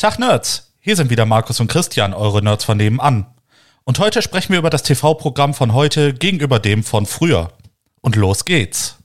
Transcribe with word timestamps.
Tag 0.00 0.18
Nerds, 0.18 0.72
hier 0.80 0.96
sind 0.96 1.10
wieder 1.10 1.26
Markus 1.26 1.60
und 1.60 1.68
Christian, 1.68 2.14
eure 2.14 2.42
Nerds 2.42 2.64
von 2.64 2.78
nebenan. 2.78 3.26
Und 3.84 3.98
heute 3.98 4.22
sprechen 4.22 4.52
wir 4.52 4.58
über 4.58 4.70
das 4.70 4.82
TV-Programm 4.82 5.52
von 5.52 5.74
heute 5.74 6.14
gegenüber 6.14 6.58
dem 6.58 6.82
von 6.84 7.04
früher. 7.04 7.50
Und 8.00 8.16
los 8.16 8.46
geht's. 8.46 8.96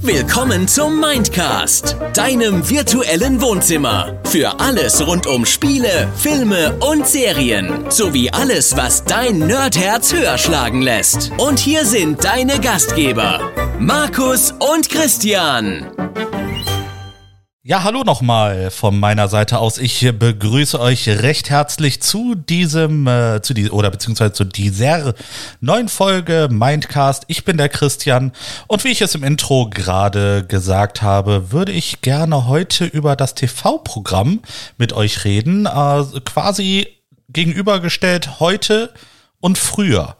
Willkommen 0.00 0.68
zum 0.68 1.00
Mindcast, 1.00 1.96
deinem 2.12 2.68
virtuellen 2.68 3.40
Wohnzimmer. 3.40 4.20
Für 4.24 4.60
alles 4.60 5.06
rund 5.06 5.26
um 5.26 5.46
Spiele, 5.46 6.06
Filme 6.14 6.76
und 6.80 7.06
Serien. 7.06 7.90
Sowie 7.90 8.28
alles, 8.32 8.76
was 8.76 9.02
dein 9.04 9.38
Nerdherz 9.38 10.12
höher 10.12 10.36
schlagen 10.36 10.82
lässt. 10.82 11.32
Und 11.38 11.58
hier 11.58 11.86
sind 11.86 12.22
deine 12.22 12.60
Gastgeber, 12.60 13.40
Markus 13.78 14.52
und 14.52 14.90
Christian. 14.90 15.86
Ja, 17.70 17.84
hallo 17.84 18.02
nochmal 18.02 18.72
von 18.72 18.98
meiner 18.98 19.28
Seite 19.28 19.60
aus. 19.60 19.78
Ich 19.78 20.00
begrüße 20.00 20.80
euch 20.80 21.08
recht 21.08 21.50
herzlich 21.50 22.02
zu 22.02 22.34
diesem, 22.34 23.06
äh, 23.06 23.42
zu 23.42 23.54
die, 23.54 23.70
oder 23.70 23.92
beziehungsweise 23.92 24.32
zu 24.32 24.42
dieser 24.42 25.14
neuen 25.60 25.88
Folge 25.88 26.48
Mindcast. 26.50 27.26
Ich 27.28 27.44
bin 27.44 27.58
der 27.58 27.68
Christian 27.68 28.32
und 28.66 28.82
wie 28.82 28.88
ich 28.88 29.02
es 29.02 29.14
im 29.14 29.22
Intro 29.22 29.70
gerade 29.70 30.44
gesagt 30.44 31.02
habe, 31.02 31.52
würde 31.52 31.70
ich 31.70 32.00
gerne 32.00 32.48
heute 32.48 32.86
über 32.86 33.14
das 33.14 33.36
TV-Programm 33.36 34.40
mit 34.76 34.92
euch 34.92 35.22
reden, 35.24 35.66
äh, 35.66 36.02
quasi 36.24 36.88
gegenübergestellt 37.28 38.40
heute 38.40 38.92
und 39.38 39.58
früher. 39.58 40.16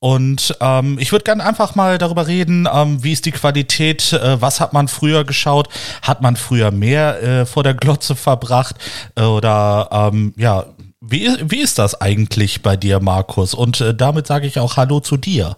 Und 0.00 0.56
ähm, 0.60 0.96
ich 1.00 1.10
würde 1.10 1.24
gerne 1.24 1.44
einfach 1.44 1.74
mal 1.74 1.98
darüber 1.98 2.28
reden, 2.28 2.68
ähm, 2.72 3.02
wie 3.02 3.12
ist 3.12 3.26
die 3.26 3.32
Qualität, 3.32 4.12
äh, 4.12 4.40
was 4.40 4.60
hat 4.60 4.72
man 4.72 4.86
früher 4.86 5.24
geschaut, 5.24 5.68
hat 6.02 6.22
man 6.22 6.36
früher 6.36 6.70
mehr 6.70 7.22
äh, 7.22 7.46
vor 7.46 7.64
der 7.64 7.74
Glotze 7.74 8.14
verbracht 8.14 8.76
äh, 9.16 9.22
oder 9.22 9.88
ähm, 9.90 10.34
ja, 10.36 10.66
wie, 11.00 11.28
wie 11.42 11.60
ist 11.60 11.78
das 11.78 12.00
eigentlich 12.00 12.62
bei 12.62 12.76
dir, 12.76 13.00
Markus? 13.00 13.54
Und 13.54 13.80
äh, 13.80 13.94
damit 13.94 14.28
sage 14.28 14.46
ich 14.46 14.60
auch 14.60 14.76
Hallo 14.76 15.00
zu 15.00 15.16
dir. 15.16 15.56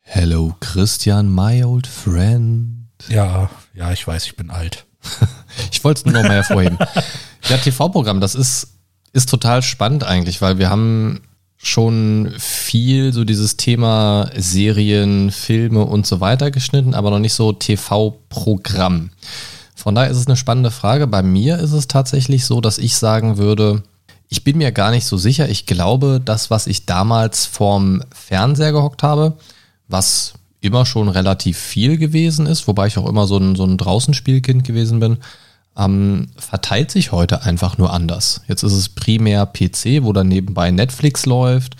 Hello, 0.00 0.54
Christian, 0.60 1.32
my 1.32 1.62
old 1.62 1.86
friend. 1.86 2.88
Ja, 3.08 3.50
ja, 3.74 3.92
ich 3.92 4.06
weiß, 4.06 4.26
ich 4.26 4.36
bin 4.36 4.50
alt. 4.50 4.86
ich 5.70 5.84
wollte 5.84 6.00
es 6.00 6.04
nur 6.06 6.14
noch 6.14 6.22
mal 6.22 6.36
hervorheben. 6.36 6.78
ja, 7.48 7.56
TV-Programm, 7.56 8.20
das 8.20 8.34
ist, 8.34 8.78
ist 9.12 9.28
total 9.28 9.62
spannend 9.62 10.02
eigentlich, 10.02 10.40
weil 10.40 10.58
wir 10.58 10.70
haben 10.70 11.25
schon 11.58 12.32
viel 12.38 13.12
so 13.12 13.24
dieses 13.24 13.56
Thema 13.56 14.30
Serien, 14.36 15.30
Filme 15.30 15.84
und 15.84 16.06
so 16.06 16.20
weiter 16.20 16.50
geschnitten, 16.50 16.94
aber 16.94 17.10
noch 17.10 17.18
nicht 17.18 17.34
so 17.34 17.52
TV-Programm. 17.52 19.10
Von 19.74 19.94
daher 19.94 20.10
ist 20.10 20.18
es 20.18 20.26
eine 20.26 20.36
spannende 20.36 20.70
Frage. 20.70 21.06
Bei 21.06 21.22
mir 21.22 21.58
ist 21.58 21.72
es 21.72 21.88
tatsächlich 21.88 22.44
so, 22.44 22.60
dass 22.60 22.78
ich 22.78 22.96
sagen 22.96 23.36
würde, 23.38 23.82
ich 24.28 24.42
bin 24.42 24.58
mir 24.58 24.72
gar 24.72 24.90
nicht 24.90 25.06
so 25.06 25.16
sicher. 25.16 25.48
Ich 25.48 25.66
glaube, 25.66 26.20
das, 26.24 26.50
was 26.50 26.66
ich 26.66 26.86
damals 26.86 27.46
vorm 27.46 28.02
Fernseher 28.12 28.72
gehockt 28.72 29.02
habe, 29.02 29.34
was 29.88 30.34
immer 30.60 30.84
schon 30.84 31.08
relativ 31.08 31.58
viel 31.58 31.96
gewesen 31.96 32.46
ist, 32.46 32.66
wobei 32.66 32.88
ich 32.88 32.98
auch 32.98 33.08
immer 33.08 33.26
so 33.26 33.38
ein, 33.38 33.54
so 33.54 33.64
ein 33.64 33.76
Draußenspielkind 33.76 34.64
gewesen 34.64 34.98
bin, 34.98 35.18
ähm, 35.76 36.28
verteilt 36.36 36.90
sich 36.90 37.12
heute 37.12 37.42
einfach 37.42 37.78
nur 37.78 37.92
anders. 37.92 38.42
Jetzt 38.48 38.62
ist 38.62 38.72
es 38.72 38.88
primär 38.88 39.46
PC, 39.46 40.02
wo 40.02 40.12
dann 40.12 40.28
nebenbei 40.28 40.70
Netflix 40.70 41.26
läuft 41.26 41.76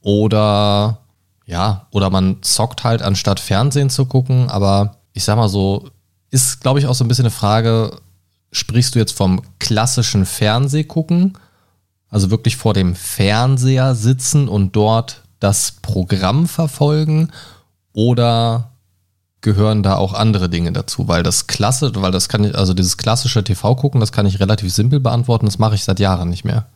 oder 0.00 0.98
ja, 1.46 1.86
oder 1.90 2.10
man 2.10 2.42
zockt 2.42 2.84
halt 2.84 3.00
anstatt 3.02 3.40
Fernsehen 3.40 3.90
zu 3.90 4.04
gucken, 4.06 4.50
aber 4.50 4.96
ich 5.12 5.24
sag 5.24 5.36
mal 5.36 5.48
so, 5.48 5.88
ist 6.30 6.60
glaube 6.60 6.78
ich 6.78 6.86
auch 6.86 6.94
so 6.94 7.04
ein 7.04 7.08
bisschen 7.08 7.24
eine 7.24 7.30
Frage, 7.30 7.98
sprichst 8.52 8.94
du 8.94 8.98
jetzt 8.98 9.12
vom 9.12 9.42
klassischen 9.58 10.26
Fernsehgucken, 10.26 11.38
also 12.10 12.30
wirklich 12.30 12.56
vor 12.56 12.74
dem 12.74 12.94
Fernseher 12.94 13.94
sitzen 13.94 14.48
und 14.48 14.76
dort 14.76 15.22
das 15.40 15.72
Programm 15.82 16.48
verfolgen? 16.48 17.30
Oder 17.92 18.72
gehören 19.40 19.82
da 19.82 19.96
auch 19.96 20.14
andere 20.14 20.48
Dinge 20.48 20.72
dazu, 20.72 21.08
weil 21.08 21.22
das 21.22 21.46
klasse, 21.46 21.92
weil 21.94 22.10
das 22.12 22.28
kann 22.28 22.44
ich, 22.44 22.56
also 22.56 22.74
dieses 22.74 22.96
klassische 22.96 23.44
TV 23.44 23.76
gucken, 23.76 24.00
das 24.00 24.12
kann 24.12 24.26
ich 24.26 24.40
relativ 24.40 24.72
simpel 24.72 25.00
beantworten, 25.00 25.46
das 25.46 25.58
mache 25.58 25.74
ich 25.74 25.84
seit 25.84 26.00
Jahren 26.00 26.28
nicht 26.28 26.44
mehr. 26.44 26.66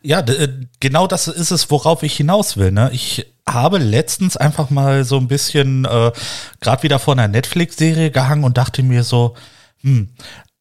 Ja, 0.00 0.20
äh, 0.20 0.48
genau 0.80 1.06
das 1.06 1.28
ist 1.28 1.50
es, 1.50 1.70
worauf 1.70 2.02
ich 2.02 2.16
hinaus 2.16 2.56
will. 2.56 2.70
Ne? 2.70 2.90
Ich 2.92 3.26
habe 3.48 3.78
letztens 3.78 4.36
einfach 4.36 4.70
mal 4.70 5.04
so 5.04 5.16
ein 5.16 5.28
bisschen 5.28 5.84
äh, 5.84 6.12
gerade 6.60 6.82
wieder 6.82 6.98
vor 6.98 7.14
einer 7.14 7.28
Netflix-Serie 7.28 8.10
gehangen 8.10 8.44
und 8.44 8.58
dachte 8.58 8.82
mir 8.82 9.02
so, 9.02 9.34
hm, 9.82 10.10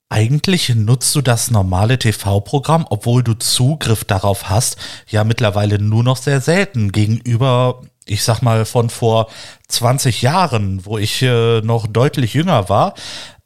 eigentlich 0.09 0.73
nutzt 0.73 1.13
du 1.15 1.21
das 1.21 1.51
normale 1.51 1.99
TV-Programm, 1.99 2.85
obwohl 2.89 3.23
du 3.23 3.33
Zugriff 3.33 4.05
darauf 4.05 4.49
hast, 4.49 4.77
ja 5.07 5.23
mittlerweile 5.23 5.79
nur 5.79 6.03
noch 6.03 6.17
sehr 6.17 6.41
selten 6.41 6.91
gegenüber 6.91 7.81
ich 8.07 8.23
sag 8.23 8.41
mal, 8.41 8.65
von 8.65 8.89
vor 8.89 9.27
20 9.67 10.21
Jahren, 10.21 10.85
wo 10.85 10.97
ich 10.97 11.21
äh, 11.21 11.61
noch 11.61 11.87
deutlich 11.87 12.33
jünger 12.33 12.69
war. 12.69 12.93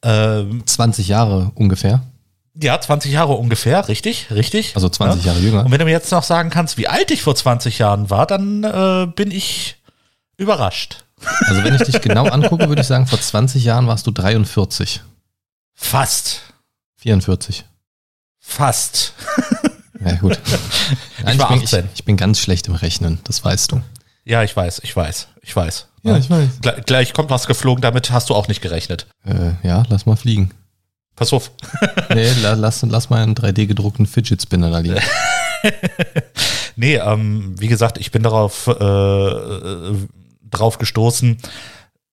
Ähm, 0.02 0.66
20 0.66 1.08
Jahre 1.08 1.52
ungefähr. 1.54 2.02
Ja, 2.54 2.78
20 2.78 3.12
Jahre 3.12 3.32
ungefähr, 3.32 3.88
richtig, 3.88 4.30
richtig. 4.30 4.72
Also 4.74 4.88
20 4.88 5.24
ja. 5.24 5.32
Jahre 5.32 5.42
jünger. 5.42 5.64
Und 5.64 5.70
wenn 5.72 5.78
du 5.78 5.86
mir 5.86 5.92
jetzt 5.92 6.12
noch 6.12 6.22
sagen 6.22 6.50
kannst, 6.50 6.76
wie 6.76 6.86
alt 6.86 7.10
ich 7.10 7.22
vor 7.22 7.34
20 7.34 7.78
Jahren 7.78 8.10
war, 8.10 8.26
dann 8.26 8.64
äh, 8.64 9.06
bin 9.06 9.30
ich 9.30 9.76
überrascht. 10.36 11.04
Also 11.46 11.64
wenn 11.64 11.74
ich 11.74 11.82
dich 11.82 12.00
genau 12.00 12.26
angucke, 12.26 12.68
würde 12.68 12.82
ich 12.82 12.88
sagen, 12.88 13.06
vor 13.06 13.20
20 13.20 13.64
Jahren 13.64 13.86
warst 13.86 14.06
du 14.06 14.10
43. 14.10 15.00
Fast. 15.74 16.42
44. 16.96 17.64
Fast. 18.40 19.14
Ja, 20.04 20.16
gut. 20.16 20.38
Nein, 21.24 21.38
ich, 21.38 21.46
bin, 21.46 21.62
ich, 21.62 21.72
ich, 21.94 22.04
bin, 22.04 22.16
ganz 22.16 22.40
schlecht 22.40 22.66
im 22.66 22.74
Rechnen, 22.74 23.20
das 23.24 23.44
weißt 23.44 23.72
du. 23.72 23.82
Ja, 24.24 24.42
ich 24.42 24.56
weiß, 24.56 24.80
ich 24.84 24.94
weiß, 24.94 25.28
ich 25.42 25.54
weiß. 25.54 25.88
Ja, 26.02 26.16
ich 26.16 26.30
weiß. 26.30 26.60
Gleich, 26.60 26.84
gleich 26.84 27.12
kommt 27.12 27.30
was 27.30 27.46
geflogen, 27.46 27.82
damit 27.82 28.10
hast 28.10 28.30
du 28.30 28.34
auch 28.34 28.48
nicht 28.48 28.60
gerechnet. 28.60 29.06
Äh, 29.24 29.52
ja, 29.66 29.84
lass 29.88 30.06
mal 30.06 30.16
fliegen. 30.16 30.52
Pass 31.16 31.32
auf. 31.32 31.50
nee, 32.14 32.30
lass, 32.40 32.82
lass 32.82 33.10
mal 33.10 33.22
einen 33.22 33.34
3D 33.34 33.66
gedruckten 33.66 34.06
Fidget 34.06 34.42
Spinner 34.42 34.70
da 34.70 34.78
liegen. 34.78 35.00
nee, 36.76 36.96
ähm, 36.96 37.54
wie 37.58 37.68
gesagt, 37.68 37.98
ich 37.98 38.10
bin 38.10 38.22
darauf 38.22 38.66
äh, 38.66 40.08
drauf 40.50 40.78
gestoßen, 40.78 41.38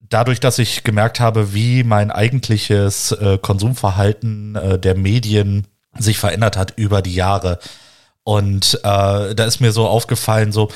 dadurch, 0.01 0.39
dass 0.39 0.59
ich 0.59 0.83
gemerkt 0.83 1.19
habe, 1.19 1.53
wie 1.53 1.83
mein 1.83 2.11
eigentliches 2.11 3.11
äh, 3.13 3.37
Konsumverhalten 3.37 4.55
äh, 4.55 4.79
der 4.79 4.95
Medien 4.95 5.67
sich 5.97 6.17
verändert 6.17 6.57
hat 6.57 6.73
über 6.75 7.01
die 7.01 7.13
Jahre. 7.13 7.59
Und 8.23 8.75
äh, 8.83 9.35
da 9.35 9.45
ist 9.45 9.59
mir 9.59 9.71
so 9.71 9.87
aufgefallen, 9.87 10.51
so, 10.51 10.69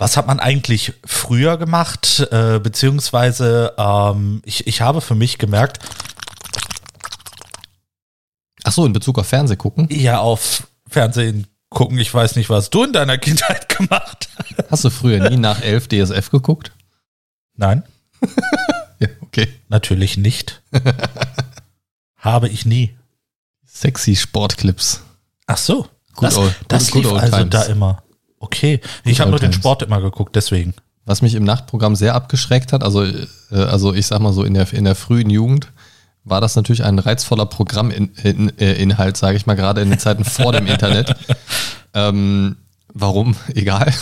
was 0.00 0.16
hat 0.16 0.26
man 0.26 0.40
eigentlich 0.40 0.94
früher 1.04 1.58
gemacht? 1.58 2.26
Äh, 2.32 2.58
beziehungsweise 2.58 3.74
ähm, 3.76 4.40
ich, 4.46 4.66
ich 4.66 4.80
habe 4.80 5.02
für 5.02 5.14
mich 5.14 5.36
gemerkt. 5.36 5.78
Ach 8.64 8.72
so, 8.72 8.86
in 8.86 8.94
Bezug 8.94 9.18
auf 9.18 9.26
Fernseh 9.26 9.56
gucken? 9.56 9.88
Ja, 9.90 10.20
auf 10.20 10.66
Fernsehen 10.88 11.46
gucken. 11.68 11.98
Ich 11.98 12.12
weiß 12.12 12.36
nicht, 12.36 12.48
was 12.48 12.70
du 12.70 12.84
in 12.84 12.94
deiner 12.94 13.18
Kindheit 13.18 13.68
gemacht 13.68 14.30
hast. 14.38 14.70
Hast 14.70 14.84
du 14.84 14.90
früher 14.90 15.28
nie 15.28 15.36
nach 15.36 15.60
11 15.60 15.88
DSF 15.88 16.30
geguckt? 16.30 16.72
Nein. 17.56 17.82
ja, 19.00 19.08
okay. 19.20 19.48
Natürlich 19.68 20.16
nicht. 20.16 20.62
habe 22.16 22.48
ich 22.48 22.64
nie. 22.64 22.96
Sexy 23.66 24.16
Sportclips. 24.16 25.02
Ach 25.46 25.58
so. 25.58 25.88
Good 26.14 26.24
das, 26.24 26.36
old, 26.38 26.54
das 26.68 26.90
good, 26.90 27.04
lief 27.04 27.12
also 27.12 27.36
times. 27.36 27.50
da 27.50 27.62
immer. 27.64 28.02
Okay, 28.40 28.80
ich 29.04 29.20
habe 29.20 29.30
nur 29.30 29.38
den 29.38 29.52
Sport 29.52 29.82
immer 29.82 30.00
geguckt, 30.00 30.34
deswegen. 30.34 30.74
Was 31.04 31.22
mich 31.22 31.34
im 31.34 31.44
Nachtprogramm 31.44 31.94
sehr 31.94 32.14
abgeschreckt 32.14 32.72
hat, 32.72 32.82
also, 32.82 33.04
äh, 33.04 33.26
also 33.52 33.94
ich 33.94 34.06
sag 34.06 34.20
mal 34.20 34.32
so 34.32 34.44
in 34.44 34.54
der, 34.54 34.72
in 34.72 34.84
der 34.84 34.94
frühen 34.94 35.28
Jugend, 35.28 35.68
war 36.24 36.40
das 36.40 36.56
natürlich 36.56 36.84
ein 36.84 36.98
reizvoller 36.98 37.46
Programminhalt, 37.46 38.24
in, 38.24 38.48
in, 38.48 39.14
sage 39.14 39.36
ich 39.36 39.46
mal, 39.46 39.56
gerade 39.56 39.82
in 39.82 39.90
den 39.90 39.98
Zeiten 39.98 40.24
vor 40.24 40.52
dem 40.52 40.66
Internet. 40.66 41.14
Ähm, 41.92 42.54
warum? 42.94 43.34
Egal. 43.52 43.92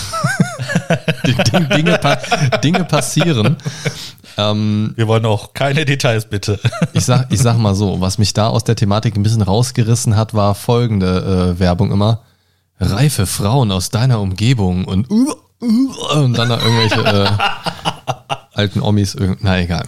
Dinge, 1.25 1.99
Dinge 2.63 2.85
passieren. 2.85 3.57
Ähm, 4.37 4.93
Wir 4.95 5.09
wollen 5.09 5.25
auch 5.25 5.55
keine 5.55 5.87
Details, 5.87 6.27
bitte. 6.27 6.61
ich, 6.93 7.07
sag, 7.07 7.33
ich 7.33 7.41
sag 7.41 7.57
mal 7.57 7.75
so, 7.75 8.03
was 8.03 8.19
mich 8.19 8.35
da 8.35 8.49
aus 8.49 8.65
der 8.65 8.77
Thematik 8.77 9.17
ein 9.17 9.23
bisschen 9.23 9.41
rausgerissen 9.41 10.17
hat, 10.17 10.35
war 10.35 10.55
folgende 10.55 11.55
äh, 11.57 11.59
Werbung 11.59 11.91
immer 11.91 12.21
reife 12.81 13.27
Frauen 13.27 13.73
aus 13.73 13.91
deiner 13.91 14.21
Umgebung 14.21 14.85
und, 14.85 15.11
uh, 15.11 15.35
uh, 15.61 16.21
und 16.23 16.35
dann 16.39 16.49
da 16.49 16.59
irgendwelche 16.59 17.01
äh, 17.01 17.29
alten 18.55 18.81
Omis, 18.81 19.17
na 19.41 19.61
egal. 19.61 19.87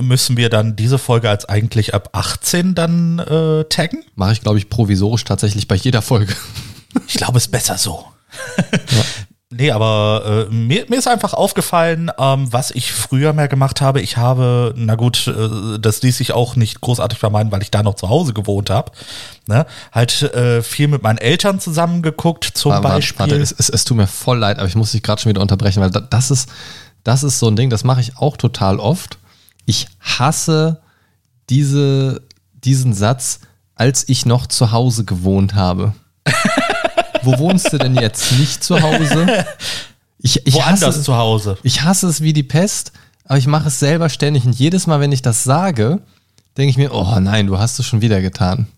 Müssen 0.00 0.36
wir 0.36 0.48
dann 0.48 0.74
diese 0.74 0.98
Folge 0.98 1.28
als 1.28 1.44
eigentlich 1.44 1.94
ab 1.94 2.10
18 2.12 2.74
dann 2.74 3.18
äh, 3.18 3.64
taggen? 3.64 4.04
Mache 4.14 4.32
ich, 4.32 4.40
glaube 4.40 4.58
ich, 4.58 4.70
provisorisch 4.70 5.24
tatsächlich 5.24 5.68
bei 5.68 5.74
jeder 5.74 6.00
Folge. 6.00 6.34
ich 7.06 7.14
glaube, 7.14 7.38
es 7.38 7.46
ist 7.46 7.52
besser 7.52 7.76
so. 7.76 8.06
ja. 8.72 9.04
Nee, 9.54 9.70
aber 9.70 10.46
äh, 10.50 10.54
mir, 10.54 10.86
mir 10.88 10.96
ist 10.98 11.06
einfach 11.06 11.34
aufgefallen, 11.34 12.10
ähm, 12.18 12.50
was 12.50 12.70
ich 12.70 12.90
früher 12.90 13.34
mehr 13.34 13.48
gemacht 13.48 13.82
habe. 13.82 14.00
Ich 14.00 14.16
habe, 14.16 14.72
na 14.76 14.94
gut, 14.94 15.26
äh, 15.26 15.78
das 15.78 16.00
ließ 16.00 16.16
sich 16.16 16.32
auch 16.32 16.56
nicht 16.56 16.80
großartig 16.80 17.18
vermeiden, 17.18 17.52
weil 17.52 17.60
ich 17.60 17.70
da 17.70 17.82
noch 17.82 17.94
zu 17.96 18.08
Hause 18.08 18.32
gewohnt 18.32 18.70
habe. 18.70 18.92
Ne? 19.46 19.66
Halt 19.92 20.22
äh, 20.22 20.62
viel 20.62 20.88
mit 20.88 21.02
meinen 21.02 21.18
Eltern 21.18 21.60
zusammen 21.60 22.00
geguckt, 22.00 22.44
zum 22.54 22.72
Warte, 22.72 22.88
Beispiel. 22.88 23.18
Warte, 23.20 23.36
es, 23.36 23.52
es, 23.52 23.68
es 23.68 23.84
tut 23.84 23.98
mir 23.98 24.06
voll 24.06 24.38
leid, 24.38 24.58
aber 24.58 24.68
ich 24.68 24.74
muss 24.74 24.92
dich 24.92 25.02
gerade 25.02 25.20
schon 25.20 25.28
wieder 25.28 25.42
unterbrechen, 25.42 25.82
weil 25.82 25.90
da- 25.90 26.00
das 26.00 26.30
ist, 26.30 26.48
das 27.04 27.22
ist 27.22 27.38
so 27.38 27.48
ein 27.48 27.56
Ding, 27.56 27.68
das 27.68 27.84
mache 27.84 28.00
ich 28.00 28.16
auch 28.16 28.38
total 28.38 28.80
oft. 28.80 29.18
Ich 29.66 29.86
hasse 30.00 30.80
diese, 31.50 32.22
diesen 32.54 32.94
Satz, 32.94 33.40
als 33.74 34.08
ich 34.08 34.24
noch 34.24 34.46
zu 34.46 34.72
Hause 34.72 35.04
gewohnt 35.04 35.54
habe. 35.54 35.92
Wo 37.22 37.38
wohnst 37.38 37.72
du 37.72 37.78
denn 37.78 37.94
jetzt? 37.94 38.32
Nicht 38.38 38.62
zu 38.64 38.80
Hause? 38.80 39.44
Ich, 40.18 40.46
ich 40.46 40.54
Woanders 40.54 40.82
hasse, 40.82 41.02
zu 41.02 41.16
Hause. 41.16 41.58
ich 41.62 41.82
hasse 41.82 42.06
es 42.06 42.20
wie 42.20 42.32
die 42.32 42.42
Pest, 42.42 42.92
aber 43.24 43.38
ich 43.38 43.46
mache 43.46 43.68
es 43.68 43.80
selber 43.80 44.08
ständig. 44.08 44.44
Und 44.44 44.54
jedes 44.54 44.86
Mal, 44.86 45.00
wenn 45.00 45.12
ich 45.12 45.22
das 45.22 45.42
sage, 45.42 46.00
denke 46.56 46.70
ich 46.70 46.76
mir, 46.76 46.94
oh 46.94 47.18
nein, 47.18 47.46
du 47.46 47.58
hast 47.58 47.78
es 47.78 47.86
schon 47.86 48.02
wieder 48.02 48.20
getan. 48.20 48.68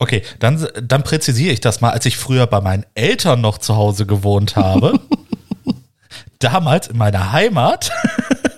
Okay, 0.00 0.22
dann, 0.38 0.66
dann 0.82 1.02
präzisiere 1.02 1.52
ich 1.52 1.60
das 1.60 1.80
mal, 1.80 1.90
als 1.90 2.06
ich 2.06 2.16
früher 2.16 2.46
bei 2.46 2.60
meinen 2.60 2.84
Eltern 2.94 3.40
noch 3.40 3.58
zu 3.58 3.76
Hause 3.76 4.06
gewohnt 4.06 4.56
habe. 4.56 4.98
damals 6.38 6.88
in 6.88 6.96
meiner 6.96 7.32
Heimat. 7.32 7.90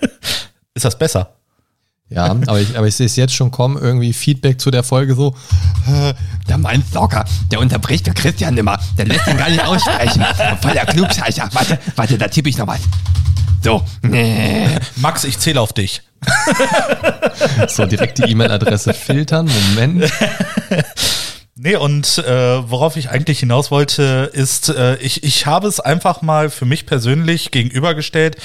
ist 0.73 0.85
das 0.85 0.97
besser? 0.97 1.33
Ja, 2.13 2.25
aber 2.25 2.59
ich, 2.59 2.77
aber 2.77 2.87
ich 2.87 2.95
sehe 2.95 3.05
es 3.05 3.15
jetzt 3.15 3.33
schon 3.33 3.51
kommen, 3.51 3.77
irgendwie 3.77 4.11
Feedback 4.11 4.59
zu 4.59 4.69
der 4.69 4.83
Folge 4.83 5.15
so, 5.15 5.33
äh, 5.87 6.13
der 6.49 6.57
meint 6.57 6.93
locker, 6.93 7.23
der 7.49 7.61
unterbricht 7.61 8.05
der 8.05 8.13
Christian 8.13 8.57
immer, 8.57 8.77
der 8.97 9.05
lässt 9.05 9.25
ihn 9.27 9.37
gar 9.37 9.49
nicht 9.49 9.65
aussprechen. 9.65 10.21
Voll 10.61 10.73
der 10.73 10.85
Klugscheißer. 10.87 11.49
Warte, 11.53 11.79
warte, 11.95 12.17
da 12.17 12.27
tippe 12.27 12.49
ich 12.49 12.57
noch 12.57 12.67
was. 12.67 12.81
So, 13.63 13.81
nee. 14.01 14.67
Max, 14.97 15.23
ich 15.23 15.39
zähle 15.39 15.61
auf 15.61 15.73
dich. 15.73 16.01
So, 17.67 17.85
direkt 17.85 18.19
die 18.19 18.23
E-Mail-Adresse 18.23 18.93
filtern, 18.93 19.49
Moment. 19.73 20.11
Nee, 21.63 21.75
und 21.75 22.17
äh, 22.17 22.71
worauf 22.71 22.97
ich 22.97 23.11
eigentlich 23.11 23.41
hinaus 23.41 23.69
wollte, 23.69 24.31
ist, 24.33 24.69
äh, 24.69 24.95
ich, 24.95 25.23
ich 25.23 25.45
habe 25.45 25.67
es 25.67 25.79
einfach 25.79 26.23
mal 26.23 26.49
für 26.49 26.65
mich 26.65 26.87
persönlich 26.87 27.51
gegenübergestellt. 27.51 28.37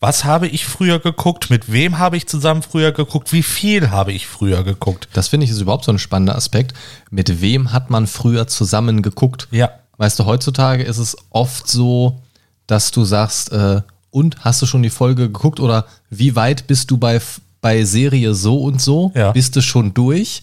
Was 0.00 0.24
habe 0.24 0.48
ich 0.48 0.64
früher 0.64 0.98
geguckt? 0.98 1.50
Mit 1.50 1.70
wem 1.70 1.98
habe 1.98 2.16
ich 2.16 2.26
zusammen 2.26 2.62
früher 2.62 2.90
geguckt? 2.90 3.34
Wie 3.34 3.42
viel 3.42 3.90
habe 3.90 4.12
ich 4.12 4.26
früher 4.26 4.64
geguckt? 4.64 5.08
Das 5.12 5.28
finde 5.28 5.44
ich 5.44 5.50
ist 5.50 5.60
überhaupt 5.60 5.84
so 5.84 5.92
ein 5.92 5.98
spannender 5.98 6.36
Aspekt. 6.36 6.72
Mit 7.10 7.42
wem 7.42 7.72
hat 7.72 7.90
man 7.90 8.06
früher 8.06 8.46
zusammen 8.46 9.02
geguckt? 9.02 9.46
Ja. 9.50 9.70
Weißt 9.98 10.18
du, 10.18 10.24
heutzutage 10.24 10.82
ist 10.82 10.96
es 10.96 11.18
oft 11.28 11.68
so, 11.68 12.22
dass 12.66 12.92
du 12.92 13.04
sagst, 13.04 13.52
äh, 13.52 13.82
und 14.10 14.42
hast 14.42 14.62
du 14.62 14.66
schon 14.66 14.82
die 14.82 14.90
Folge 14.90 15.24
geguckt 15.24 15.60
oder 15.60 15.84
wie 16.08 16.34
weit 16.34 16.66
bist 16.66 16.90
du 16.90 16.96
bei, 16.96 17.20
bei 17.60 17.84
Serie 17.84 18.32
so 18.32 18.62
und 18.62 18.80
so? 18.80 19.12
Ja. 19.14 19.32
Bist 19.32 19.54
du 19.54 19.60
schon 19.60 19.92
durch? 19.92 20.42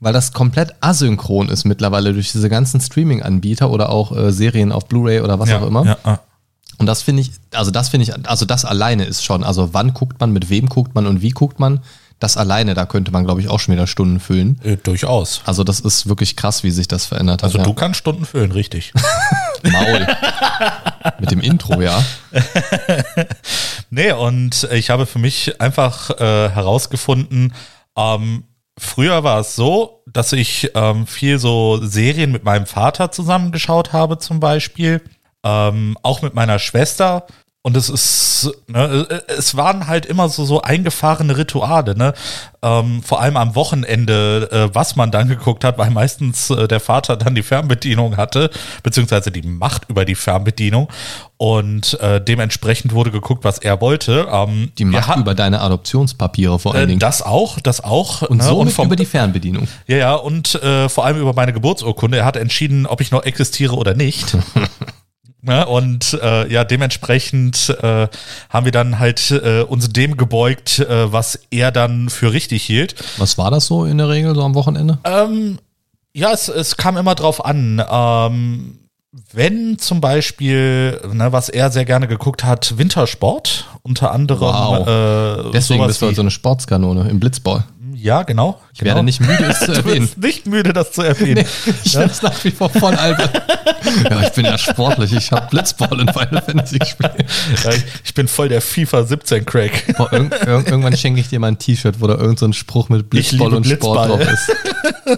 Weil 0.00 0.14
das 0.14 0.32
komplett 0.32 0.74
asynchron 0.80 1.50
ist 1.50 1.64
mittlerweile 1.64 2.14
durch 2.14 2.32
diese 2.32 2.48
ganzen 2.48 2.80
Streaming-Anbieter 2.80 3.70
oder 3.70 3.90
auch 3.90 4.16
äh, 4.16 4.32
Serien 4.32 4.72
auf 4.72 4.86
Blu-ray 4.86 5.20
oder 5.20 5.38
was 5.38 5.50
ja, 5.50 5.60
auch 5.60 5.66
immer. 5.66 5.84
Ja, 5.84 5.98
ja. 6.04 6.20
Und 6.78 6.86
das 6.86 7.02
finde 7.02 7.22
ich, 7.22 7.32
also 7.52 7.70
das 7.70 7.88
finde 7.88 8.04
ich, 8.04 8.28
also 8.28 8.44
das 8.44 8.64
alleine 8.64 9.04
ist 9.04 9.24
schon, 9.24 9.44
also 9.44 9.72
wann 9.72 9.94
guckt 9.94 10.20
man, 10.20 10.32
mit 10.32 10.50
wem 10.50 10.68
guckt 10.68 10.94
man 10.94 11.06
und 11.06 11.22
wie 11.22 11.30
guckt 11.30 11.58
man, 11.58 11.80
das 12.18 12.38
alleine, 12.38 12.72
da 12.72 12.86
könnte 12.86 13.10
man, 13.10 13.24
glaube 13.24 13.42
ich, 13.42 13.48
auch 13.48 13.60
schon 13.60 13.74
wieder 13.74 13.86
Stunden 13.86 14.20
füllen. 14.20 14.58
Äh, 14.64 14.76
durchaus. 14.78 15.42
Also 15.44 15.64
das 15.64 15.80
ist 15.80 16.08
wirklich 16.08 16.34
krass, 16.34 16.62
wie 16.62 16.70
sich 16.70 16.88
das 16.88 17.04
verändert 17.04 17.42
hat. 17.42 17.48
Also 17.48 17.58
ja. 17.58 17.64
du 17.64 17.74
kannst 17.74 17.98
Stunden 17.98 18.24
füllen, 18.24 18.52
richtig. 18.52 18.92
Maul. 19.62 20.06
Mit 21.18 21.30
dem 21.30 21.40
Intro, 21.40 21.80
ja. 21.82 22.02
Nee, 23.90 24.12
und 24.12 24.68
ich 24.72 24.90
habe 24.90 25.06
für 25.06 25.18
mich 25.18 25.60
einfach 25.60 26.10
äh, 26.10 26.48
herausgefunden, 26.50 27.52
ähm, 27.96 28.44
früher 28.78 29.24
war 29.24 29.40
es 29.40 29.54
so, 29.54 30.02
dass 30.06 30.32
ich 30.32 30.70
ähm, 30.74 31.06
viel 31.06 31.38
so 31.38 31.80
Serien 31.82 32.32
mit 32.32 32.44
meinem 32.44 32.66
Vater 32.66 33.10
zusammengeschaut 33.10 33.92
habe, 33.92 34.18
zum 34.18 34.40
Beispiel. 34.40 35.02
Ähm, 35.46 35.96
auch 36.02 36.22
mit 36.22 36.34
meiner 36.34 36.58
Schwester. 36.58 37.26
Und 37.62 37.76
es 37.76 37.88
ist, 37.88 38.48
ne, 38.68 39.08
es 39.26 39.56
waren 39.56 39.88
halt 39.88 40.06
immer 40.06 40.28
so, 40.28 40.44
so 40.44 40.62
eingefahrene 40.62 41.36
Rituale, 41.36 41.96
ne? 41.96 42.14
Ähm, 42.62 43.02
vor 43.02 43.20
allem 43.20 43.36
am 43.36 43.56
Wochenende, 43.56 44.48
äh, 44.52 44.72
was 44.72 44.94
man 44.94 45.10
dann 45.10 45.28
geguckt 45.28 45.64
hat, 45.64 45.76
weil 45.76 45.90
meistens 45.90 46.48
äh, 46.50 46.68
der 46.68 46.78
Vater 46.78 47.16
dann 47.16 47.34
die 47.34 47.42
Fernbedienung 47.42 48.16
hatte, 48.16 48.50
beziehungsweise 48.84 49.32
die 49.32 49.42
Macht 49.42 49.90
über 49.90 50.04
die 50.04 50.14
Fernbedienung. 50.14 50.86
Und 51.38 51.98
äh, 52.00 52.20
dementsprechend 52.20 52.92
wurde 52.92 53.10
geguckt, 53.10 53.42
was 53.42 53.58
er 53.58 53.80
wollte. 53.80 54.28
Ähm, 54.30 54.70
Die 54.78 54.84
Macht 54.84 55.08
hatten- 55.08 55.22
über 55.22 55.34
deine 55.34 55.60
Adoptionspapiere 55.60 56.60
vor 56.60 56.74
allen 56.74 56.84
äh, 56.84 56.86
Dingen. 56.86 57.00
das 57.00 57.20
auch, 57.20 57.58
das 57.58 57.82
auch. 57.82 58.22
und 58.22 58.38
ne? 58.38 58.44
somit 58.44 58.74
vom, 58.74 58.86
über 58.86 58.94
die 58.96 59.06
Fernbedienung. 59.06 59.66
ja, 59.88 59.96
ja, 59.96 60.14
und 60.14 60.54
äh, 60.62 60.88
vor 60.88 61.04
allem 61.04 61.20
über 61.20 61.32
meine 61.32 61.52
Geburtsurkunde. 61.52 62.18
Er 62.18 62.24
hat 62.26 62.36
entschieden, 62.36 62.86
ob 62.86 63.00
ich 63.00 63.10
noch 63.10 63.24
existiere 63.24 63.74
oder 63.74 63.94
nicht. 63.94 64.36
Ne, 65.46 65.64
und 65.64 66.18
äh, 66.20 66.52
ja, 66.52 66.64
dementsprechend 66.64 67.70
äh, 67.80 68.08
haben 68.50 68.64
wir 68.64 68.72
dann 68.72 68.98
halt 68.98 69.30
äh, 69.30 69.62
uns 69.62 69.88
dem 69.90 70.16
gebeugt, 70.16 70.80
äh, 70.80 71.12
was 71.12 71.38
er 71.52 71.70
dann 71.70 72.10
für 72.10 72.32
richtig 72.32 72.64
hielt. 72.64 72.96
Was 73.18 73.38
war 73.38 73.52
das 73.52 73.66
so 73.66 73.84
in 73.84 73.98
der 73.98 74.08
Regel, 74.08 74.34
so 74.34 74.42
am 74.42 74.56
Wochenende? 74.56 74.98
Ähm, 75.04 75.60
ja, 76.12 76.32
es, 76.32 76.48
es 76.48 76.76
kam 76.76 76.96
immer 76.96 77.14
drauf 77.14 77.44
an. 77.44 77.80
Ähm, 77.88 78.78
wenn 79.32 79.78
zum 79.78 80.00
Beispiel, 80.00 81.00
ne, 81.12 81.32
was 81.32 81.48
er 81.48 81.70
sehr 81.70 81.84
gerne 81.84 82.08
geguckt 82.08 82.42
hat, 82.42 82.76
Wintersport, 82.76 83.66
unter 83.82 84.10
anderem. 84.10 84.52
Wow. 84.52 85.46
Äh, 85.46 85.50
Deswegen 85.52 85.86
bist 85.86 86.02
du 86.02 86.06
halt 86.06 86.16
so 86.16 86.22
eine 86.22 86.32
Sportskanone 86.32 87.08
im 87.08 87.20
Blitzball. 87.20 87.64
Ja, 87.98 88.22
genau. 88.24 88.60
Ich 88.74 88.82
werde 88.82 89.02
nicht 89.02 89.20
müde, 89.20 89.44
es 89.44 89.60
zu 89.60 89.66
Du 89.72 89.72
erwähnen. 89.72 90.06
bist 90.16 90.22
nicht 90.22 90.46
müde, 90.46 90.72
das 90.72 90.92
zu 90.92 91.02
erwähnen. 91.02 91.46
Ich 91.84 91.92
finde 91.92 92.06
es 92.10 92.20
nach 92.22 92.44
wie 92.44 92.50
vor 92.50 92.68
voll 92.68 92.94
albern. 92.94 93.30
ja, 94.10 94.22
ich 94.22 94.32
bin 94.32 94.44
ja 94.44 94.58
sportlich. 94.58 95.12
Ich 95.12 95.32
habe 95.32 95.46
Blitzball 95.50 95.98
in 96.00 96.08
Final 96.12 96.42
Fantasy 96.42 96.78
gespielt. 96.78 97.14
Ja, 97.64 97.72
ich, 97.72 97.82
ich 98.04 98.14
bin 98.14 98.28
voll 98.28 98.48
der 98.50 98.60
FIFA 98.60 99.04
17 99.04 99.46
Crack. 99.46 99.96
Boah, 99.96 100.12
irg 100.12 100.30
irg 100.46 100.68
irgendwann 100.68 100.96
schenke 100.96 101.20
ich 101.20 101.28
dir 101.28 101.38
mal 101.40 101.48
ein 101.48 101.58
T-Shirt, 101.58 102.00
wo 102.00 102.06
da 102.06 102.16
irgend 102.16 102.38
so 102.38 102.46
ein 102.46 102.52
Spruch 102.52 102.88
mit 102.90 103.08
Blitzball 103.08 103.54
und 103.54 103.66
Sport 103.66 104.08
Blitzball. 104.08 104.08
drauf 104.08 104.32
ist. 104.32 105.16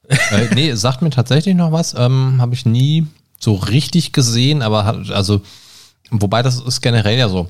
äh, 0.08 0.54
nee, 0.54 0.74
sagt 0.74 1.02
mir 1.02 1.10
tatsächlich 1.10 1.56
noch 1.56 1.72
was. 1.72 1.94
Ähm, 1.98 2.38
Habe 2.40 2.54
ich 2.54 2.66
nie 2.66 3.08
so 3.40 3.56
richtig 3.56 4.14
gesehen, 4.14 4.62
aber 4.62 4.86
hat, 4.86 5.10
also, 5.10 5.42
wobei 6.10 6.42
das 6.42 6.60
ist 6.60 6.82
generell 6.82 7.18
ja 7.18 7.28
so. 7.28 7.50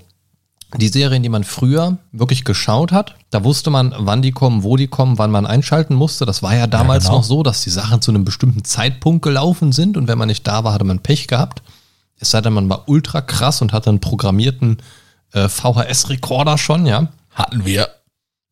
Die 0.77 0.87
Serien, 0.87 1.21
die 1.21 1.27
man 1.27 1.43
früher 1.43 1.97
wirklich 2.13 2.45
geschaut 2.45 2.93
hat, 2.93 3.15
da 3.29 3.43
wusste 3.43 3.69
man, 3.69 3.93
wann 3.97 4.21
die 4.21 4.31
kommen, 4.31 4.63
wo 4.63 4.77
die 4.77 4.87
kommen, 4.87 5.17
wann 5.17 5.29
man 5.29 5.45
einschalten 5.45 5.95
musste. 5.95 6.25
Das 6.25 6.43
war 6.43 6.55
ja 6.55 6.65
damals 6.65 7.05
genau. 7.05 7.17
noch 7.17 7.23
so, 7.25 7.43
dass 7.43 7.61
die 7.61 7.69
Sachen 7.69 8.01
zu 8.01 8.11
einem 8.11 8.23
bestimmten 8.23 8.63
Zeitpunkt 8.63 9.21
gelaufen 9.21 9.73
sind 9.73 9.97
und 9.97 10.07
wenn 10.07 10.17
man 10.17 10.29
nicht 10.29 10.47
da 10.47 10.63
war, 10.63 10.73
hatte 10.73 10.85
man 10.85 10.99
Pech 10.99 11.27
gehabt. 11.27 11.61
Es 12.19 12.31
sei 12.31 12.39
denn, 12.39 12.53
man 12.53 12.69
war 12.69 12.87
ultra 12.87 13.19
krass 13.19 13.61
und 13.61 13.73
hatte 13.73 13.89
einen 13.89 13.99
programmierten 13.99 14.77
äh, 15.33 15.47
VHS-Rekorder 15.47 16.57
schon, 16.57 16.85
ja. 16.85 17.07
Hatten 17.33 17.65
wir. 17.65 17.89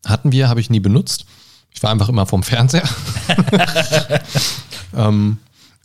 Hatten 0.06 0.32
wir, 0.32 0.50
habe 0.50 0.60
ich 0.60 0.70
nie 0.70 0.80
benutzt. 0.80 1.26
Ich 1.72 1.84
war 1.84 1.92
einfach 1.92 2.10
immer 2.10 2.26
vom 2.26 2.44
Fernseher. 2.44 2.88
ähm, 4.96 5.38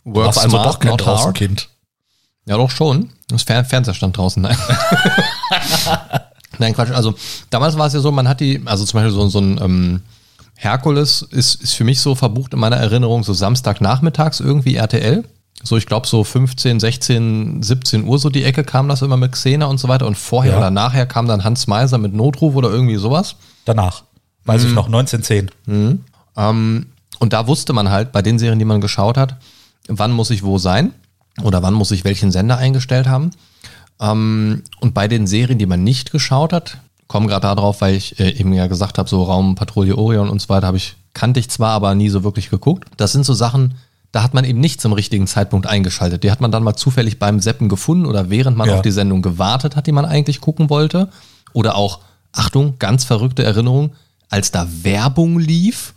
work 0.03 0.27
Warst 0.27 0.39
also 0.39 0.57
doch 0.57 0.79
kein 0.79 0.91
not 0.91 1.05
hard. 1.05 1.19
Draußenkind. 1.19 1.69
Ja, 2.45 2.57
doch 2.57 2.71
schon. 2.71 3.11
Das 3.27 3.43
Fer 3.43 3.65
Fernseher 3.65 3.93
stand 3.93 4.17
draußen. 4.17 4.41
Nein. 4.41 4.57
Nein, 6.59 6.73
Quatsch. 6.73 6.91
Also 6.91 7.15
damals 7.49 7.77
war 7.77 7.87
es 7.87 7.93
ja 7.93 7.99
so, 7.99 8.11
man 8.11 8.27
hat 8.27 8.39
die, 8.39 8.61
also 8.65 8.85
zum 8.85 8.99
Beispiel 8.99 9.13
so, 9.13 9.27
so 9.27 9.39
ein 9.39 9.59
ähm, 9.61 10.01
Herkules 10.55 11.21
ist, 11.21 11.55
ist 11.61 11.73
für 11.73 11.83
mich 11.83 11.99
so 11.99 12.15
verbucht 12.15 12.53
in 12.53 12.59
meiner 12.59 12.77
Erinnerung, 12.77 13.23
so 13.23 13.33
Samstagnachmittags 13.33 14.39
irgendwie 14.39 14.75
RTL. 14.75 15.25
So, 15.63 15.77
ich 15.77 15.85
glaube, 15.85 16.05
so 16.05 16.23
15, 16.23 16.79
16, 16.79 17.63
17 17.63 18.03
Uhr 18.07 18.19
so 18.19 18.29
die 18.29 18.43
Ecke 18.43 18.63
kam 18.63 18.87
das 18.87 19.01
immer 19.01 19.17
mit 19.17 19.31
Xena 19.31 19.65
und 19.65 19.79
so 19.79 19.87
weiter. 19.87 20.05
Und 20.05 20.17
vorher 20.17 20.53
Ja. 20.53 20.57
oder 20.59 20.69
nachher 20.71 21.05
kam 21.05 21.27
dann 21.27 21.43
Hans 21.43 21.65
Meiser 21.67 21.97
mit 21.97 22.13
Notruf 22.13 22.55
oder 22.55 22.69
irgendwie 22.69 22.97
sowas. 22.97 23.35
Danach. 23.65 24.03
Weiß 24.43 24.63
ich 24.63 24.73
noch, 24.73 24.85
1910. 24.87 25.49
Ähm, 26.37 26.85
und 27.19 27.33
da 27.33 27.47
wusste 27.47 27.73
man 27.73 27.89
halt 27.89 28.11
bei 28.11 28.21
den 28.21 28.37
Serien, 28.37 28.59
die 28.59 28.65
man 28.65 28.81
geschaut 28.81 29.17
hat, 29.17 29.37
wann 29.87 30.11
muss 30.11 30.29
ich 30.29 30.43
wo 30.43 30.57
sein 30.57 30.93
oder 31.41 31.63
wann 31.63 31.73
muss 31.73 31.91
ich 31.91 32.03
welchen 32.03 32.31
Sender 32.31 32.57
eingestellt 32.57 33.07
haben. 33.07 33.31
Ähm, 33.99 34.63
und 34.81 34.93
bei 34.93 35.07
den 35.07 35.25
Serien, 35.25 35.57
die 35.57 35.65
man 35.65 35.83
nicht 35.83 36.11
geschaut 36.11 36.53
hat, 36.53 36.77
komme 37.07 37.27
gerade 37.27 37.41
darauf, 37.55 37.81
weil 37.81 37.95
ich 37.95 38.19
äh, 38.19 38.31
eben 38.31 38.53
ja 38.53 38.67
gesagt 38.67 38.97
habe, 38.97 39.09
so 39.09 39.23
Raumpatrouille 39.23 39.95
Orion 39.97 40.29
und 40.29 40.41
so 40.41 40.49
weiter, 40.49 40.67
habe 40.67 40.77
ich 40.77 40.95
kannte 41.13 41.39
ich 41.39 41.49
zwar, 41.49 41.71
aber 41.71 41.95
nie 41.95 42.09
so 42.09 42.23
wirklich 42.23 42.49
geguckt. 42.49 42.89
Das 42.97 43.13
sind 43.13 43.25
so 43.25 43.33
Sachen, 43.33 43.75
da 44.15 44.23
hat 44.23 44.33
man 44.33 44.45
eben 44.45 44.61
nicht 44.61 44.79
zum 44.79 44.93
richtigen 44.93 45.27
Zeitpunkt 45.27 45.67
eingeschaltet. 45.67 46.23
Die 46.23 46.31
hat 46.31 46.39
man 46.39 46.49
dann 46.49 46.63
mal 46.63 46.77
zufällig 46.77 47.19
beim 47.19 47.41
Seppen 47.41 47.67
gefunden 47.67 48.05
oder 48.05 48.29
während 48.29 48.55
man 48.55 48.69
Ja. 48.69 48.75
auf 48.75 48.81
die 48.81 48.91
Sendung 48.91 49.21
gewartet 49.21 49.75
hat, 49.75 49.87
die 49.87 49.91
man 49.91 50.05
eigentlich 50.05 50.39
gucken 50.39 50.69
wollte. 50.69 51.09
Oder 51.51 51.75
auch, 51.75 51.99
Achtung, 52.31 52.75
ganz 52.79 53.03
verrückte 53.03 53.43
Erinnerung, 53.43 53.91
als 54.29 54.51
da 54.51 54.67
Werbung 54.83 55.37
lief, 55.37 55.93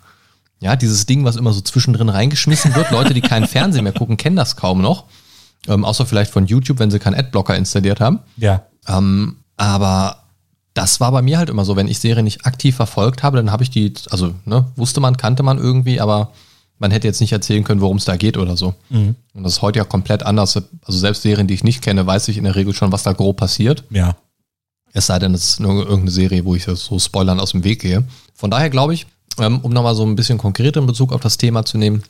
ja, 0.58 0.74
dieses 0.74 1.06
Ding, 1.06 1.24
was 1.24 1.36
immer 1.36 1.52
so 1.52 1.60
zwischendrin 1.60 2.08
reingeschmissen 2.08 2.74
wird. 2.74 2.90
Leute, 2.90 3.14
die 3.14 3.20
keinen 3.20 3.46
Fernsehen 3.46 3.84
mehr 3.84 3.92
gucken, 3.92 4.16
kennen 4.16 4.34
das 4.34 4.56
kaum 4.56 4.80
noch. 4.82 5.04
Ähm, 5.68 5.84
außer 5.84 6.04
vielleicht 6.04 6.32
von 6.32 6.44
YouTube, 6.46 6.80
wenn 6.80 6.90
sie 6.90 6.98
keinen 6.98 7.14
Adblocker 7.14 7.54
installiert 7.56 8.00
haben. 8.00 8.18
Ja. 8.36 8.62
Ähm, 8.88 9.36
aber 9.56 10.24
das 10.74 10.98
war 10.98 11.12
bei 11.12 11.22
mir 11.22 11.38
halt 11.38 11.50
immer 11.50 11.64
so, 11.64 11.76
wenn 11.76 11.86
ich 11.86 12.00
Serien 12.00 12.24
nicht 12.24 12.46
aktiv 12.46 12.74
verfolgt 12.74 13.22
habe, 13.22 13.36
dann 13.36 13.52
habe 13.52 13.62
ich 13.62 13.70
die, 13.70 13.94
also 14.10 14.34
ne, 14.44 14.64
wusste 14.74 14.98
man, 14.98 15.16
kannte 15.16 15.44
man 15.44 15.58
irgendwie, 15.58 16.00
aber 16.00 16.32
man 16.78 16.90
hätte 16.90 17.06
jetzt 17.06 17.20
nicht 17.20 17.32
erzählen 17.32 17.64
können, 17.64 17.80
worum 17.80 17.96
es 17.96 18.04
da 18.04 18.16
geht 18.16 18.36
oder 18.36 18.56
so. 18.56 18.74
Und 19.34 19.42
das 19.42 19.54
ist 19.54 19.62
heute 19.62 19.78
ja 19.78 19.84
komplett 19.84 20.22
anders. 20.22 20.56
Also 20.56 20.98
selbst 20.98 21.22
Serien, 21.22 21.46
die 21.46 21.54
ich 21.54 21.64
nicht 21.64 21.82
kenne, 21.82 22.06
weiß 22.06 22.28
ich 22.28 22.38
in 22.38 22.44
der 22.44 22.56
Regel 22.56 22.74
schon, 22.74 22.92
was 22.92 23.02
da 23.02 23.12
grob 23.12 23.36
passiert. 23.36 23.84
Ja. 23.90 24.16
Es 24.92 25.06
sei 25.06 25.18
denn, 25.18 25.34
es 25.34 25.50
ist 25.50 25.60
nur 25.60 25.74
irgendeine 25.78 26.10
Serie, 26.10 26.44
wo 26.44 26.54
ich 26.54 26.64
so 26.64 26.98
Spoilern 26.98 27.40
aus 27.40 27.52
dem 27.52 27.64
Weg 27.64 27.82
gehe. 27.82 28.04
Von 28.34 28.50
daher 28.50 28.70
glaube 28.70 28.94
ich, 28.94 29.06
ähm, 29.38 29.60
um 29.60 29.72
nochmal 29.72 29.94
so 29.94 30.04
ein 30.04 30.16
bisschen 30.16 30.38
konkreter 30.38 30.80
in 30.80 30.86
Bezug 30.86 31.12
auf 31.12 31.20
das 31.20 31.36
Thema 31.36 31.64
zu 31.64 31.78
nehmen, 31.78 32.02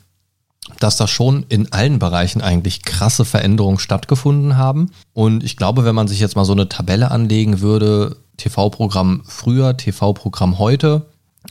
dass 0.79 0.97
da 0.97 1.07
schon 1.07 1.45
in 1.49 1.71
allen 1.71 1.99
Bereichen 1.99 2.41
eigentlich 2.41 2.83
krasse 2.83 3.25
Veränderungen 3.25 3.79
stattgefunden 3.79 4.57
haben. 4.57 4.91
Und 5.13 5.43
ich 5.43 5.57
glaube, 5.57 5.83
wenn 5.83 5.95
man 5.95 6.07
sich 6.07 6.19
jetzt 6.19 6.35
mal 6.35 6.45
so 6.45 6.53
eine 6.53 6.69
Tabelle 6.69 7.11
anlegen 7.11 7.61
würde, 7.61 8.17
TV-Programm 8.37 9.23
früher, 9.25 9.75
TV-Programm 9.75 10.59
heute 10.59 11.05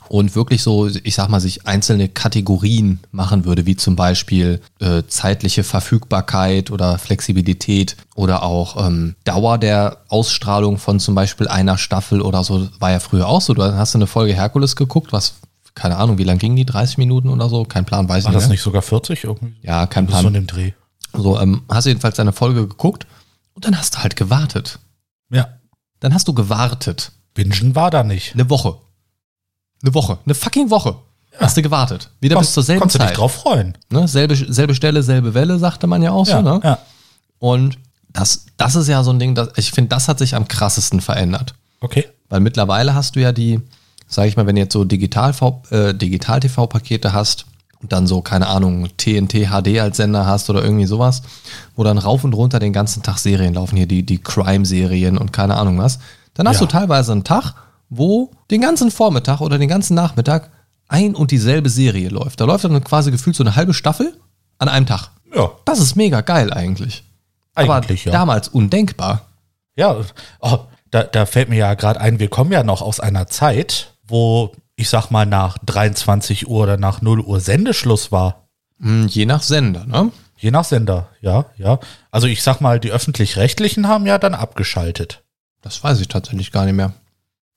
und 0.07 0.35
wirklich 0.35 0.63
so, 0.63 0.87
ich 0.87 1.15
sag 1.15 1.29
mal, 1.29 1.39
sich 1.39 1.67
einzelne 1.67 2.09
Kategorien 2.09 2.99
machen 3.11 3.45
würde, 3.45 3.65
wie 3.65 3.75
zum 3.75 3.95
Beispiel 3.95 4.61
äh, 4.79 5.03
zeitliche 5.07 5.63
Verfügbarkeit 5.63 6.71
oder 6.71 6.97
Flexibilität 6.97 7.95
oder 8.15 8.43
auch 8.43 8.87
ähm, 8.87 9.15
Dauer 9.23 9.57
der 9.57 9.97
Ausstrahlung 10.07 10.77
von 10.77 10.99
zum 10.99 11.15
Beispiel 11.15 11.47
einer 11.47 11.77
Staffel 11.77 12.21
oder 12.21 12.43
so, 12.43 12.67
war 12.79 12.91
ja 12.91 12.99
früher 12.99 13.27
auch 13.27 13.41
so. 13.41 13.53
Du 13.53 13.63
hast 13.63 13.95
eine 13.95 14.07
Folge 14.07 14.33
Herkules 14.33 14.75
geguckt, 14.75 15.13
was, 15.13 15.35
keine 15.75 15.97
Ahnung, 15.97 16.17
wie 16.17 16.23
lang 16.23 16.37
ging 16.37 16.55
die? 16.55 16.65
30 16.65 16.97
Minuten 16.97 17.29
oder 17.29 17.49
so? 17.49 17.65
Kein 17.65 17.85
Plan, 17.85 18.09
weiß 18.09 18.23
War 18.25 18.31
ich 18.31 18.35
das 18.35 18.43
nicht. 18.45 18.51
nicht 18.51 18.61
sogar 18.61 18.81
40 18.81 19.25
irgendwie? 19.25 19.55
Ja, 19.61 19.85
kein 19.85 20.07
Plan. 20.07 20.33
dem 20.33 20.47
Dreh. 20.47 20.71
So, 21.13 21.39
ähm, 21.39 21.63
hast 21.69 21.85
du 21.85 21.89
jedenfalls 21.89 22.17
deine 22.17 22.33
Folge 22.33 22.67
geguckt 22.67 23.07
und 23.53 23.65
dann 23.65 23.77
hast 23.77 23.95
du 23.95 23.99
halt 23.99 24.15
gewartet. 24.15 24.79
Ja. 25.31 25.47
Dann 25.99 26.13
hast 26.13 26.27
du 26.27 26.33
gewartet. 26.33 27.11
Bingen 27.33 27.75
war 27.75 27.91
da 27.91 28.03
nicht. 28.03 28.33
Eine 28.33 28.49
Woche. 28.49 28.77
Eine 29.83 29.93
Woche. 29.93 30.17
Eine 30.25 30.35
fucking 30.35 30.69
Woche. 30.69 30.95
Hast 31.37 31.55
du 31.55 31.61
gewartet. 31.61 32.09
Wieder 32.19 32.37
bis 32.37 32.53
zur 32.53 32.63
selben 32.63 32.81
konntest 32.81 32.95
du 32.95 32.99
Zeit. 32.99 33.09
dich 33.11 33.17
drauf 33.17 33.31
freuen. 33.33 33.77
Ne? 33.89 34.07
Selbe, 34.07 34.35
selbe 34.35 34.75
Stelle, 34.75 35.03
selbe 35.03 35.33
Welle, 35.33 35.57
sagte 35.57 35.87
man 35.87 36.01
ja 36.01 36.11
auch 36.11 36.27
Ja, 36.27 36.37
so. 36.37 36.41
Ne? 36.41 36.59
ja. 36.63 36.79
Und 37.39 37.77
das, 38.11 38.45
das 38.57 38.75
ist 38.75 38.87
ja 38.89 39.03
so 39.03 39.11
ein 39.11 39.19
Ding, 39.19 39.35
das, 39.35 39.49
ich 39.55 39.71
finde, 39.71 39.89
das 39.89 40.07
hat 40.09 40.19
sich 40.19 40.35
am 40.35 40.47
krassesten 40.47 40.99
verändert. 40.99 41.53
Okay. 41.79 42.07
Weil 42.27 42.41
mittlerweile 42.41 42.93
hast 42.93 43.15
du 43.15 43.21
ja 43.21 43.31
die, 43.31 43.61
sag 44.07 44.25
ich 44.27 44.35
mal, 44.35 44.45
wenn 44.47 44.55
du 44.55 44.61
jetzt 44.61 44.73
so 44.73 44.83
Digital, 44.83 45.33
äh, 45.71 45.93
Digital-TV-Pakete 45.93 47.13
hast 47.13 47.45
und 47.81 47.93
dann 47.93 48.07
so, 48.07 48.21
keine 48.21 48.47
Ahnung, 48.47 48.89
TNT 48.97 49.47
HD 49.49 49.79
als 49.79 49.97
Sender 49.97 50.25
hast 50.25 50.49
oder 50.49 50.61
irgendwie 50.63 50.85
sowas, 50.87 51.21
wo 51.77 51.83
dann 51.85 51.97
rauf 51.97 52.25
und 52.25 52.33
runter 52.33 52.59
den 52.59 52.73
ganzen 52.73 53.03
Tag 53.03 53.17
Serien 53.19 53.53
laufen, 53.53 53.77
hier 53.77 53.87
die, 53.87 54.05
die 54.05 54.17
Crime-Serien 54.17 55.17
und 55.17 55.31
keine 55.31 55.55
Ahnung 55.55 55.77
was, 55.77 55.99
dann 56.33 56.47
hast 56.47 56.59
Ja. 56.59 56.65
du 56.65 56.71
teilweise 56.73 57.13
einen 57.13 57.23
Tag, 57.23 57.53
wo 57.89 58.31
den 58.51 58.61
ganzen 58.61 58.91
Vormittag 58.91 59.41
oder 59.41 59.57
den 59.57 59.69
ganzen 59.69 59.95
Nachmittag 59.95 60.51
ein 60.87 61.15
und 61.15 61.31
dieselbe 61.31 61.69
Serie 61.69 62.09
läuft. 62.09 62.41
Da 62.41 62.45
läuft 62.45 62.63
dann 62.63 62.83
quasi 62.83 63.11
gefühlt 63.11 63.35
so 63.35 63.43
eine 63.43 63.55
halbe 63.55 63.73
Staffel 63.73 64.19
an 64.57 64.69
einem 64.69 64.85
Tag. 64.85 65.11
Ja, 65.35 65.51
Das 65.65 65.79
ist 65.79 65.95
mega 65.95 66.21
geil 66.21 66.51
eigentlich. 66.51 67.03
eigentlich 67.55 68.01
Aber 68.01 68.13
ja. 68.13 68.19
damals 68.19 68.47
undenkbar. 68.47 69.27
Ja, 69.75 69.95
oh, 70.39 70.59
da, 70.91 71.03
da 71.03 71.25
fällt 71.25 71.49
mir 71.49 71.57
ja 71.57 71.73
gerade 71.75 72.01
ein, 72.01 72.19
wir 72.19 72.29
kommen 72.29 72.51
ja 72.51 72.63
noch 72.63 72.81
aus 72.81 72.99
einer 72.99 73.27
Zeit, 73.27 73.93
wo 74.07 74.51
ich 74.75 74.89
sag 74.89 75.11
mal 75.11 75.25
nach 75.25 75.57
23 75.59 76.47
Uhr 76.47 76.63
oder 76.63 76.77
nach 76.77 77.01
0 77.01 77.19
Uhr 77.21 77.39
Sendeschluss 77.39 78.11
war. 78.11 78.47
Hm, 78.79 79.07
Je 79.07 79.25
nach 79.25 79.43
Sender, 79.43 79.85
ne? 79.85 80.11
Je 80.37 80.51
nach 80.51 80.63
Sender, 80.63 81.09
ja, 81.21 81.45
ja. 81.57 81.79
Also 82.11 82.27
ich 82.27 82.41
sag 82.41 82.61
mal, 82.61 82.79
die 82.79 82.91
öffentlich-rechtlichen 82.91 83.87
haben 83.87 84.05
ja 84.05 84.17
dann 84.17 84.33
abgeschaltet. 84.33 85.21
Das 85.61 85.83
weiß 85.83 85.99
ich 85.99 86.07
tatsächlich 86.07 86.51
gar 86.51 86.63
nicht 86.65 86.75
mehr. 86.75 86.93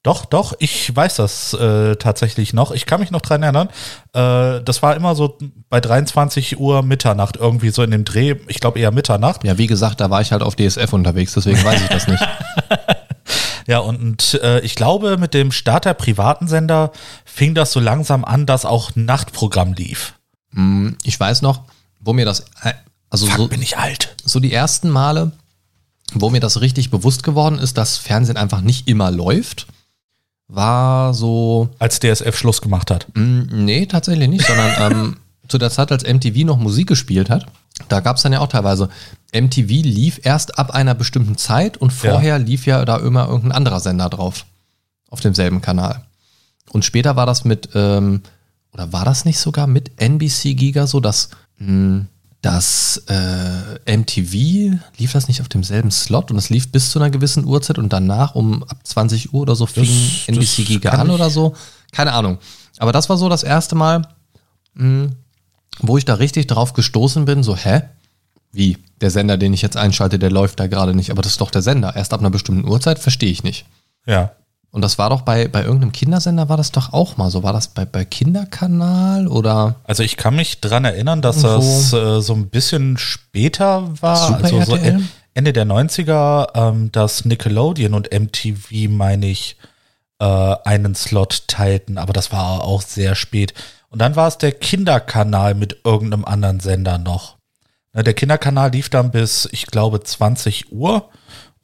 Doch, 0.03 0.25
doch, 0.25 0.53
ich 0.59 0.95
weiß 0.95 1.15
das 1.17 1.55
äh, 1.55 1.95
tatsächlich 1.95 2.53
noch. 2.53 2.73
Ich 2.73 2.87
kann 2.87 2.99
mich 3.01 3.13
noch 3.13 3.21
dran 3.21 3.43
erinnern. 3.45 3.69
Äh, 4.13 4.61
das 4.65 4.83
war 4.83 4.97
immer 4.97 5.15
so 5.15 5.39
bei 5.69 5.81
23 5.81 6.59
Uhr 6.59 6.83
Mitternacht, 6.83 7.37
irgendwie 7.37 7.71
so 7.71 7.85
in 7.85 7.93
dem 7.93 8.05
Dreh, 8.05 8.35
ich 8.49 8.59
glaube 8.59 8.81
eher 8.81 8.91
Mitternacht. 8.91 9.45
Ja, 9.45 9.59
wie 9.59 9.69
gesagt, 9.69 10.01
da 10.01 10.11
war 10.11 10.21
ich 10.21 10.33
halt 10.33 10.43
auf 10.43 10.57
DSF 10.57 10.93
unterwegs, 10.93 11.35
deswegen 11.35 11.63
weiß 11.63 11.83
ich 11.83 11.89
das 11.89 12.09
nicht. 12.09 12.23
Ja, 13.69 13.79
und, 13.79 14.35
äh, 14.43 14.59
ich 14.61 14.75
glaube, 14.75 15.17
mit 15.19 15.35
dem 15.35 15.53
Start 15.53 15.85
der 15.85 15.95
privaten 15.95 16.49
Sender 16.49 16.91
fing 17.25 17.55
das 17.55 17.71
so 17.71 17.79
langsam 17.79 18.25
an, 18.25 18.45
dass 18.45 18.65
auch 18.65 18.91
Nachtprogramm 18.97 19.73
lief. 19.75 20.15
Hm, 20.53 20.97
Ich 21.05 21.19
weiß 21.19 21.43
noch, 21.43 21.63
wo 22.01 22.13
mir 22.13 22.25
das, 22.25 22.41
äh, 22.63 22.73
also 23.09 23.27
Fuck, 23.27 23.37
so, 23.37 23.49
bin 23.49 23.63
ich 23.63 23.79
alt. 23.79 24.17
so 24.25 24.41
die 24.41 24.53
ersten 24.53 24.91
Male, 24.91 25.31
wo 26.13 26.29
mir 26.29 26.41
das 26.41 26.61
richtig 26.61 26.91
bewusst 26.91 27.23
geworden 27.23 27.61
ist, 27.61 27.79
dass 27.79 27.99
Fernsehen 27.99 28.37
einfach 28.37 28.63
nicht 28.63 28.89
immer 28.89 29.13
läuft, 29.13 29.69
war 30.55 31.15
so, 31.15 31.69
Als 31.79 31.99
DSF 32.01 32.37
Schluss 32.37 32.61
gemacht 32.61 32.91
hat. 32.91 33.07
mh, 33.15 33.47
nee, 33.53 33.87
tatsächlich 33.87 34.29
nicht, 34.29 34.47
sondern 34.47 34.93
ähm, 34.93 35.17
zu 35.49 35.59
der 35.59 35.71
Zeit, 35.71 35.93
als 35.93 36.05
MTV 36.05 36.45
noch 36.45 36.59
Musik 36.59 36.89
gespielt 36.89 37.31
hat, 37.31 37.47
da 37.89 38.01
gab 38.01 38.17
es 38.17 38.23
dann 38.23 38.33
ja 38.33 38.41
auch 38.41 38.49
teilweise, 38.49 38.89
MTV 39.35 39.69
lief 39.69 40.21
erst 40.25 40.59
ab 40.59 40.71
einer 40.73 40.95
bestimmten 40.95 41.37
Zeit 41.37 41.77
und 41.77 41.93
vorher 41.93 42.39
lief 42.39 42.67
ja 42.67 42.85
da 42.85 42.99
immer 42.99 43.27
irgendein 43.27 43.53
anderer 43.53 43.81
Sender 43.81 44.09
drauf. 44.09 44.45
Auf 45.11 45.21
demselben 45.21 45.61
Kanal. 45.61 46.05
Und 46.71 46.85
später 46.85 47.17
war 47.17 47.27
das 47.27 47.45
mit, 47.45 47.71
ähm, 47.75 48.23
oder 48.73 48.93
war 48.93 49.05
das 49.05 49.25
nicht 49.27 49.39
sogar 49.39 49.67
mit 49.67 49.91
NBC 50.01 50.55
Giga 50.55 50.87
so, 50.87 51.01
dass 51.01 51.31
mh, 51.59 52.07
das 52.43 53.03
äh, 53.09 53.97
MTV 53.97 54.79
lief 54.99 55.13
das 55.13 55.29
nicht 55.29 55.41
auf 55.41 55.49
demselben 55.49 55.91
Slot 55.91 56.31
und 56.31 56.37
es 56.37 56.51
lief 56.51 56.71
bis 56.73 56.91
zu 56.91 56.99
einer 56.99 57.09
gewissen 57.11 57.45
Uhrzeit 57.45 57.79
und 57.79 57.93
danach 57.93 58.35
um 58.35 58.63
ab 58.65 58.79
20 58.85 59.33
Uhr 59.33 59.43
oder 59.43 59.55
so 59.57 59.65
fing 59.67 59.85
Das- 59.85 60.29
NBC 60.29 60.41
das 60.59 60.67
Giga 60.67 60.91
an 60.91 61.11
oder 61.11 61.31
so. 61.31 61.55
Keine 61.93 62.13
Ahnung. 62.13 62.39
Aber 62.79 62.93
das 62.93 63.09
war 63.09 63.17
so 63.17 63.29
das 63.29 63.43
erste 63.45 63.75
Mal, 63.77 64.03
mh, 64.75 65.11
wo 65.81 65.97
ich 65.97 66.05
da 66.05 66.15
richtig 66.15 66.49
drauf 66.49 66.73
gestoßen 66.73 67.25
bin, 67.25 67.43
so, 67.43 67.57
hä? 67.57 67.83
Wie? 68.53 68.77
Der 69.01 69.11
Sender, 69.11 69.39
den 69.39 69.53
ich 69.55 69.63
jetzt 69.63 69.77
einschalte, 69.77 70.19
der 70.19 70.31
läuft 70.31 70.61
da 70.61 70.67
gerade 70.67 70.95
nicht, 70.95 71.11
aber 71.11 71.23
das 71.23 71.33
ist 71.33 71.41
doch 71.41 71.51
der 71.51 71.63
Sender. 71.63 71.95
Erst 71.97 72.13
ab 72.13 72.21
einer 72.21 72.31
bestimmten 72.31 72.69
Uhrzeit 72.69 72.99
verstehe 72.99 73.31
ich 73.31 73.43
nicht. 73.45 73.67
Ja. 74.05 74.33
Und 74.73 74.81
das 74.81 74.97
war 74.99 75.11
doch 75.11 75.21
bei, 75.21 75.49
bei 75.49 75.63
irgendeinem 75.63 75.93
Kindersender 75.93 76.49
war 76.49 76.57
das 76.57 76.73
doch 76.73 76.95
auch 76.95 77.19
mal 77.19 77.31
so. 77.31 77.43
War 77.43 77.53
das 77.53 77.69
bei, 77.69 77.85
bei 77.85 78.07
Kinderkanal 78.07 79.29
oder? 79.29 79.77
Also 79.85 80.03
ich 80.03 80.17
kann 80.17 80.35
mich 80.35 80.63
dran 80.63 80.87
erinnern, 80.87 81.21
dass 81.21 81.45
Irgendwo. 81.45 81.61
das 81.61 81.93
äh, 81.93 82.21
so 82.23 82.33
ein 82.33 82.49
bisschen 82.49 82.97
später 82.97 83.89
war, 84.01 84.17
Super 84.29 84.45
also 84.45 84.63
so 84.65 84.77
e- 84.77 84.99
Ende 85.35 85.53
der 85.53 85.67
90er, 85.67 86.49
ähm, 86.55 86.91
dass 86.91 87.27
Nickelodeon 87.27 87.93
und 87.93 88.11
MTV, 88.13 88.89
meine 88.89 89.27
ich, 89.27 89.57
äh, 90.19 90.25
einen 90.25 90.95
Slot 90.95 91.49
teilten, 91.49 91.99
aber 91.99 92.15
das 92.15 92.33
war 92.33 92.65
auch 92.65 92.81
sehr 92.81 93.15
spät. 93.15 93.53
Und 93.91 94.01
dann 94.01 94.17
war 94.17 94.27
es 94.29 94.39
der 94.39 94.53
Kinderkanal 94.53 95.55
mit 95.55 95.81
irgendeinem 95.85 96.25
anderen 96.25 96.61
Sender 96.61 96.97
noch. 96.97 97.37
Ne, 97.93 98.03
Der 98.03 98.15
Kinderkanal 98.15 98.71
lief 98.71 98.89
dann 98.89 99.11
bis, 99.11 99.47
ich 99.53 99.67
glaube, 99.67 100.01
20 100.01 100.73
Uhr 100.73 101.11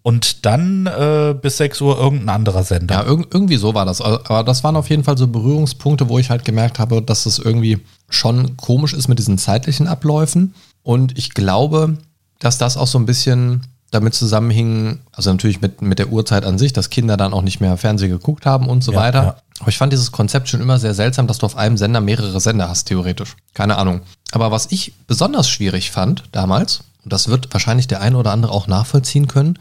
und 0.09 0.47
dann 0.47 0.87
äh, 0.87 1.35
bis 1.39 1.59
6 1.59 1.83
Uhr 1.83 1.99
irgendein 1.99 2.31
anderer 2.31 2.65
Sender. 2.65 2.95
Ja, 2.95 3.05
irg 3.05 3.27
irgendwie 3.31 3.59
so 3.59 3.75
war 3.75 3.85
das. 3.85 4.01
Aber 4.01 4.43
das 4.43 4.65
waren 4.65 4.75
auf 4.77 4.89
jeden 4.89 5.05
Fall 5.05 5.19
so 5.19 5.27
Berührungspunkte, 5.27 6.09
wo 6.09 6.19
ich 6.19 6.31
halt 6.31 6.47
gemerkt 6.47 6.79
habe, 6.79 7.03
dass 7.03 7.27
es 7.27 7.39
irgendwie 7.39 7.81
schon 8.09 8.57
komisch 8.57 8.95
ist 8.95 9.09
mit 9.09 9.19
diesen 9.19 9.37
zeitlichen 9.37 9.87
Abläufen. 9.87 10.55
Und 10.83 11.19
ich 11.19 11.35
glaube, 11.35 11.99
dass 12.39 12.57
das 12.57 12.79
auch 12.79 12.87
so 12.87 12.99
ein 12.99 13.05
bisschen 13.05 13.67
damit 13.91 14.15
zusammenhing, 14.15 15.01
also 15.13 15.31
natürlich 15.31 15.61
mit, 15.61 15.83
mit 15.83 15.99
der 15.99 16.09
Uhrzeit 16.11 16.47
an 16.47 16.57
sich, 16.57 16.73
dass 16.73 16.89
Kinder 16.89 17.19
dann 17.19 17.35
auch 17.35 17.43
nicht 17.43 17.61
mehr 17.61 17.77
Fernsehen 17.77 18.11
geguckt 18.11 18.47
haben 18.47 18.67
und 18.67 18.83
so 18.83 18.93
Ja, 18.93 19.01
weiter. 19.01 19.23
ja. 19.23 19.37
Aber 19.61 19.69
ich 19.69 19.77
fand 19.77 19.93
dieses 19.93 20.11
Konzept 20.11 20.49
schon 20.49 20.63
immer 20.63 20.79
sehr 20.79 20.95
seltsam, 20.95 21.27
dass 21.27 21.37
du 21.37 21.45
auf 21.45 21.57
einem 21.59 21.77
Sender 21.77 22.01
mehrere 22.01 22.41
Sender 22.41 22.71
hast, 22.71 22.85
theoretisch. 22.85 23.37
Keine 23.53 23.77
Ahnung. 23.77 24.01
Aber 24.33 24.51
was 24.51 24.69
ich 24.71 24.95
besonders 25.07 25.51
schwierig 25.51 25.91
fand 25.91 26.25
damals, 26.33 26.81
und 27.05 27.13
das 27.13 27.29
wird 27.29 27.53
wahrscheinlich 27.53 27.89
der 27.89 28.01
eine 28.01 28.17
oder 28.17 28.33
andere 28.33 28.53
auch 28.53 28.69
nachvollziehen 28.69 29.29
können, 29.29 29.59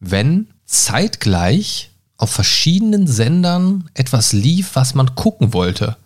wenn 0.00 0.48
zeitgleich 0.64 1.90
auf 2.16 2.30
verschiedenen 2.30 3.06
Sendern 3.06 3.88
etwas 3.94 4.32
lief, 4.32 4.70
was 4.74 4.94
man 4.94 5.14
gucken 5.14 5.52
wollte. 5.52 5.96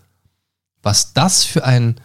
Was 0.83 1.13
das 1.13 1.45
für 1.45 1.65
ein 1.65 1.97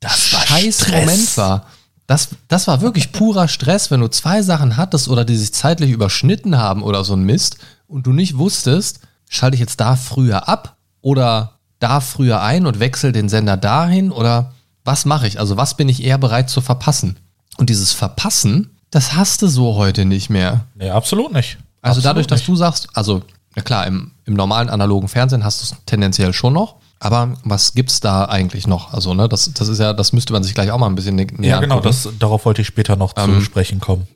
Das 0.00 0.32
war 0.32 0.46
scheiß 0.46 0.80
Stress. 0.82 1.06
Moment 1.06 1.36
war. 1.36 1.66
Das, 2.06 2.28
das 2.48 2.66
war 2.68 2.80
wirklich 2.80 3.12
purer 3.12 3.48
Stress, 3.48 3.90
wenn 3.90 4.00
du 4.00 4.08
zwei 4.08 4.42
Sachen 4.42 4.76
hattest 4.76 5.08
oder 5.08 5.24
die 5.24 5.36
sich 5.36 5.52
zeitlich 5.52 5.90
überschnitten 5.90 6.56
haben 6.56 6.82
oder 6.82 7.04
so 7.04 7.14
ein 7.14 7.24
Mist 7.24 7.58
und 7.88 8.06
du 8.06 8.12
nicht 8.12 8.38
wusstest, 8.38 9.00
schalte 9.28 9.56
ich 9.56 9.60
jetzt 9.60 9.80
da 9.80 9.96
früher 9.96 10.48
ab 10.48 10.76
oder 11.00 11.58
da 11.80 12.00
früher 12.00 12.42
ein 12.42 12.66
und 12.66 12.78
wechsle 12.78 13.12
den 13.12 13.28
Sender 13.28 13.56
dahin 13.56 14.12
oder 14.12 14.52
was 14.84 15.04
mache 15.04 15.26
ich? 15.26 15.40
Also 15.40 15.56
was 15.56 15.76
bin 15.76 15.88
ich 15.88 16.04
eher 16.04 16.18
bereit 16.18 16.48
zu 16.48 16.60
verpassen? 16.60 17.18
Und 17.56 17.70
dieses 17.70 17.92
Verpassen, 17.92 18.75
das 18.90 19.14
hast 19.14 19.42
du 19.42 19.48
so 19.48 19.76
heute 19.76 20.04
nicht 20.04 20.30
mehr. 20.30 20.64
Nee, 20.74 20.90
absolut 20.90 21.32
nicht. 21.32 21.58
Also 21.82 21.98
absolut 21.98 22.04
dadurch, 22.04 22.26
dass 22.26 22.40
nicht. 22.40 22.48
du 22.48 22.56
sagst, 22.56 22.88
also 22.94 23.22
ja 23.56 23.62
klar, 23.62 23.86
im, 23.86 24.12
im 24.24 24.34
normalen 24.34 24.68
analogen 24.68 25.08
Fernsehen 25.08 25.44
hast 25.44 25.60
du 25.60 25.64
es 25.74 25.80
tendenziell 25.86 26.32
schon 26.32 26.52
noch. 26.52 26.76
Aber 26.98 27.34
was 27.44 27.74
gibt's 27.74 28.00
da 28.00 28.24
eigentlich 28.24 28.66
noch? 28.66 28.92
Also, 28.94 29.12
ne, 29.12 29.28
das, 29.28 29.52
das 29.52 29.68
ist 29.68 29.78
ja, 29.80 29.92
das 29.92 30.14
müsste 30.14 30.32
man 30.32 30.42
sich 30.42 30.54
gleich 30.54 30.70
auch 30.70 30.78
mal 30.78 30.86
ein 30.86 30.94
bisschen 30.94 31.18
nä- 31.18 31.30
näher 31.38 31.50
Ja, 31.56 31.60
genau, 31.60 31.76
angucken. 31.76 31.88
das, 32.04 32.08
darauf 32.18 32.46
wollte 32.46 32.62
ich 32.62 32.68
später 32.68 32.96
noch 32.96 33.12
Ähm, 33.18 33.34
zu 33.34 33.40
sprechen 33.42 33.80
kommen. 33.80 34.06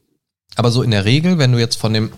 Aber 0.57 0.71
so 0.71 0.83
in 0.83 0.91
der 0.91 1.05
Regel, 1.05 1.37
wenn 1.39 1.53
du 1.53 1.59
jetzt 1.59 1.77
von 1.77 1.93
dem, 1.93 2.11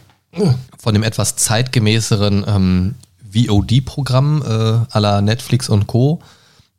von 0.78 0.94
dem 0.94 1.02
etwas 1.02 1.34
zeitgemäßeren 1.36 2.44
ähm, 2.46 2.94
VOD-Programm 3.32 4.86
äh, 4.92 4.98
la 4.98 5.20
Netflix 5.20 5.68
und 5.68 5.86
Co. 5.86 6.20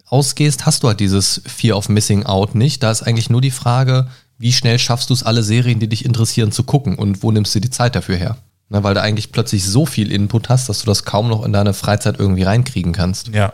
ausgehst, 0.08 0.66
hast 0.66 0.84
du 0.84 0.88
halt 0.88 1.00
dieses 1.00 1.42
Fear 1.46 1.78
of 1.78 1.90
Missing 1.90 2.26
Out 2.26 2.56
nicht. 2.56 2.84
Da 2.84 2.92
ist 2.92 3.04
eigentlich 3.04 3.30
nur 3.30 3.42
die 3.42 3.52
Frage, 3.52 4.08
wie 4.44 4.52
schnell 4.52 4.78
schaffst 4.78 5.10
du 5.10 5.14
es, 5.14 5.24
alle 5.24 5.42
Serien, 5.42 5.80
die 5.80 5.88
dich 5.88 6.04
interessieren, 6.04 6.52
zu 6.52 6.64
gucken 6.64 6.96
und 6.96 7.24
wo 7.24 7.32
nimmst 7.32 7.56
du 7.56 7.62
die 7.62 7.70
Zeit 7.70 7.96
dafür 7.96 8.18
her? 8.18 8.36
Ne, 8.68 8.84
weil 8.84 8.94
du 8.94 9.02
eigentlich 9.02 9.32
plötzlich 9.32 9.64
so 9.64 9.86
viel 9.86 10.12
Input 10.12 10.50
hast, 10.50 10.68
dass 10.68 10.82
du 10.82 10.86
das 10.86 11.06
kaum 11.06 11.30
noch 11.30 11.46
in 11.46 11.54
deine 11.54 11.74
Freizeit 11.74 12.20
irgendwie 12.20 12.44
reinkriegen 12.44 12.92
kannst. 12.92 13.30
Ja. 13.30 13.54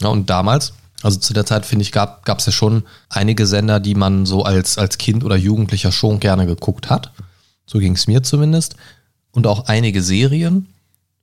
Ja, 0.00 0.08
und 0.08 0.30
damals, 0.30 0.72
also 1.02 1.18
zu 1.18 1.34
der 1.34 1.44
Zeit, 1.44 1.66
finde 1.66 1.82
ich, 1.82 1.92
gab 1.92 2.26
es 2.26 2.46
ja 2.46 2.52
schon 2.52 2.84
einige 3.10 3.46
Sender, 3.46 3.80
die 3.80 3.94
man 3.94 4.24
so 4.24 4.44
als, 4.44 4.78
als 4.78 4.96
Kind 4.96 5.24
oder 5.24 5.36
Jugendlicher 5.36 5.92
schon 5.92 6.20
gerne 6.20 6.46
geguckt 6.46 6.88
hat. 6.88 7.12
So 7.66 7.78
ging 7.78 7.92
es 7.92 8.06
mir 8.06 8.22
zumindest. 8.22 8.76
Und 9.32 9.46
auch 9.46 9.66
einige 9.66 10.02
Serien. 10.02 10.68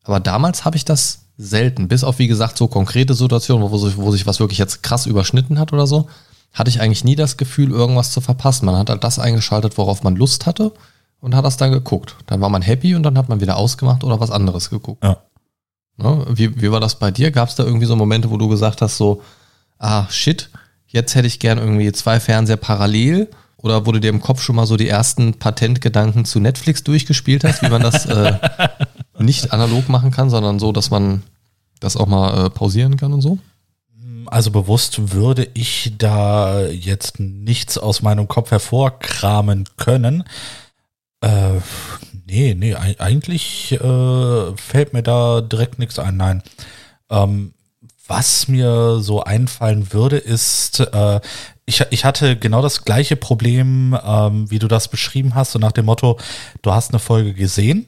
Aber 0.04 0.20
damals 0.20 0.64
habe 0.64 0.78
ich 0.78 0.86
das 0.86 1.22
selten. 1.38 1.88
Bis 1.88 2.04
auf, 2.04 2.20
wie 2.20 2.28
gesagt, 2.28 2.56
so 2.56 2.68
konkrete 2.68 3.16
Situationen, 3.16 3.72
wo 3.72 3.78
sich, 3.80 3.98
wo 3.98 4.12
sich 4.12 4.28
was 4.28 4.40
wirklich 4.40 4.60
jetzt 4.60 4.84
krass 4.84 5.08
überschnitten 5.08 5.58
hat 5.58 5.74
oder 5.74 5.88
so, 5.88 6.08
hatte 6.56 6.70
ich 6.70 6.82
eigentlich 6.82 7.04
nie 7.04 7.16
das 7.16 7.38
Gefühl, 7.38 7.70
irgendwas 7.70 8.12
zu 8.12 8.22
verpassen. 8.22 8.66
Man 8.66 8.78
hat 8.78 8.90
halt 8.90 9.04
das 9.04 9.20
eingeschaltet, 9.20 9.78
worauf 9.78 10.02
man 10.04 10.16
Lust 10.16 10.46
hatte 10.46 10.72
und 11.20 11.36
hat 11.36 11.46
das 11.46 11.58
dann 11.58 11.72
geguckt. 11.72 12.16
Dann 12.26 12.42
war 12.42 12.50
man 12.50 12.62
happy 12.62 12.96
und 12.96 13.04
dann 13.04 13.18
hat 13.18 13.30
man 13.30 13.42
wieder 13.42 13.58
ausgemacht 13.58 14.04
oder 14.04 14.20
was 14.20 14.32
anderes 14.32 14.70
geguckt. 14.70 15.04
Ja. 15.04 15.18
Ne? 15.98 16.26
Wie, 16.30 16.62
wie 16.62 16.72
war 16.72 16.80
das 16.80 16.96
bei 16.96 17.12
dir? 17.12 17.32
Gab 17.32 17.50
es 17.50 17.56
da 17.56 17.64
irgendwie 17.64 17.86
so 17.86 17.96
Momente, 17.96 18.32
wo 18.32 18.38
du 18.38 18.48
gesagt 18.48 18.82
hast, 18.82 18.98
so, 18.98 19.22
ah, 19.80 20.08
shit, 20.10 20.50
jetzt 20.88 21.14
hätte 21.14 21.28
ich 21.28 21.40
gern 21.40 21.58
irgendwie 21.58 21.92
zwei 21.92 22.20
Fernseher 22.20 22.58
parallel? 22.58 23.30
Oder 23.58 23.86
wo 23.86 23.92
du 23.92 24.00
dir 24.00 24.10
im 24.10 24.22
Kopf 24.22 24.42
schon 24.42 24.56
mal 24.56 24.68
so 24.68 24.78
die 24.78 24.88
ersten 24.88 25.34
Patentgedanken 25.34 26.24
zu 26.24 26.40
Netflix 26.40 26.84
durchgespielt 26.84 27.44
hast, 27.44 27.64
wie 27.64 27.70
man 27.70 27.82
das 27.82 28.06
äh, 28.06 28.38
nicht 29.20 29.52
analog 29.52 29.90
machen 29.90 30.12
kann, 30.12 30.30
sondern 30.30 30.60
so, 30.60 30.72
dass 30.72 30.92
man 30.92 31.24
das 31.80 31.98
auch 31.98 32.06
mal 32.08 32.46
äh, 32.46 32.50
pausieren 32.50 32.96
kann 32.96 33.12
und 33.12 33.22
so? 33.22 33.40
Also 34.28 34.52
bewusst 34.52 35.14
würde 35.14 35.48
ich 35.54 35.94
da 35.98 36.66
jetzt 36.68 37.20
nichts 37.20 37.78
aus 37.78 38.02
meinem 38.02 38.28
Kopf 38.28 38.52
hervorkramen 38.52 39.66
können. 39.78 40.24
Äh, 41.22 41.60
nee, 42.26 42.54
nee, 42.56 42.76
ei- 42.76 42.96
eigentlich 43.00 43.72
äh, 43.74 44.58
fällt 44.58 44.94
mir 44.94 45.04
da 45.04 45.42
direkt 45.42 45.80
nichts 45.80 46.00
ein. 46.00 46.18
Nein. 46.18 46.44
Ähm, 47.10 47.54
was 48.08 48.48
mir 48.48 49.00
so 49.00 49.24
einfallen 49.24 49.92
würde, 49.92 50.18
ist, 50.18 50.80
äh, 50.80 51.20
ich, 51.66 51.84
ich 51.90 52.06
hatte 52.06 52.38
genau 52.38 52.62
das 52.62 52.86
gleiche 52.86 53.16
Problem, 53.16 53.98
ähm, 54.06 54.52
wie 54.52 54.60
du 54.60 54.68
das 54.68 54.90
beschrieben 54.90 55.34
hast, 55.34 55.54
so 55.54 55.60
nach 55.60 55.72
dem 55.72 55.86
Motto, 55.86 56.20
du 56.62 56.72
hast 56.72 56.92
eine 56.92 57.00
Folge 57.00 57.34
gesehen 57.34 57.88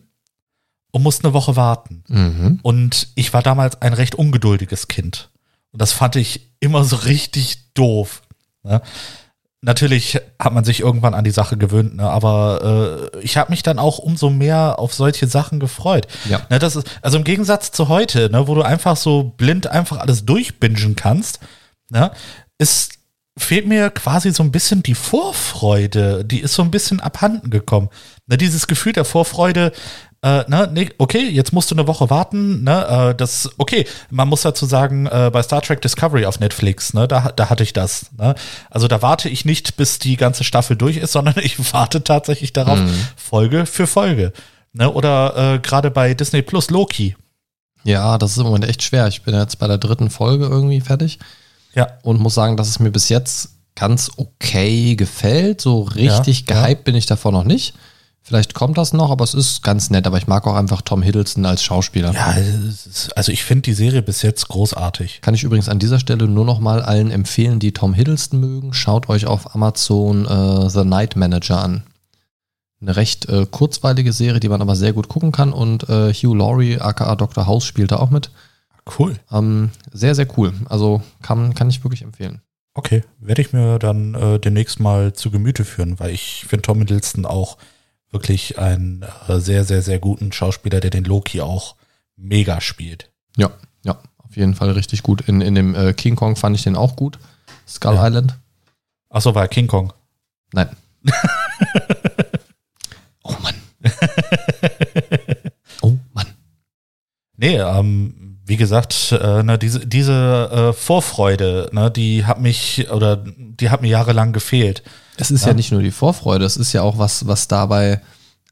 und 0.91 1.03
musst 1.03 1.23
eine 1.23 1.33
Woche 1.33 1.55
warten. 1.55 2.03
Mhm. 2.07 2.59
Und 2.63 3.09
ich 3.13 3.31
war 3.33 3.43
damals 3.43 3.79
ein 3.83 3.93
recht 3.93 4.15
ungeduldiges 4.15 4.87
Kind. 4.87 5.29
Und 5.77 5.81
das 5.83 5.93
fand 5.93 6.15
ich 6.15 6.49
immer 6.59 6.83
so 6.83 6.95
richtig 6.95 7.71
doof. 7.75 8.23
Ne? 8.63 8.81
Natürlich 9.61 10.19
hat 10.39 10.51
man 10.51 10.63
sich 10.63 10.79
irgendwann 10.79 11.13
an 11.13 11.23
die 11.23 11.29
Sache 11.29 11.55
gewöhnt, 11.55 11.97
ne? 11.97 12.09
aber 12.09 13.11
äh, 13.13 13.19
ich 13.19 13.37
habe 13.37 13.51
mich 13.51 13.61
dann 13.61 13.77
auch 13.77 13.99
umso 13.99 14.31
mehr 14.31 14.79
auf 14.79 14.95
solche 14.95 15.27
Sachen 15.27 15.59
gefreut. 15.59 16.07
Ja. 16.27 16.41
Ne, 16.49 16.57
das 16.57 16.77
ist, 16.77 16.87
also 17.03 17.19
im 17.19 17.23
Gegensatz 17.23 17.71
zu 17.71 17.89
heute, 17.89 18.31
ne, 18.31 18.47
wo 18.47 18.55
du 18.55 18.63
einfach 18.63 18.97
so 18.97 19.35
blind 19.37 19.67
einfach 19.67 19.97
alles 19.97 20.25
durchbingen 20.25 20.95
kannst, 20.95 21.41
ne, 21.91 22.09
ist, 22.57 22.97
fehlt 23.37 23.67
mir 23.67 23.91
quasi 23.91 24.31
so 24.31 24.41
ein 24.41 24.51
bisschen 24.51 24.81
die 24.81 24.95
Vorfreude, 24.95 26.25
die 26.25 26.39
ist 26.39 26.55
so 26.55 26.63
ein 26.63 26.71
bisschen 26.71 27.01
abhanden 27.01 27.51
gekommen. 27.51 27.89
Ne, 28.25 28.37
dieses 28.37 28.65
Gefühl 28.65 28.93
der 28.93 29.05
Vorfreude, 29.05 29.73
äh, 30.23 30.43
ne, 30.47 30.69
nee, 30.73 30.89
okay, 30.97 31.29
jetzt 31.29 31.53
musst 31.53 31.69
du 31.69 31.75
eine 31.75 31.87
Woche 31.87 32.09
warten, 32.09 32.63
ne, 32.63 33.11
äh, 33.11 33.15
das, 33.15 33.49
okay, 33.57 33.85
man 34.09 34.27
muss 34.27 34.41
dazu 34.41 34.65
sagen, 34.65 35.05
äh, 35.05 35.29
bei 35.31 35.43
Star 35.43 35.61
Trek 35.61 35.81
Discovery 35.81 36.25
auf 36.25 36.39
Netflix, 36.39 36.93
ne, 36.93 37.07
da, 37.07 37.31
da 37.35 37.49
hatte 37.49 37.63
ich 37.63 37.73
das, 37.73 38.07
ne, 38.17 38.33
also 38.69 38.87
da 38.87 39.01
warte 39.01 39.29
ich 39.29 39.45
nicht, 39.45 39.77
bis 39.77 39.99
die 39.99 40.17
ganze 40.17 40.43
Staffel 40.43 40.75
durch 40.75 40.97
ist, 40.97 41.11
sondern 41.13 41.35
ich 41.37 41.71
warte 41.73 42.03
tatsächlich 42.03 42.53
darauf, 42.53 42.79
Folge 43.15 43.65
für 43.65 43.85
Folge, 43.87 44.33
ne, 44.73 44.91
oder 44.91 45.55
äh, 45.55 45.59
gerade 45.59 45.91
bei 45.91 46.13
Disney 46.13 46.41
Plus 46.41 46.69
Loki, 46.69 47.15
Ja, 47.83 48.17
das 48.17 48.31
ist 48.31 48.37
im 48.37 48.43
Moment 48.43 48.65
echt 48.67 48.83
schwer. 48.83 49.07
Ich 49.07 49.21
bin 49.21 49.33
jetzt 49.35 49.59
bei 49.59 49.67
der 49.67 49.77
dritten 49.77 50.09
Folge 50.09 50.45
irgendwie 50.45 50.81
fertig 50.81 51.19
ja, 51.73 51.87
und 52.01 52.19
muss 52.19 52.33
sagen, 52.33 52.57
dass 52.57 52.67
es 52.67 52.79
mir 52.79 52.89
bis 52.91 53.07
jetzt 53.09 53.51
ganz 53.75 54.11
okay 54.17 54.95
gefällt. 54.95 55.61
So 55.61 55.83
richtig 55.83 56.45
Ja, 56.49 56.55
ja. 56.55 56.61
gehypt 56.63 56.83
bin 56.85 56.95
ich 56.95 57.05
davon 57.05 57.33
noch 57.33 57.43
nicht. 57.43 57.75
Vielleicht 58.27 58.53
kommt 58.53 58.77
das 58.77 58.91
noch, 58.91 59.09
aber 59.09 59.23
es 59.23 59.33
ist 59.33 59.63
ganz 59.63 59.89
nett. 59.89 60.05
Aber 60.05 60.17
ich 60.17 60.27
mag 60.27 60.45
auch 60.47 60.55
einfach 60.55 60.81
Tom 60.81 61.01
Hiddleston 61.01 61.45
als 61.45 61.63
Schauspieler. 61.63 62.13
ja, 62.13 62.31
ist, 62.33 63.15
also 63.15 63.31
ich 63.31 63.45
finde 63.45 63.61
die 63.61 63.73
Serie 63.73 64.01
bis 64.01 64.21
jetzt 64.21 64.49
großartig. 64.49 65.21
Kann 65.21 65.33
ich 65.33 65.45
übrigens 65.45 65.69
an 65.69 65.79
dieser 65.79 65.97
Stelle 65.97 66.27
nur 66.27 66.43
noch 66.43 66.59
mal 66.59 66.81
allen 66.81 67.09
empfehlen, 67.09 67.59
die 67.59 67.71
Tom 67.71 67.93
Hiddleston 67.93 68.41
mögen. 68.41 68.73
Schaut 68.73 69.07
euch 69.07 69.27
auf 69.27 69.55
Amazon 69.55 70.25
äh, 70.25 70.69
The 70.69 70.83
Night 70.83 71.15
Manager 71.15 71.63
an. 71.63 71.83
Eine 72.81 72.97
recht 72.97 73.29
äh, 73.29 73.45
kurzweilige 73.49 74.11
Serie, 74.11 74.41
die 74.41 74.49
man 74.49 74.61
aber 74.61 74.75
sehr 74.75 74.91
gut 74.91 75.07
gucken 75.07 75.31
kann. 75.31 75.53
Und 75.53 75.87
äh, 75.87 76.11
Hugh 76.11 76.35
Laurie, 76.35 76.81
aka 76.81 77.15
Dr. 77.15 77.47
House, 77.47 77.63
spielt 77.63 77.93
da 77.93 77.95
auch 77.95 78.09
mit. 78.09 78.29
Cool. 78.99 79.15
Ähm, 79.31 79.69
sehr, 79.93 80.15
sehr 80.15 80.27
cool. 80.37 80.51
Also 80.67 81.01
kann, 81.21 81.53
kann 81.53 81.69
ich 81.69 81.85
wirklich 81.85 82.01
empfehlen. 82.01 82.41
Okay, 82.73 83.05
werde 83.19 83.41
ich 83.41 83.53
mir 83.53 83.79
dann 83.79 84.15
äh, 84.15 84.37
demnächst 84.37 84.81
mal 84.81 85.13
zu 85.13 85.31
Gemüte 85.31 85.63
führen, 85.63 85.97
weil 85.97 86.11
ich 86.11 86.43
finde 86.45 86.63
Tom 86.63 86.79
Hiddleston 86.79 87.25
auch 87.25 87.57
wirklich 88.17 88.57
einen 88.57 89.03
äh, 89.27 89.39
sehr, 89.39 89.63
sehr, 89.63 89.83
sehr 89.83 89.99
guten 89.99 90.31
Schauspieler, 90.31 90.79
der 90.79 90.89
den 90.89 91.03
Loki 91.03 91.39
auch 91.41 91.75
mega 92.15 92.59
spielt. 92.61 93.11
Ja, 93.37 93.51
ja, 93.85 93.99
auf 94.17 94.35
jeden 94.35 94.55
Fall 94.55 94.71
richtig 94.71 95.03
gut. 95.03 95.21
In, 95.21 95.39
in 95.41 95.53
dem 95.53 95.75
äh, 95.75 95.93
King 95.93 96.15
Kong 96.15 96.35
fand 96.35 96.55
ich 96.55 96.63
den 96.63 96.75
auch 96.75 96.95
gut. 96.95 97.19
Skull 97.67 97.93
Ja. 97.93 98.07
Island. 98.07 98.35
Achso, 99.09 99.35
war 99.35 99.47
King 99.47 99.67
Kong. 99.67 99.93
Nein. 100.51 100.69
oh 103.23 103.35
Mann. 103.43 103.55
oh 105.83 105.95
Mann. 106.13 106.27
Nee, 107.35 107.57
ähm, 107.59 108.26
wie 108.47 108.55
gesagt, 108.55 109.11
äh, 109.11 109.43
ne, 109.43 109.57
diese, 109.57 109.85
diese 109.85 110.49
äh, 110.51 110.73
Vorfreude, 110.73 111.69
ne, 111.73 111.91
die 111.91 112.25
hat 112.25 112.39
mich 112.39 112.89
oder 112.89 113.17
die 113.17 113.69
hat 113.69 113.81
mir 113.81 113.89
jahrelang 113.89 114.31
gefehlt. 114.31 114.83
Es 115.17 115.31
ist 115.31 115.41
ja. 115.41 115.49
ja 115.49 115.53
nicht 115.53 115.73
nur 115.73 115.81
die 115.81 115.91
Vorfreude, 115.91 116.45
es 116.45 116.55
ist 116.55 116.71
ja 116.71 116.81
auch 116.81 116.97
was, 116.97 117.27
was 117.27 117.49
dabei 117.49 118.01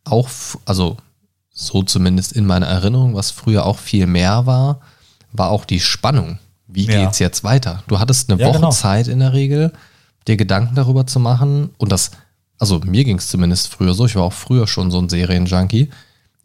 auch, 0.03 0.29
also 0.65 0.97
so 1.49 1.81
zumindest 1.83 2.33
in 2.33 2.45
meiner 2.45 2.67
Erinnerung, 2.67 3.15
was 3.15 3.31
früher 3.31 3.65
auch 3.65 3.79
viel 3.79 4.05
mehr 4.05 4.45
war, 4.45 4.81
war 5.31 5.49
auch 5.49 5.63
die 5.63 5.79
Spannung. 5.79 6.39
Wie 6.67 6.87
ja. 6.87 7.05
geht's 7.05 7.19
jetzt 7.19 7.45
weiter? 7.45 7.83
Du 7.87 7.97
hattest 7.97 8.29
eine 8.29 8.41
ja, 8.41 8.47
Woche 8.47 8.57
genau. 8.57 8.71
Zeit 8.71 9.07
in 9.07 9.19
der 9.19 9.31
Regel, 9.31 9.71
dir 10.27 10.35
Gedanken 10.35 10.75
darüber 10.75 11.07
zu 11.07 11.21
machen 11.21 11.69
und 11.77 11.93
das, 11.93 12.11
also 12.59 12.79
mir 12.79 13.05
ging 13.05 13.17
es 13.17 13.29
zumindest 13.29 13.69
früher 13.69 13.93
so, 13.93 14.05
ich 14.05 14.17
war 14.17 14.23
auch 14.23 14.33
früher 14.33 14.67
schon 14.67 14.91
so 14.91 14.99
ein 14.99 15.07
Serienjunkie. 15.07 15.89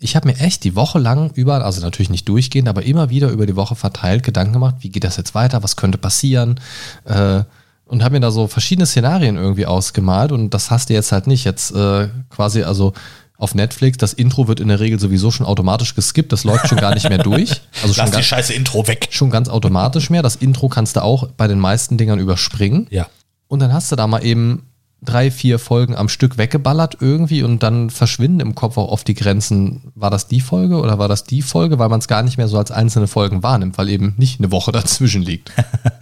Ich 0.00 0.16
habe 0.16 0.28
mir 0.28 0.38
echt 0.38 0.64
die 0.64 0.74
Woche 0.74 0.98
lang 0.98 1.30
über, 1.34 1.64
also 1.64 1.80
natürlich 1.82 2.10
nicht 2.10 2.28
durchgehend, 2.28 2.68
aber 2.68 2.82
immer 2.82 3.10
wieder 3.10 3.28
über 3.30 3.46
die 3.46 3.56
Woche 3.56 3.76
verteilt 3.76 4.22
Gedanken 4.22 4.54
gemacht, 4.54 4.76
wie 4.80 4.88
geht 4.88 5.04
das 5.04 5.16
jetzt 5.16 5.34
weiter, 5.34 5.62
was 5.62 5.76
könnte 5.76 5.98
passieren 5.98 6.58
äh, 7.04 7.42
und 7.84 8.02
habe 8.02 8.14
mir 8.14 8.20
da 8.20 8.30
so 8.30 8.46
verschiedene 8.46 8.86
Szenarien 8.86 9.36
irgendwie 9.36 9.66
ausgemalt 9.66 10.32
und 10.32 10.54
das 10.54 10.70
hast 10.70 10.88
du 10.88 10.94
jetzt 10.94 11.12
halt 11.12 11.26
nicht. 11.26 11.44
Jetzt 11.44 11.74
äh, 11.74 12.08
quasi, 12.30 12.62
also 12.62 12.94
auf 13.36 13.54
Netflix, 13.54 13.98
das 13.98 14.12
Intro 14.12 14.48
wird 14.48 14.60
in 14.60 14.68
der 14.68 14.80
Regel 14.80 15.00
sowieso 15.00 15.30
schon 15.30 15.46
automatisch 15.46 15.94
geskippt, 15.94 16.30
das 16.32 16.44
läuft 16.44 16.68
schon 16.68 16.78
gar 16.78 16.94
nicht 16.94 17.08
mehr 17.08 17.18
durch. 17.18 17.50
Also 17.82 17.94
schon 17.94 18.06
Lass 18.06 18.16
die 18.16 18.22
scheiße 18.22 18.52
Intro 18.52 18.86
weg. 18.86 19.08
Schon 19.10 19.30
ganz 19.30 19.48
automatisch 19.48 20.10
mehr. 20.10 20.22
Das 20.22 20.36
Intro 20.36 20.68
kannst 20.68 20.96
du 20.96 21.02
auch 21.02 21.28
bei 21.28 21.48
den 21.48 21.58
meisten 21.58 21.96
Dingern 21.96 22.18
überspringen. 22.18 22.86
Ja. 22.90 23.06
Und 23.48 23.60
dann 23.60 23.72
hast 23.72 23.90
du 23.90 23.96
da 23.96 24.06
mal 24.06 24.24
eben 24.24 24.66
drei, 25.02 25.30
vier 25.30 25.58
Folgen 25.58 25.96
am 25.96 26.08
Stück 26.08 26.36
weggeballert 26.36 26.98
irgendwie 27.00 27.42
und 27.42 27.62
dann 27.62 27.90
verschwinden 27.90 28.40
im 28.40 28.54
Kopf 28.54 28.76
auch 28.76 28.88
oft 28.88 29.08
die 29.08 29.14
Grenzen. 29.14 29.92
War 29.94 30.10
das 30.10 30.28
die 30.28 30.40
Folge 30.40 30.78
oder 30.78 30.98
war 30.98 31.08
das 31.08 31.24
die 31.24 31.42
Folge, 31.42 31.78
weil 31.78 31.88
man 31.88 32.00
es 32.00 32.08
gar 32.08 32.22
nicht 32.22 32.36
mehr 32.36 32.48
so 32.48 32.58
als 32.58 32.70
einzelne 32.70 33.06
Folgen 33.06 33.42
wahrnimmt, 33.42 33.78
weil 33.78 33.88
eben 33.88 34.14
nicht 34.18 34.40
eine 34.40 34.50
Woche 34.50 34.72
dazwischen 34.72 35.22
liegt. 35.22 35.52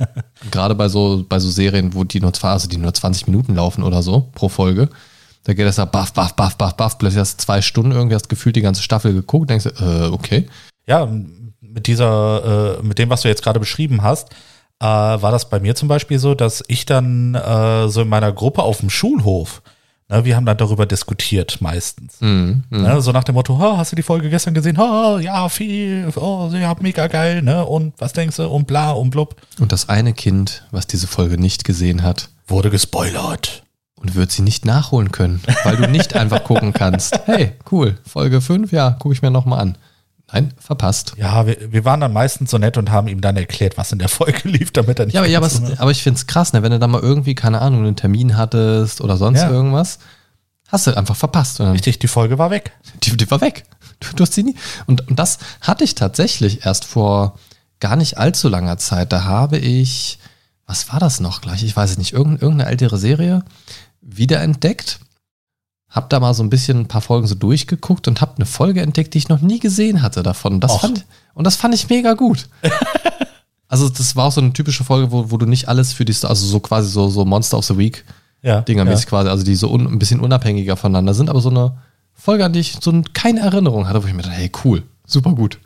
Gerade 0.50 0.74
bei 0.74 0.88
so, 0.88 1.24
bei 1.28 1.38
so 1.38 1.48
Serien, 1.48 1.94
wo 1.94 2.04
die 2.04 2.20
nur, 2.20 2.32
also 2.42 2.68
die 2.68 2.76
nur 2.76 2.94
20 2.94 3.26
Minuten 3.26 3.54
laufen 3.54 3.82
oder 3.82 4.02
so 4.02 4.30
pro 4.34 4.48
Folge, 4.48 4.88
da 5.44 5.54
geht 5.54 5.66
das 5.66 5.76
ja 5.76 5.84
baff, 5.84 6.12
baff, 6.12 6.34
baff, 6.34 6.56
baff, 6.56 6.76
baff. 6.76 6.98
Plötzlich 6.98 7.20
hast 7.20 7.40
du 7.40 7.44
zwei 7.44 7.62
Stunden 7.62 7.92
irgendwie 7.92 8.14
hast 8.14 8.28
gefühlt 8.28 8.56
die 8.56 8.61
ganze 8.61 8.82
Staffel 8.82 9.14
geguckt, 9.14 9.48
denkst 9.50 9.64
du, 9.64 9.84
äh, 9.84 10.08
okay. 10.08 10.48
Ja, 10.87 11.08
mit 11.61 11.87
dieser, 11.87 12.78
äh, 12.78 12.82
mit 12.82 12.98
dem, 12.98 13.11
was 13.11 13.22
du 13.22 13.28
jetzt 13.28 13.42
gerade 13.42 13.61
beschrieben 13.61 14.02
hast, 14.02 14.28
äh, 14.80 14.84
war 14.84 15.32
das 15.32 15.48
bei 15.48 15.60
mir 15.60 15.74
zum 15.74 15.88
Beispiel 15.88 16.18
so, 16.18 16.34
dass 16.34 16.62
ich 16.68 16.86
dann 16.86 17.34
äh, 17.34 17.88
so 17.88 18.02
in 18.02 18.08
meiner 18.08 18.32
Gruppe 18.32 18.62
auf 18.62 18.80
dem 18.80 18.90
Schulhof, 18.90 19.62
ne, 20.08 20.24
wir 20.24 20.36
haben 20.36 20.46
dann 20.46 20.56
darüber 20.56 20.86
diskutiert 20.86 21.60
meistens. 21.60 22.20
Mm, 22.20 22.62
mm. 22.70 22.82
Ne, 22.82 23.00
so 23.00 23.12
nach 23.12 23.24
dem 23.24 23.34
Motto, 23.34 23.58
oh, 23.60 23.76
hast 23.76 23.92
du 23.92 23.96
die 23.96 24.02
Folge 24.02 24.30
gestern 24.30 24.54
gesehen? 24.54 24.78
Oh, 24.78 25.18
ja, 25.18 25.48
viel, 25.48 26.10
oh, 26.16 26.50
ja, 26.52 26.74
mega 26.80 27.06
geil, 27.08 27.42
ne? 27.42 27.64
Und 27.64 27.94
was 27.98 28.12
denkst 28.12 28.36
du? 28.36 28.48
Und 28.48 28.66
bla 28.66 28.92
und 28.92 29.10
blub. 29.10 29.36
Und 29.58 29.72
das 29.72 29.88
eine 29.88 30.12
Kind, 30.12 30.64
was 30.70 30.86
diese 30.86 31.06
Folge 31.06 31.38
nicht 31.38 31.64
gesehen 31.64 32.02
hat, 32.02 32.28
wurde 32.46 32.70
gespoilert 32.70 33.64
und 33.96 34.14
wird 34.14 34.30
sie 34.30 34.42
nicht 34.42 34.64
nachholen 34.64 35.10
können, 35.10 35.42
weil 35.64 35.76
du 35.76 35.88
nicht 35.88 36.14
einfach 36.14 36.44
gucken 36.44 36.72
kannst. 36.72 37.18
Hey, 37.28 37.52
cool, 37.70 37.98
Folge 38.06 38.40
5, 38.40 38.72
ja, 38.72 38.92
gucke 38.92 39.12
ich 39.12 39.20
mir 39.20 39.30
nochmal 39.30 39.60
an. 39.60 39.78
Nein, 40.32 40.52
verpasst. 40.58 41.14
Ja, 41.16 41.46
wir, 41.46 41.72
wir 41.72 41.84
waren 41.84 42.00
dann 42.00 42.12
meistens 42.12 42.50
so 42.50 42.58
nett 42.58 42.76
und 42.76 42.90
haben 42.90 43.08
ihm 43.08 43.22
dann 43.22 43.36
erklärt, 43.36 43.78
was 43.78 43.92
in 43.92 43.98
der 43.98 44.08
Folge 44.10 44.48
lief, 44.48 44.70
damit 44.72 44.98
er 44.98 45.06
nicht. 45.06 45.14
Ja, 45.14 45.22
aber, 45.22 45.28
ja, 45.28 45.38
aber, 45.38 45.46
es, 45.46 45.78
aber 45.78 45.90
ich 45.90 46.02
finde 46.02 46.18
es 46.18 46.26
krass, 46.26 46.52
ne, 46.52 46.62
wenn 46.62 46.70
du 46.70 46.78
da 46.78 46.86
mal 46.86 47.00
irgendwie, 47.00 47.34
keine 47.34 47.60
Ahnung, 47.60 47.80
einen 47.80 47.96
Termin 47.96 48.36
hattest 48.36 49.00
oder 49.00 49.16
sonst 49.16 49.40
ja. 49.40 49.50
irgendwas, 49.50 49.98
hast 50.68 50.86
du 50.86 50.96
einfach 50.96 51.16
verpasst. 51.16 51.60
Richtig, 51.60 51.98
die 51.98 52.08
Folge 52.08 52.38
war 52.38 52.50
weg. 52.50 52.72
Die, 53.02 53.16
die 53.16 53.30
war 53.30 53.40
weg. 53.40 53.64
Du, 54.00 54.08
du 54.14 54.22
hast 54.22 54.34
sie 54.34 54.42
nie. 54.42 54.54
Und, 54.86 55.08
und 55.08 55.18
das 55.18 55.38
hatte 55.62 55.84
ich 55.84 55.94
tatsächlich 55.94 56.66
erst 56.66 56.84
vor 56.84 57.38
gar 57.80 57.96
nicht 57.96 58.18
allzu 58.18 58.48
langer 58.48 58.76
Zeit. 58.76 59.12
Da 59.12 59.24
habe 59.24 59.56
ich, 59.56 60.18
was 60.66 60.92
war 60.92 61.00
das 61.00 61.20
noch 61.20 61.40
gleich? 61.40 61.62
Ich 61.64 61.74
weiß 61.74 61.92
es 61.92 61.98
nicht, 61.98 62.12
irgendeine 62.12 62.66
ältere 62.66 62.98
Serie 62.98 63.44
wiederentdeckt. 64.02 65.00
Hab 65.88 66.11
da 66.11 66.20
mal 66.20 66.35
so 66.35 66.42
ein 66.42 66.51
bisschen 66.51 66.81
ein 66.81 66.88
paar 66.88 67.01
Folgen 67.01 67.27
so 67.27 67.35
durchgeguckt 67.35 68.09
und 68.09 68.20
hab 68.20 68.37
eine 68.37 68.46
Folge 68.46 68.83
entdeckt, 68.83 69.14
die 69.14 69.18
ich 69.18 69.29
noch 69.29 69.40
nie 69.40 69.59
gesehen 69.59 70.03
hatte 70.03 70.22
davon. 70.22 70.61
Das 70.61 70.77
fand, 70.77 71.07
und 71.35 71.46
das 71.46 71.57
fand 71.57 71.74
ich 71.74 71.88
mega 71.88 72.12
gut. 72.12 72.48
also, 73.68 73.88
das 73.88 74.14
war 74.14 74.27
auch 74.27 74.33
so 74.33 74.40
eine 74.40 74.53
typische 74.53 74.85
Folge, 74.85 75.11
wo, 75.11 75.31
wo 75.31 75.37
du 75.38 75.46
nicht 75.46 75.68
alles 75.68 75.92
für 75.92 76.05
die, 76.05 76.14
also 76.22 76.46
so 76.46 76.61
quasi 76.61 76.90
so, 76.90 77.09
so 77.09 77.24
Monster 77.24 77.59
of 77.59 77.64
the 77.64 77.79
Week 77.79 78.05
ja, 78.42 78.61
Dingermäßig 78.61 79.07
ja. 79.07 79.11
quasi, 79.11 79.29
also 79.29 79.44
die 79.44 79.55
so 79.55 79.70
un, 79.70 79.87
ein 79.87 79.98
bisschen 79.98 80.20
unabhängiger 80.20 80.77
voneinander 80.77 81.14
sind, 81.14 81.31
aber 81.31 81.40
so 81.40 81.51
eine 81.51 81.79
Folge, 82.12 82.44
an 82.44 82.53
die 82.53 82.61
ich 82.61 82.77
so 82.81 83.03
keine 83.12 83.40
Erinnerung 83.40 83.88
hatte, 83.88 84.03
wo 84.03 84.07
ich 84.07 84.14
mir 84.14 84.22
dachte, 84.22 84.37
hey, 84.37 84.51
cool, 84.64 84.83
super 85.07 85.33
gut. 85.33 85.59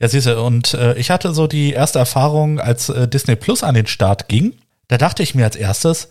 Ja, 0.00 0.08
siehst 0.08 0.26
du, 0.26 0.40
und 0.40 0.74
äh, 0.74 0.94
ich 0.96 1.10
hatte 1.10 1.34
so 1.34 1.46
die 1.46 1.72
erste 1.72 1.98
Erfahrung, 1.98 2.60
als 2.60 2.88
äh, 2.88 3.08
Disney 3.08 3.36
Plus 3.36 3.62
an 3.62 3.74
den 3.74 3.86
Start 3.86 4.28
ging. 4.28 4.54
Da 4.88 4.98
dachte 4.98 5.22
ich 5.22 5.34
mir 5.34 5.44
als 5.44 5.56
erstes, 5.56 6.08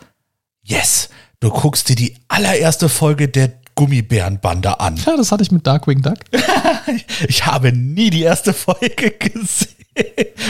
yes, 0.64 1.10
Du 1.44 1.50
guckst 1.50 1.90
dir 1.90 1.98
die 1.98 2.16
allererste 2.30 2.88
Folge 2.88 3.28
der 3.28 3.52
Gummibärenbande 3.76 4.80
an. 4.80 4.96
Ja, 5.06 5.18
das 5.18 5.34
hatte 5.34 5.44
ich 5.44 5.52
mit 5.52 5.68
Darkwing 5.68 6.02
Duck. 6.02 6.20
ich 7.28 7.46
habe 7.46 7.74
nie 7.74 8.10
die 8.12 8.22
erste 8.22 8.54
Folge 8.54 9.12
gesehen. 9.12 9.76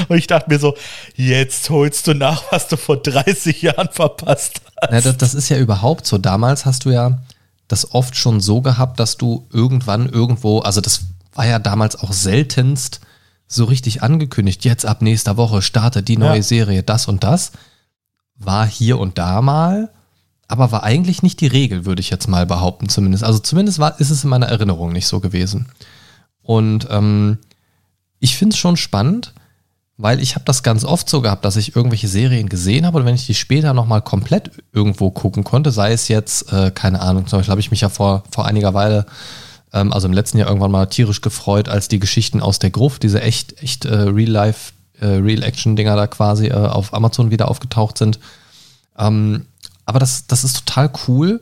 Und 0.08 0.18
ich 0.18 0.28
dachte 0.28 0.52
mir 0.52 0.60
so, 0.60 0.76
jetzt 1.16 1.72
holst 1.72 2.06
du 2.06 2.14
nach, 2.14 2.44
was 2.52 2.68
du 2.68 2.78
vor 2.78 2.98
30 2.98 3.64
Jahren 3.64 3.90
verpasst 3.92 4.62
hast. 4.80 4.94
Ja, 4.94 5.02
das, 5.02 5.18
das 5.18 5.34
ist 5.34 5.50
ja 5.50 5.58
überhaupt 5.58 6.06
so. 6.06 6.20
Damals 6.20 6.64
hast 6.68 6.86
du 6.86 6.92
ja 6.92 7.24
das 7.68 7.92
oft 7.96 8.16
schon 8.16 8.40
so 8.40 8.62
gehabt, 8.62 9.00
dass 9.00 9.18
du 9.18 9.48
irgendwann 9.52 10.08
irgendwo, 10.08 10.60
also 10.60 10.80
das 10.80 11.06
war 11.34 11.48
ja 11.48 11.58
damals 11.58 11.96
auch 11.96 12.14
seltenst 12.14 13.02
so 13.48 13.66
richtig 13.66 14.04
angekündigt. 14.04 14.64
Jetzt 14.64 14.86
ab 14.86 15.02
nächster 15.02 15.38
Woche 15.38 15.64
startet 15.64 16.08
die 16.08 16.18
neue 16.18 16.38
ja. 16.38 16.44
Serie, 16.44 16.84
das 16.84 17.08
und 17.08 17.24
das. 17.24 17.52
War 18.36 18.68
hier 18.68 19.00
und 19.00 19.18
da 19.18 19.42
mal 19.42 19.90
aber 20.54 20.72
war 20.72 20.84
eigentlich 20.84 21.24
nicht 21.24 21.42
die 21.42 21.48
Regel, 21.48 21.84
würde 21.84 22.00
ich 22.00 22.12
jetzt 22.12 22.28
mal 22.28 22.46
behaupten, 22.46 22.88
zumindest. 22.88 23.24
Also 23.24 23.40
zumindest 23.40 23.80
war, 23.80 24.00
ist 24.00 24.12
es 24.12 24.24
in 24.24 24.30
meiner 24.30 24.46
Erinnerung 24.46 24.94
nicht 24.94 25.08
so 25.08 25.20
gewesen. 25.20 25.66
Und 26.44 26.88
ähm, 26.92 27.40
ich 28.20 28.38
finde 28.38 28.54
es 28.54 28.60
schon 28.60 28.78
spannend, 28.78 29.34
weil 29.98 30.22
ich 30.22 30.36
habe 30.36 30.46
das 30.46 30.62
ganz 30.62 30.86
oft 30.86 31.10
so 31.10 31.22
gehabt, 31.22 31.44
dass 31.44 31.56
ich 31.56 31.76
irgendwelche 31.76 32.08
Serien 32.08 32.50
gesehen 32.50 32.86
habe 32.86 33.00
und 33.00 33.06
wenn 33.08 33.16
ich 33.16 33.26
die 33.26 33.34
später 33.34 33.74
nochmal 33.74 34.04
komplett 34.04 34.52
irgendwo 34.72 35.10
gucken 35.10 35.44
konnte, 35.44 35.72
sei 35.72 35.92
es 35.92 36.08
jetzt, 36.08 36.54
äh, 36.54 36.70
keine 36.70 37.02
Ahnung, 37.02 37.26
zum 37.26 37.40
Beispiel 37.40 37.52
habe 37.52 37.62
ich 37.62 37.72
mich 37.72 37.82
ja 37.82 37.90
vor, 37.90 38.24
vor 38.30 38.46
einiger 38.46 38.76
Weile, 38.76 39.08
ähm, 39.74 39.92
also 39.92 40.08
im 40.08 40.14
letzten 40.14 40.38
Jahr 40.38 40.50
irgendwann 40.50 40.72
mal 40.72 40.86
tierisch 40.86 41.22
gefreut, 41.22 41.68
als 41.68 41.88
die 41.88 42.00
Geschichten 42.00 42.42
aus 42.42 42.60
der 42.60 42.70
Gruft, 42.70 43.02
diese 43.02 43.22
echt, 43.24 43.64
echt 43.64 43.86
äh, 43.86 43.96
Real-Life, 43.96 44.74
äh, 45.00 45.08
Real-Action-Dinger 45.08 45.96
da 45.96 46.06
quasi 46.06 46.50
äh, 46.50 46.54
auf 46.54 46.94
Amazon 46.94 47.32
wieder 47.32 47.50
aufgetaucht 47.50 47.98
sind. 47.98 48.20
Ähm, 49.00 49.48
aber 49.86 50.00
das, 50.00 50.28
das 50.28 50.44
ist 50.44 50.66
total 50.66 50.92
cool, 51.08 51.42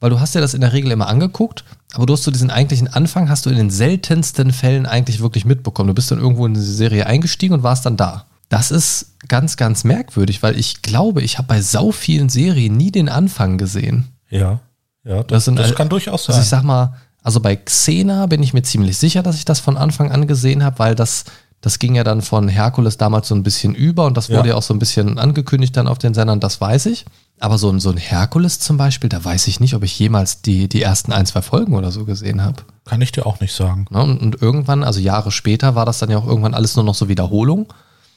weil 0.00 0.10
du 0.10 0.20
hast 0.20 0.34
ja 0.34 0.40
das 0.40 0.54
in 0.54 0.60
der 0.60 0.72
Regel 0.72 0.92
immer 0.92 1.08
angeguckt, 1.08 1.64
aber 1.94 2.06
du 2.06 2.12
hast 2.12 2.24
so 2.24 2.30
diesen 2.30 2.50
eigentlichen 2.50 2.88
Anfang, 2.88 3.28
hast 3.28 3.46
du 3.46 3.50
in 3.50 3.56
den 3.56 3.70
seltensten 3.70 4.52
Fällen 4.52 4.86
eigentlich 4.86 5.20
wirklich 5.20 5.44
mitbekommen. 5.44 5.88
Du 5.88 5.94
bist 5.94 6.10
dann 6.10 6.20
irgendwo 6.20 6.46
in 6.46 6.54
diese 6.54 6.72
Serie 6.72 7.06
eingestiegen 7.06 7.54
und 7.54 7.62
warst 7.62 7.86
dann 7.86 7.96
da. 7.96 8.26
Das 8.48 8.70
ist 8.70 9.14
ganz, 9.28 9.56
ganz 9.56 9.84
merkwürdig, 9.84 10.42
weil 10.42 10.58
ich 10.58 10.82
glaube, 10.82 11.22
ich 11.22 11.38
habe 11.38 11.48
bei 11.48 11.60
sau 11.60 11.92
vielen 11.92 12.28
Serien 12.28 12.76
nie 12.76 12.90
den 12.90 13.08
Anfang 13.08 13.58
gesehen. 13.58 14.08
Ja, 14.30 14.60
ja, 15.04 15.22
das, 15.22 15.26
das, 15.28 15.44
sind, 15.46 15.58
das 15.58 15.74
kann 15.74 15.88
durchaus 15.88 16.24
sein. 16.24 16.34
Also 16.34 16.42
ich 16.42 16.48
sag 16.48 16.62
mal, 16.62 16.94
also 17.22 17.40
bei 17.40 17.56
Xena 17.56 18.26
bin 18.26 18.42
ich 18.42 18.54
mir 18.54 18.62
ziemlich 18.62 18.96
sicher, 18.96 19.22
dass 19.22 19.36
ich 19.36 19.44
das 19.44 19.60
von 19.60 19.76
Anfang 19.76 20.12
an 20.12 20.26
gesehen 20.26 20.62
habe, 20.62 20.78
weil 20.78 20.94
das, 20.94 21.24
das 21.60 21.78
ging 21.78 21.94
ja 21.96 22.04
dann 22.04 22.22
von 22.22 22.48
Herkules 22.48 22.98
damals 22.98 23.28
so 23.28 23.34
ein 23.34 23.42
bisschen 23.42 23.74
über 23.74 24.06
und 24.06 24.16
das 24.16 24.28
wurde 24.28 24.48
ja, 24.48 24.54
ja 24.54 24.54
auch 24.54 24.62
so 24.62 24.74
ein 24.74 24.78
bisschen 24.78 25.18
angekündigt 25.18 25.76
dann 25.76 25.88
auf 25.88 25.98
den 25.98 26.14
Sendern, 26.14 26.40
das 26.40 26.60
weiß 26.60 26.86
ich. 26.86 27.04
Aber 27.40 27.58
so 27.58 27.70
ein, 27.70 27.78
so 27.78 27.90
ein 27.90 27.96
Herkules 27.96 28.58
zum 28.58 28.76
Beispiel, 28.76 29.08
da 29.08 29.24
weiß 29.24 29.46
ich 29.46 29.60
nicht, 29.60 29.74
ob 29.74 29.84
ich 29.84 29.96
jemals 29.98 30.42
die, 30.42 30.68
die 30.68 30.82
ersten 30.82 31.12
ein, 31.12 31.26
zwei 31.26 31.42
Folgen 31.42 31.74
oder 31.74 31.92
so 31.92 32.04
gesehen 32.04 32.42
habe. 32.42 32.62
Kann 32.84 33.00
ich 33.00 33.12
dir 33.12 33.26
auch 33.26 33.38
nicht 33.40 33.54
sagen. 33.54 33.86
Ne, 33.90 34.02
und, 34.02 34.20
und, 34.20 34.42
irgendwann, 34.42 34.82
also 34.82 34.98
Jahre 34.98 35.30
später, 35.30 35.74
war 35.74 35.86
das 35.86 35.98
dann 35.98 36.10
ja 36.10 36.18
auch 36.18 36.26
irgendwann 36.26 36.54
alles 36.54 36.74
nur 36.74 36.84
noch 36.84 36.96
so 36.96 37.08
Wiederholung. 37.08 37.72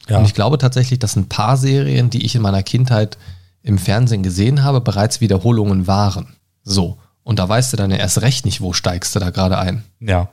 Ja. 0.08 0.18
Und 0.18 0.26
ich 0.26 0.34
glaube 0.34 0.58
tatsächlich, 0.58 0.98
dass 0.98 1.16
ein 1.16 1.30
paar 1.30 1.58
Serien, 1.58 2.10
die 2.10 2.26
ich 2.26 2.36
in 2.36 2.42
meiner 2.42 2.64
Kindheit 2.64 3.18
im 3.64 3.78
Fernsehen 3.78 4.24
gesehen 4.24 4.64
habe, 4.64 4.82
bereits 4.82 5.22
Wiederholungen 5.22 5.86
waren. 5.86 6.36
So. 6.64 6.98
Und 7.24 7.38
da 7.38 7.48
weißt 7.48 7.74
du 7.74 7.78
dann 7.78 7.92
ja 7.92 7.98
erst 7.98 8.22
recht 8.22 8.46
nicht, 8.46 8.62
wo 8.62 8.74
steigst 8.74 9.16
du 9.16 9.20
da 9.20 9.30
gerade 9.30 9.60
ein. 9.60 9.84
Ja. 10.00 10.30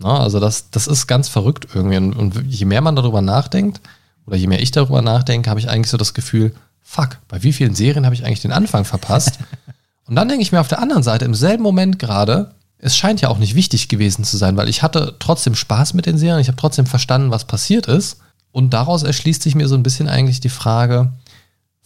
Na, 0.00 0.14
ne, 0.14 0.20
also 0.20 0.40
das, 0.40 0.70
das 0.70 0.86
ist 0.86 1.06
ganz 1.06 1.28
verrückt 1.28 1.68
irgendwie. 1.74 1.96
Und, 1.96 2.14
und 2.14 2.42
je 2.46 2.64
mehr 2.64 2.80
man 2.80 2.96
darüber 2.96 3.20
nachdenkt, 3.20 3.80
oder 4.26 4.36
je 4.36 4.46
mehr 4.46 4.62
ich 4.62 4.70
darüber 4.70 5.02
nachdenke, 5.02 5.50
habe 5.50 5.60
ich 5.60 5.68
eigentlich 5.68 5.90
so 5.90 5.96
das 5.96 6.14
Gefühl, 6.14 6.54
fuck, 6.82 7.18
bei 7.28 7.42
wie 7.42 7.52
vielen 7.52 7.74
Serien 7.74 8.04
habe 8.04 8.14
ich 8.14 8.24
eigentlich 8.24 8.42
den 8.42 8.52
Anfang 8.52 8.84
verpasst? 8.84 9.38
Und 10.06 10.16
dann 10.16 10.28
denke 10.28 10.42
ich 10.42 10.50
mir 10.50 10.60
auf 10.60 10.68
der 10.68 10.80
anderen 10.80 11.04
Seite, 11.04 11.24
im 11.24 11.34
selben 11.34 11.62
Moment 11.62 12.00
gerade, 12.00 12.54
es 12.78 12.96
scheint 12.96 13.20
ja 13.20 13.28
auch 13.28 13.38
nicht 13.38 13.54
wichtig 13.54 13.88
gewesen 13.88 14.24
zu 14.24 14.36
sein, 14.36 14.56
weil 14.56 14.68
ich 14.68 14.82
hatte 14.82 15.14
trotzdem 15.18 15.54
Spaß 15.54 15.94
mit 15.94 16.06
den 16.06 16.18
Serien, 16.18 16.40
ich 16.40 16.48
habe 16.48 16.56
trotzdem 16.56 16.86
verstanden, 16.86 17.30
was 17.30 17.44
passiert 17.44 17.86
ist. 17.86 18.18
Und 18.50 18.70
daraus 18.70 19.04
erschließt 19.04 19.42
sich 19.42 19.54
mir 19.54 19.68
so 19.68 19.76
ein 19.76 19.84
bisschen 19.84 20.08
eigentlich 20.08 20.40
die 20.40 20.48
Frage, 20.48 21.12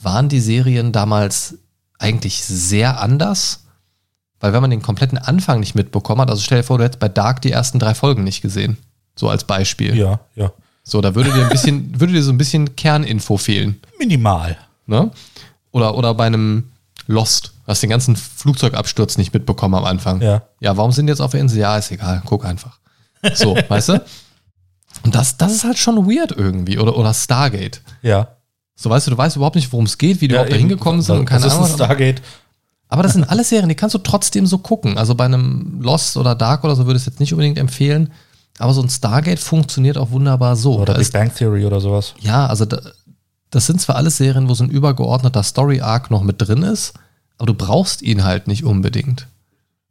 waren 0.00 0.31
die 0.31 0.40
Serien 0.40 0.92
damals 0.92 1.59
eigentlich 1.98 2.42
sehr 2.44 3.00
anders? 3.00 3.63
Weil 4.40 4.53
wenn 4.53 4.61
man 4.61 4.70
den 4.70 4.83
kompletten 4.83 5.18
Anfang 5.18 5.61
nicht 5.61 5.75
mitbekommen 5.75 6.20
hat, 6.20 6.31
also 6.31 6.42
stell 6.42 6.59
dir 6.59 6.64
vor, 6.64 6.79
du 6.79 6.85
hättest 6.85 7.01
bei 7.01 7.09
Dark 7.09 7.40
die 7.42 7.53
ersten 7.53 7.79
drei 7.79 7.94
Folgen 7.94 8.25
nicht 8.25 8.42
gesehen. 8.42 8.77
So 9.16 9.29
als 9.29 9.44
Beispiel. 9.44 9.97
Ja, 9.97 10.20
ja. 10.35 10.53
So, 10.83 11.01
da 11.01 11.14
würde 11.14 11.33
dir 11.33 11.42
ein 11.44 11.49
bisschen, 11.49 11.99
würde 12.01 12.12
dir 12.12 12.23
so 12.23 12.33
ein 12.33 12.38
bisschen 12.38 12.77
Kerninfo 12.77 13.37
fehlen. 13.38 13.81
Minimal. 13.99 14.57
Ne? 14.87 15.11
Oder, 15.70 15.97
oder 15.97 16.14
bei 16.14 16.27
einem 16.27 16.70
Lost. 17.07 17.53
Hast 17.66 17.83
den 17.83 17.90
ganzen 17.90 18.16
Flugzeugabsturz 18.16 19.16
nicht 19.16 19.33
mitbekommen 19.33 19.75
am 19.75 19.85
Anfang. 19.85 20.20
Ja. 20.20 20.42
Ja, 20.61 20.77
warum 20.77 20.92
sind 20.92 21.07
die 21.07 21.11
jetzt 21.11 21.20
auf 21.20 21.31
der 21.31 21.40
Insel? 21.40 21.59
Ja, 21.59 21.79
ist 21.79 21.90
egal, 21.90 22.23
guck 22.27 22.44
einfach. 22.44 22.79
So, 23.35 23.57
weißt 23.68 23.90
du? 23.90 24.05
Und 25.03 25.14
das, 25.14 25.37
das 25.38 25.53
ist 25.53 25.64
halt 25.64 25.79
schon 25.79 26.07
weird 26.07 26.33
irgendwie. 26.33 26.79
Oder, 26.79 26.97
oder 26.97 27.14
Stargate. 27.14 27.81
Ja. 28.03 28.37
So, 28.77 28.90
weißt 28.90 29.07
du, 29.07 29.12
du 29.12 29.18
weißt 29.18 29.37
überhaupt 29.37 29.57
nicht, 29.57 29.73
worum 29.73 29.87
es 29.87 29.97
geht, 29.97 30.20
wie 30.20 30.29
die 30.29 30.35
ja 30.35 30.40
überhaupt 30.40 30.53
da 30.53 30.57
hingekommen 30.59 31.01
sind 31.01 31.18
und 31.18 31.31
Das 31.31 31.42
keine 31.42 31.47
ist 31.47 31.53
ein 31.53 31.62
Ahnung. 31.64 31.75
Stargate. 31.75 32.23
Aber 32.94 33.02
das 33.02 33.14
sind 33.14 33.28
alles 33.28 33.48
Serien, 33.48 33.68
die 33.68 33.74
kannst 33.74 33.94
du 33.94 33.98
trotzdem 33.98 34.46
so 34.46 34.59
gucken. 34.59 34.96
Also 34.96 35.16
bei 35.16 35.24
einem 35.24 35.80
Lost 35.83 36.16
oder 36.16 36.37
Dark 36.37 36.62
oder 36.62 36.76
so 36.76 36.87
würde 36.87 36.96
ich 36.96 37.02
es 37.02 37.07
jetzt 37.07 37.18
nicht 37.18 37.33
unbedingt 37.33 37.59
empfehlen. 37.59 38.12
Aber 38.59 38.72
so 38.72 38.80
ein 38.83 38.88
Stargate 38.88 39.40
funktioniert 39.40 39.98
auch 39.98 40.12
wunderbar 40.12 40.54
so. 40.54 40.76
Oder 40.76 40.87
Da 40.87 40.92
Big 40.94 41.02
ist, 41.02 41.12
Bang 41.12 41.35
Theory 41.35 41.66
oder 41.66 41.80
sowas. 41.80 42.14
ja, 42.20 42.46
also 42.46 42.64
da, 42.64 42.78
das 43.50 43.66
sind 43.66 43.80
zwar 43.80 43.96
alles 43.96 44.16
Serien, 44.18 44.48
wo 44.48 44.54
so 44.54 44.62
ein 44.62 44.70
übergeordneter 44.70 45.42
Story-Arc 45.42 46.12
noch 46.12 46.22
mit 46.22 46.37
drin 46.40 46.62
ist, 46.62 46.94
aber 47.37 47.46
du 47.46 47.54
brauchst 47.54 48.00
ihn 48.02 48.22
halt 48.22 48.46
nicht 48.46 48.62
unbedingt. 48.64 49.26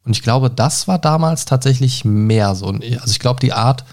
Und 0.05 0.13
ich 0.15 0.21
glaube, 0.23 0.49
das 0.49 0.87
war 0.87 0.97
damals 0.97 1.43
tatsächlich 1.43 2.05
mehr 2.05 2.55
so. 2.55 2.67
Also 2.67 3.11
ich 3.11 3.19
glaube, 3.19 3.41
die 3.41 3.51
Art, 3.51 3.83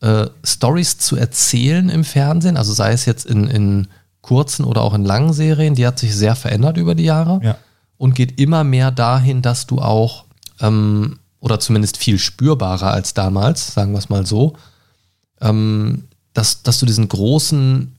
äh, 0.00 0.26
Stories 0.44 0.98
zu 0.98 1.16
erzählen 1.16 1.88
im 1.88 2.04
Fernsehen, 2.04 2.56
also 2.56 2.72
sei 2.72 2.92
es 2.92 3.04
jetzt 3.04 3.26
in, 3.26 3.48
in 3.48 3.88
kurzen 4.20 4.64
oder 4.64 4.82
auch 4.82 4.94
in 4.94 5.04
langen 5.04 5.32
Serien, 5.32 5.74
die 5.74 5.86
hat 5.86 5.98
sich 5.98 6.14
sehr 6.14 6.36
verändert 6.36 6.76
über 6.76 6.94
die 6.94 7.04
Jahre 7.04 7.40
Ja. 7.42 7.56
Und 7.98 8.14
geht 8.14 8.40
immer 8.40 8.64
mehr 8.64 8.90
dahin, 8.90 9.42
dass 9.42 9.66
du 9.66 9.80
auch, 9.80 10.24
ähm, 10.60 11.18
oder 11.40 11.60
zumindest 11.60 11.98
viel 11.98 12.18
spürbarer 12.18 12.92
als 12.92 13.14
damals, 13.14 13.74
sagen 13.74 13.92
wir 13.92 13.98
es 13.98 14.08
mal 14.08 14.24
so, 14.24 14.54
ähm, 15.40 16.04
dass, 16.32 16.62
dass 16.62 16.78
du 16.78 16.86
diesen 16.86 17.08
großen, 17.08 17.94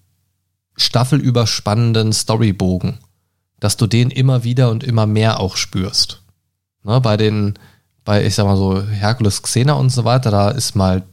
staffelüberspannenden 0.77 2.13
Storybogen, 2.13 2.99
dass 3.59 3.77
du 3.77 3.85
den 3.85 4.11
immer 4.11 4.43
wieder 4.43 4.71
und 4.71 4.83
immer 4.83 5.05
mehr 5.05 5.39
auch 5.39 5.57
spürst. 5.57 6.21
Ne, 6.83 7.01
bei 7.01 7.17
den, 7.17 7.55
bei, 8.05 8.25
ich 8.25 8.35
sag 8.35 8.45
mal 8.45 8.55
so, 8.55 8.81
Herkules 8.81 9.41
Xena 9.41 9.73
und 9.73 9.89
so 9.89 10.05
weiter, 10.05 10.31
da 10.31 10.49
ist 10.49 10.75
mal 10.75 11.03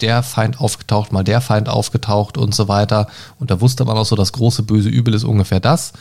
der 0.00 0.24
Feind 0.24 0.60
aufgetaucht, 0.60 1.12
mal 1.12 1.22
der 1.22 1.40
Feind 1.40 1.68
aufgetaucht 1.68 2.36
und 2.36 2.54
so 2.54 2.66
weiter. 2.66 3.06
Und 3.38 3.52
da 3.52 3.60
wusste 3.60 3.84
man 3.84 3.96
auch 3.96 4.04
so, 4.04 4.16
das 4.16 4.32
große 4.32 4.64
böse 4.64 4.88
Übel 4.88 5.14
ist 5.14 5.24
ungefähr 5.24 5.60
das. 5.60 5.92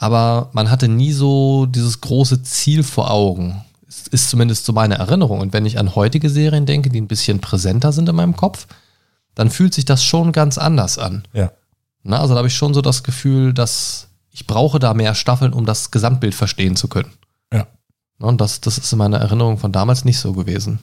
Aber 0.00 0.48
man 0.52 0.70
hatte 0.70 0.88
nie 0.88 1.12
so 1.12 1.66
dieses 1.66 2.00
große 2.00 2.42
Ziel 2.42 2.82
vor 2.82 3.10
Augen. 3.10 3.62
Ist, 3.86 4.08
ist 4.08 4.30
zumindest 4.30 4.64
so 4.64 4.72
meine 4.72 4.94
Erinnerung. 4.94 5.40
Und 5.40 5.52
wenn 5.52 5.66
ich 5.66 5.78
an 5.78 5.94
heutige 5.94 6.30
Serien 6.30 6.64
denke, 6.64 6.88
die 6.88 6.98
ein 6.98 7.06
bisschen 7.06 7.40
präsenter 7.40 7.92
sind 7.92 8.08
in 8.08 8.16
meinem 8.16 8.34
Kopf, 8.34 8.66
dann 9.34 9.50
fühlt 9.50 9.74
sich 9.74 9.84
das 9.84 10.02
schon 10.02 10.32
ganz 10.32 10.56
anders 10.56 10.96
an. 10.96 11.24
Ja. 11.34 11.52
Na, 12.02 12.18
also 12.18 12.32
da 12.32 12.38
habe 12.38 12.48
ich 12.48 12.56
schon 12.56 12.72
so 12.72 12.80
das 12.80 13.02
Gefühl, 13.02 13.52
dass 13.52 14.08
ich 14.30 14.46
brauche 14.46 14.78
da 14.78 14.94
mehr 14.94 15.14
Staffeln, 15.14 15.52
um 15.52 15.66
das 15.66 15.90
Gesamtbild 15.90 16.34
verstehen 16.34 16.76
zu 16.76 16.88
können. 16.88 17.12
Ja. 17.52 17.66
Und 18.20 18.40
das, 18.40 18.62
das 18.62 18.78
ist 18.78 18.90
in 18.90 18.98
meiner 18.98 19.18
Erinnerung 19.18 19.58
von 19.58 19.70
damals 19.70 20.06
nicht 20.06 20.18
so 20.18 20.32
gewesen. 20.32 20.78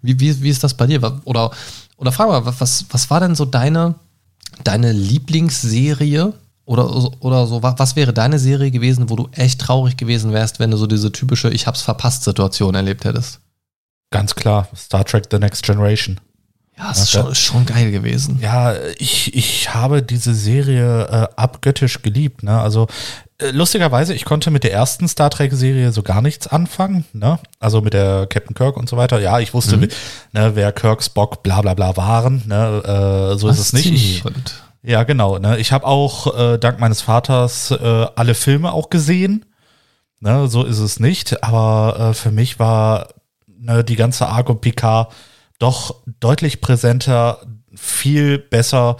Wie, 0.00 0.18
wie, 0.18 0.42
wie 0.42 0.48
ist 0.48 0.64
das 0.64 0.74
bei 0.74 0.86
dir? 0.86 1.20
Oder, 1.26 1.50
oder 1.98 2.10
frag 2.10 2.28
mal, 2.28 2.58
was, 2.58 2.86
was 2.88 3.10
war 3.10 3.20
denn 3.20 3.34
so 3.34 3.44
deine, 3.44 3.96
deine 4.64 4.92
Lieblingsserie? 4.92 6.32
Oder, 6.64 6.88
oder 7.20 7.46
so, 7.46 7.62
wa- 7.62 7.74
was 7.76 7.96
wäre 7.96 8.12
deine 8.12 8.38
Serie 8.38 8.70
gewesen, 8.70 9.10
wo 9.10 9.16
du 9.16 9.28
echt 9.32 9.60
traurig 9.60 9.96
gewesen 9.96 10.32
wärst, 10.32 10.60
wenn 10.60 10.70
du 10.70 10.76
so 10.76 10.86
diese 10.86 11.10
typische 11.10 11.50
Ich 11.50 11.66
hab's 11.66 11.82
verpasst 11.82 12.22
Situation 12.24 12.74
erlebt 12.74 13.04
hättest? 13.04 13.40
Ganz 14.10 14.34
klar. 14.34 14.68
Star 14.76 15.04
Trek 15.04 15.24
The 15.30 15.38
Next 15.38 15.64
Generation. 15.64 16.20
Ja, 16.78 16.90
ist 16.90 17.12
Ja, 17.14 17.22
schon, 17.22 17.32
ist 17.32 17.38
schon 17.40 17.66
geil 17.66 17.90
gewesen. 17.90 18.38
Ja, 18.40 18.74
ich, 18.98 19.34
ich 19.34 19.74
habe 19.74 20.02
diese 20.02 20.34
Serie 20.34 21.04
äh, 21.06 21.28
abgöttisch 21.36 22.00
geliebt. 22.02 22.42
Ne? 22.42 22.58
Also 22.60 22.86
äh, 23.38 23.50
lustigerweise, 23.50 24.14
ich 24.14 24.24
konnte 24.24 24.50
mit 24.50 24.64
der 24.64 24.72
ersten 24.72 25.06
Star 25.08 25.30
Trek-Serie 25.30 25.92
so 25.92 26.02
gar 26.02 26.22
nichts 26.22 26.46
anfangen. 26.46 27.04
Ne? 27.12 27.38
Also 27.60 27.80
mit 27.82 27.92
der 27.92 28.26
Captain 28.26 28.54
Kirk 28.54 28.76
und 28.76 28.88
so 28.88 28.96
weiter. 28.96 29.20
Ja, 29.20 29.38
ich 29.40 29.52
wusste, 29.52 29.76
Mhm. 29.76 29.82
wie- 29.82 29.88
ne, 30.32 30.52
wer 30.54 30.72
Kirk, 30.72 31.02
Spock, 31.02 31.42
bla 31.42 31.60
bla 31.60 31.74
bla 31.74 31.96
waren. 31.96 32.42
Ne? 32.46 33.32
Äh, 33.34 33.38
so 33.38 33.48
ist 33.48 33.58
es 33.58 33.72
nicht. 33.72 33.86
Ich. 33.92 34.22
Ja, 34.82 35.04
genau. 35.04 35.38
Ne? 35.38 35.58
Ich 35.58 35.72
habe 35.72 35.86
auch 35.86 36.36
äh, 36.36 36.58
dank 36.58 36.80
meines 36.80 37.02
Vaters 37.02 37.70
äh, 37.70 38.06
alle 38.16 38.34
Filme 38.34 38.72
auch 38.72 38.90
gesehen. 38.90 39.44
Ne? 40.20 40.48
So 40.48 40.64
ist 40.64 40.78
es 40.78 40.98
nicht. 40.98 41.44
Aber 41.44 42.10
äh, 42.10 42.14
für 42.14 42.32
mich 42.32 42.58
war 42.58 43.08
ne, 43.46 43.84
die 43.84 43.96
ganze 43.96 44.28
und 44.28 44.60
Picard 44.60 45.12
doch 45.58 45.94
deutlich 46.18 46.60
präsenter, 46.60 47.38
viel 47.74 48.38
besser. 48.38 48.96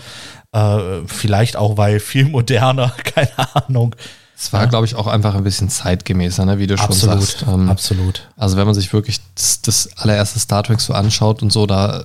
Äh, 0.53 1.07
vielleicht 1.07 1.57
auch, 1.57 1.77
weil 1.77 1.99
viel 1.99 2.29
moderner, 2.29 2.91
keine 3.05 3.33
Ahnung. 3.55 3.97
Es 4.37 4.53
war, 4.53 4.67
glaube 4.67 4.87
ich, 4.87 4.97
auch 4.97 5.07
einfach 5.07 5.37
ein 5.37 5.45
bisschen 5.45 5.69
zeitgemäßer, 5.69 6.45
ne, 6.45 6.59
wie 6.59 6.67
du 6.67 6.77
schon 6.77 6.87
Absolut, 6.87 7.21
sagst. 7.21 7.45
Ähm, 7.47 7.69
absolut. 7.69 8.29
Also 8.37 8.57
wenn 8.57 8.67
man 8.67 8.75
sich 8.75 8.93
wirklich 8.93 9.21
das, 9.37 9.63
das 9.63 9.97
allererste 9.97 10.41
Star 10.41 10.65
Trek 10.65 10.81
so 10.81 10.95
anschaut 10.95 11.43
und 11.43 11.53
so, 11.53 11.67
da, 11.67 12.05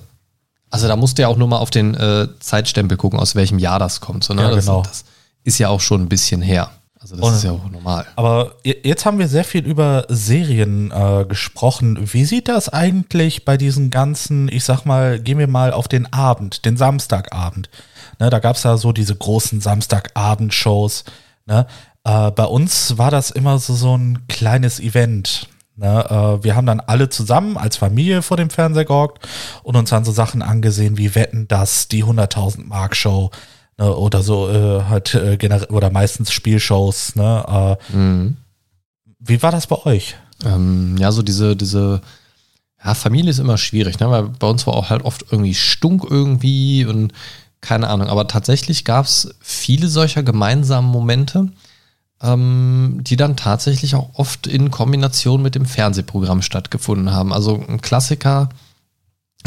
also 0.70 0.88
da 0.88 0.96
musst 0.96 1.18
du 1.18 1.22
ja 1.22 1.28
auch 1.28 1.36
nur 1.36 1.48
mal 1.48 1.58
auf 1.58 1.70
den 1.70 1.94
äh, 1.94 2.28
Zeitstempel 2.40 2.96
gucken, 2.96 3.18
aus 3.18 3.34
welchem 3.34 3.58
Jahr 3.58 3.78
das 3.78 4.00
kommt. 4.00 4.24
So, 4.24 4.34
ne? 4.34 4.42
Ja, 4.42 4.50
das, 4.50 4.66
genau. 4.66 4.82
das 4.82 5.04
ist 5.44 5.58
ja 5.58 5.68
auch 5.68 5.80
schon 5.80 6.02
ein 6.02 6.08
bisschen 6.08 6.42
her. 6.42 6.70
Also 7.00 7.14
das 7.16 7.24
Und- 7.24 7.34
ist 7.34 7.44
ja 7.44 7.52
auch 7.52 7.70
normal. 7.70 8.06
Aber 8.16 8.56
je- 8.64 8.76
jetzt 8.82 9.06
haben 9.06 9.18
wir 9.18 9.28
sehr 9.28 9.44
viel 9.44 9.64
über 9.64 10.04
Serien 10.08 10.90
äh, 10.90 11.24
gesprochen. 11.26 12.12
Wie 12.12 12.24
sieht 12.24 12.48
das 12.48 12.68
eigentlich 12.68 13.44
bei 13.44 13.56
diesen 13.56 13.90
ganzen, 13.90 14.48
ich 14.48 14.64
sag 14.64 14.84
mal, 14.84 15.20
gehen 15.20 15.38
wir 15.38 15.46
mal 15.46 15.72
auf 15.72 15.86
den 15.88 16.12
Abend, 16.12 16.64
den 16.64 16.76
Samstagabend. 16.76 17.70
Ne, 18.18 18.30
da 18.30 18.40
gab's 18.40 18.64
ja 18.64 18.76
so 18.76 18.90
diese 18.92 19.14
großen 19.14 19.60
Samstagabendshows. 19.60 21.04
Ne? 21.46 21.66
Äh, 22.04 22.30
bei 22.32 22.44
uns 22.44 22.98
war 22.98 23.10
das 23.10 23.30
immer 23.30 23.58
so, 23.58 23.74
so 23.74 23.96
ein 23.96 24.26
kleines 24.28 24.80
Event. 24.80 25.46
Ne? 25.78 26.04
Äh, 26.40 26.44
wir 26.44 26.56
haben 26.56 26.66
dann 26.66 26.80
alle 26.80 27.08
zusammen 27.08 27.56
als 27.56 27.76
Familie 27.76 28.22
vor 28.22 28.36
dem 28.36 28.50
Fernseher 28.50 28.84
gehockt 28.84 29.26
und 29.62 29.76
uns 29.76 29.90
dann 29.90 30.04
so 30.04 30.12
Sachen 30.12 30.42
angesehen 30.42 30.98
wie 30.98 31.14
Wetten, 31.14 31.46
das, 31.48 31.88
die 31.88 32.04
100.000 32.04 32.64
Mark 32.66 32.96
Show 32.96 33.30
ne? 33.78 33.94
oder 33.94 34.22
so 34.22 34.48
äh, 34.50 34.82
halt 34.84 35.14
äh, 35.14 35.36
generell 35.36 35.68
oder 35.68 35.90
meistens 35.90 36.32
Spielshows. 36.32 37.14
Ne? 37.16 37.76
Äh, 37.90 37.96
Mhm. 37.96 38.36
wie 39.20 39.42
war 39.42 39.52
das 39.52 39.66
bei 39.68 39.76
euch? 39.86 40.16
Ähm, 40.44 40.96
ja, 40.98 41.10
so 41.12 41.22
diese, 41.22 41.54
diese, 41.56 42.00
ja, 42.84 42.94
Familie 42.94 43.30
ist 43.30 43.38
immer 43.38 43.58
schwierig, 43.58 43.98
ne? 44.00 44.10
weil 44.10 44.24
bei 44.24 44.46
uns 44.48 44.66
war 44.66 44.74
auch 44.74 44.90
halt 44.90 45.04
oft 45.04 45.26
irgendwie 45.30 45.54
Stunk 45.54 46.04
irgendwie 46.08 46.84
und 46.84 47.12
keine 47.60 47.88
Ahnung. 47.88 48.08
Aber 48.08 48.28
tatsächlich 48.28 48.84
gab 48.84 49.06
es 49.06 49.34
viele 49.40 49.88
solcher 49.88 50.22
gemeinsamen 50.22 50.88
Momente, 50.88 51.48
ähm, 52.22 52.98
die 53.02 53.16
dann 53.16 53.36
tatsächlich 53.36 53.94
auch 53.94 54.10
oft 54.14 54.46
in 54.46 54.70
Kombination 54.70 55.42
mit 55.42 55.54
dem 55.54 55.66
Fernsehprogramm 55.66 56.42
stattgefunden 56.42 57.12
haben. 57.12 57.32
Also 57.32 57.62
ein 57.68 57.80
Klassiker 57.80 58.48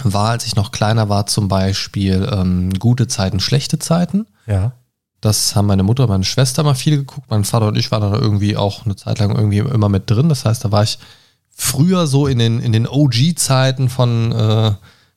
war, 0.04 0.30
als 0.30 0.46
ich 0.46 0.56
noch 0.56 0.72
kleiner 0.72 1.10
war, 1.10 1.26
zum 1.28 1.48
Beispiel 1.48 2.28
ähm, 2.32 2.72
gute 2.80 3.08
Zeiten, 3.08 3.40
schlechte 3.40 3.80
Zeiten. 3.80 4.26
Ja. 4.48 4.74
Das 5.20 5.56
haben 5.56 5.68
meine 5.68 5.84
Mutter 5.84 6.04
und 6.04 6.10
meine 6.10 6.24
Schwester 6.24 6.64
mal 6.64 6.74
viel 6.74 6.98
geguckt. 6.98 7.30
Mein 7.30 7.44
Vater 7.44 7.68
und 7.68 7.78
ich 7.78 7.92
waren 7.92 8.02
da 8.02 8.18
irgendwie 8.18 8.58
auch 8.58 8.86
eine 8.86 8.96
Zeit 8.96 9.20
lang 9.20 9.36
irgendwie 9.36 9.60
immer 9.60 9.90
mit 9.90 10.10
drin. 10.10 10.30
Das 10.30 10.46
heißt, 10.46 10.66
da 10.66 10.72
war 10.72 10.84
ich 10.84 10.98
früher 11.56 12.08
so 12.08 12.26
in 12.26 12.40
den, 12.40 12.60
in 12.60 12.72
den 12.72 12.88
OG-Zeiten 12.88 13.90
von 13.90 14.32
äh, 14.32 14.72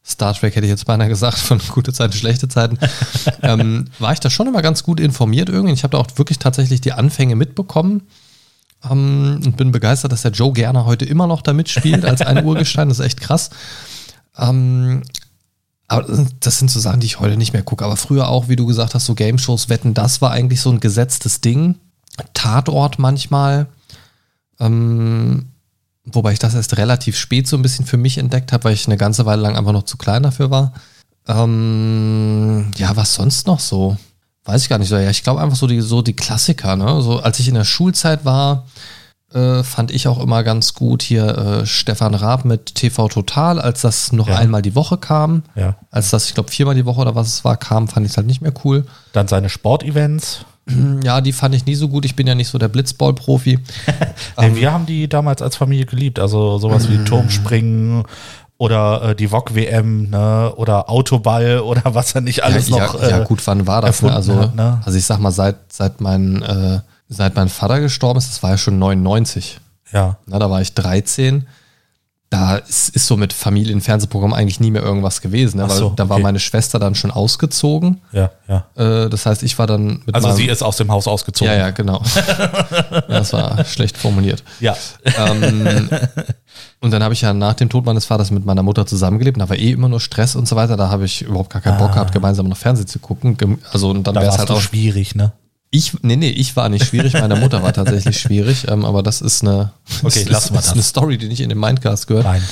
Star 0.06 0.34
Trek, 0.34 0.54
hätte 0.54 0.66
ich 0.66 0.70
jetzt 0.70 0.84
beinahe 0.84 1.08
gesagt, 1.08 1.38
von 1.38 1.58
gute 1.70 1.92
Zeiten, 1.92 2.12
schlechte 2.12 2.48
Zeiten, 2.48 2.78
ähm, 3.42 3.86
war 3.98 4.12
ich 4.12 4.20
da 4.20 4.28
schon 4.28 4.46
immer 4.46 4.60
ganz 4.60 4.82
gut 4.82 5.00
informiert 5.00 5.48
irgendwie. 5.48 5.72
Ich 5.72 5.82
habe 5.82 5.92
da 5.92 5.98
auch 5.98 6.08
wirklich 6.16 6.38
tatsächlich 6.38 6.80
die 6.80 6.92
Anfänge 6.92 7.36
mitbekommen. 7.36 8.02
Ähm, 8.88 9.40
und 9.44 9.56
bin 9.56 9.72
begeistert, 9.72 10.12
dass 10.12 10.22
der 10.22 10.32
Joe 10.32 10.52
Gerner 10.52 10.84
heute 10.84 11.06
immer 11.06 11.26
noch 11.26 11.40
da 11.40 11.54
mitspielt 11.54 12.04
als 12.04 12.20
ein 12.20 12.44
Urgestein. 12.44 12.88
Das 12.88 12.98
ist 12.98 13.06
echt 13.06 13.20
krass. 13.20 13.50
Ähm, 14.36 15.02
aber 15.88 16.26
das 16.40 16.58
sind 16.58 16.70
so 16.70 16.80
Sachen, 16.80 17.00
die 17.00 17.06
ich 17.06 17.20
heute 17.20 17.36
nicht 17.36 17.52
mehr 17.52 17.62
gucke. 17.62 17.84
Aber 17.84 17.96
früher 17.96 18.28
auch, 18.28 18.48
wie 18.48 18.56
du 18.56 18.66
gesagt 18.66 18.94
hast, 18.94 19.06
so 19.06 19.14
Game-Shows, 19.14 19.68
Wetten, 19.68 19.94
das 19.94 20.20
war 20.20 20.32
eigentlich 20.32 20.60
so 20.60 20.70
ein 20.70 20.80
gesetztes 20.80 21.40
Ding. 21.40 21.76
Tatort 22.34 22.98
manchmal. 22.98 23.68
Ähm, 24.60 25.46
wobei 26.04 26.32
ich 26.32 26.38
das 26.38 26.54
erst 26.54 26.76
relativ 26.76 27.16
spät 27.16 27.46
so 27.48 27.56
ein 27.56 27.62
bisschen 27.62 27.86
für 27.86 27.96
mich 27.96 28.18
entdeckt 28.18 28.52
habe, 28.52 28.64
weil 28.64 28.74
ich 28.74 28.86
eine 28.86 28.96
ganze 28.96 29.26
Weile 29.26 29.42
lang 29.42 29.56
einfach 29.56 29.72
noch 29.72 29.84
zu 29.84 29.96
klein 29.96 30.22
dafür 30.22 30.50
war. 30.50 30.72
Ähm, 31.26 32.70
ja, 32.76 32.96
was 32.96 33.14
sonst 33.14 33.46
noch 33.46 33.60
so? 33.60 33.96
Weiß 34.44 34.62
ich 34.62 34.68
gar 34.68 34.78
nicht 34.78 34.88
so. 34.88 34.96
Ja, 34.96 35.10
ich 35.10 35.22
glaube 35.22 35.40
einfach 35.40 35.56
so 35.56 35.66
die, 35.66 35.80
so 35.80 36.02
die 36.02 36.14
Klassiker, 36.14 36.76
ne? 36.76 37.00
So, 37.00 37.20
als 37.20 37.38
ich 37.40 37.48
in 37.48 37.54
der 37.54 37.64
Schulzeit 37.64 38.24
war, 38.26 38.66
äh, 39.32 39.62
fand 39.62 39.90
ich 39.90 40.06
auch 40.06 40.20
immer 40.22 40.42
ganz 40.44 40.74
gut 40.74 41.02
hier 41.02 41.26
äh, 41.62 41.66
Stefan 41.66 42.14
Raab 42.14 42.44
mit 42.44 42.74
TV 42.74 43.08
Total, 43.08 43.58
als 43.58 43.80
das 43.80 44.12
noch 44.12 44.28
Ja. 44.28 44.36
einmal 44.36 44.60
die 44.62 44.74
Woche 44.74 44.98
kam. 44.98 45.44
Ja. 45.54 45.76
Als 45.90 46.10
das, 46.10 46.26
ich 46.26 46.34
glaube, 46.34 46.50
viermal 46.50 46.74
die 46.74 46.84
Woche 46.84 47.00
oder 47.00 47.14
was 47.14 47.28
es 47.28 47.44
war, 47.44 47.56
kam, 47.56 47.88
fand 47.88 48.04
ich 48.04 48.12
es 48.12 48.16
halt 48.18 48.26
nicht 48.26 48.42
mehr 48.42 48.52
cool. 48.64 48.84
Dann 49.12 49.26
seine 49.28 49.48
Sportevents. 49.48 50.44
Ja, 51.02 51.20
die 51.20 51.32
fand 51.32 51.54
ich 51.54 51.66
nie 51.66 51.74
so 51.74 51.88
gut. 51.88 52.04
Ich 52.04 52.16
bin 52.16 52.26
ja 52.26 52.34
nicht 52.34 52.48
so 52.48 52.58
der 52.58 52.68
Blitzball-Profi. 52.68 53.58
Nee, 54.40 54.56
wir 54.56 54.72
haben 54.72 54.86
die 54.86 55.08
damals 55.08 55.42
als 55.42 55.56
Familie 55.56 55.86
geliebt. 55.86 56.18
Also 56.18 56.58
sowas 56.58 56.88
wie 56.88 57.04
Turmspringen 57.04 58.04
oder 58.56 59.10
äh, 59.10 59.14
die 59.14 59.28
VOG 59.28 59.54
WM, 59.54 60.10
ne, 60.10 60.52
oder 60.56 60.88
Autoball 60.88 61.60
oder 61.60 61.82
was 61.94 62.14
er 62.14 62.20
nicht 62.20 62.42
alles 62.44 62.68
ja, 62.68 62.78
noch. 62.78 63.00
Ja, 63.00 63.08
ja, 63.08 63.20
äh, 63.20 63.24
gut, 63.24 63.46
wann 63.46 63.66
war 63.66 63.82
das? 63.82 64.02
Ne? 64.02 64.12
Also, 64.12 64.36
hat, 64.36 64.54
ne? 64.54 64.80
also 64.84 64.98
ich 64.98 65.04
sag 65.04 65.18
mal, 65.18 65.32
seit, 65.32 65.56
seit, 65.72 66.00
mein, 66.00 66.42
äh, 66.42 66.80
seit 67.08 67.34
mein 67.36 67.48
Vater 67.48 67.80
gestorben 67.80 68.18
ist, 68.18 68.30
das 68.30 68.42
war 68.42 68.50
ja 68.50 68.58
schon 68.58 68.78
99. 68.78 69.60
ja, 69.92 70.18
Na, 70.26 70.38
da 70.38 70.50
war 70.50 70.60
ich 70.60 70.74
13. 70.74 71.46
Da 72.34 72.56
ist, 72.56 72.88
ist 72.90 73.06
so 73.06 73.16
mit 73.16 73.32
Familienfernsehprogramm 73.32 74.32
eigentlich 74.32 74.58
nie 74.58 74.70
mehr 74.70 74.82
irgendwas 74.82 75.20
gewesen, 75.20 75.58
ne? 75.58 75.68
Weil 75.68 75.76
so, 75.76 75.90
da 75.90 76.08
war 76.08 76.16
okay. 76.16 76.22
meine 76.24 76.40
Schwester 76.40 76.78
dann 76.78 76.94
schon 76.94 77.10
ausgezogen. 77.10 78.00
ja, 78.12 78.30
ja. 78.48 78.66
Äh, 78.76 79.08
das 79.08 79.24
heißt, 79.26 79.42
ich 79.44 79.58
war 79.58 79.66
dann 79.66 80.02
mit 80.04 80.14
Also 80.14 80.28
meinem, 80.28 80.36
sie 80.36 80.46
ist 80.46 80.62
aus 80.62 80.76
dem 80.76 80.90
Haus 80.90 81.06
ausgezogen. 81.06 81.52
Ja, 81.52 81.58
ja, 81.58 81.70
genau. 81.70 82.02
ja, 82.16 83.02
das 83.06 83.32
war 83.32 83.64
schlecht 83.64 83.96
formuliert. 83.96 84.42
Ja. 84.60 84.76
ähm, 85.16 85.88
und 86.80 86.90
dann 86.92 87.02
habe 87.02 87.14
ich 87.14 87.20
ja 87.20 87.32
nach 87.32 87.54
dem 87.54 87.68
Tod 87.68 87.84
meines 87.84 88.04
Vaters 88.04 88.30
mit 88.30 88.44
meiner 88.44 88.62
Mutter 88.62 88.84
zusammengelebt. 88.86 89.40
Da 89.40 89.48
war 89.48 89.56
eh 89.56 89.70
immer 89.70 89.88
nur 89.88 90.00
Stress 90.00 90.36
und 90.36 90.48
so 90.48 90.56
weiter. 90.56 90.76
Da 90.76 90.88
habe 90.90 91.04
ich 91.04 91.22
überhaupt 91.22 91.52
gar 91.52 91.62
keinen 91.62 91.78
Bock 91.78 91.92
gehabt, 91.92 92.12
gemeinsam 92.12 92.48
noch 92.48 92.56
Fernsehen 92.56 92.86
zu 92.86 92.98
gucken. 92.98 93.36
Also 93.72 93.90
und 93.90 94.06
dann 94.06 94.16
Ah. 94.16 94.20
Da 94.20 94.26
wäre 94.26 94.32
es 94.32 94.38
halt 94.38 94.50
auch. 94.50 94.60
schwierig, 94.60 95.14
ne? 95.14 95.32
Ich, 95.76 95.92
nee, 96.02 96.16
nee, 96.16 96.30
ich 96.30 96.54
war 96.56 96.68
nicht 96.68 96.84
schwierig. 96.86 97.14
Meine 97.14 97.36
Mutter 97.36 97.62
war 97.62 97.72
tatsächlich 97.72 98.18
schwierig. 98.20 98.66
Ähm, 98.68 98.84
aber 98.84 99.02
das 99.02 99.20
ist 99.20 99.42
eine, 99.42 99.72
Okay, 100.02 100.24
das 100.24 100.28
lassen 100.28 100.54
wir 100.54 100.60
ist, 100.60 100.66
das. 100.68 100.72
eine 100.74 100.82
Story, 100.82 101.18
die 101.18 101.28
nicht 101.28 101.40
in 101.40 101.48
den 101.48 101.58
Mindcast 101.58 102.06
gehört. 102.06 102.24
Nein. 102.24 102.42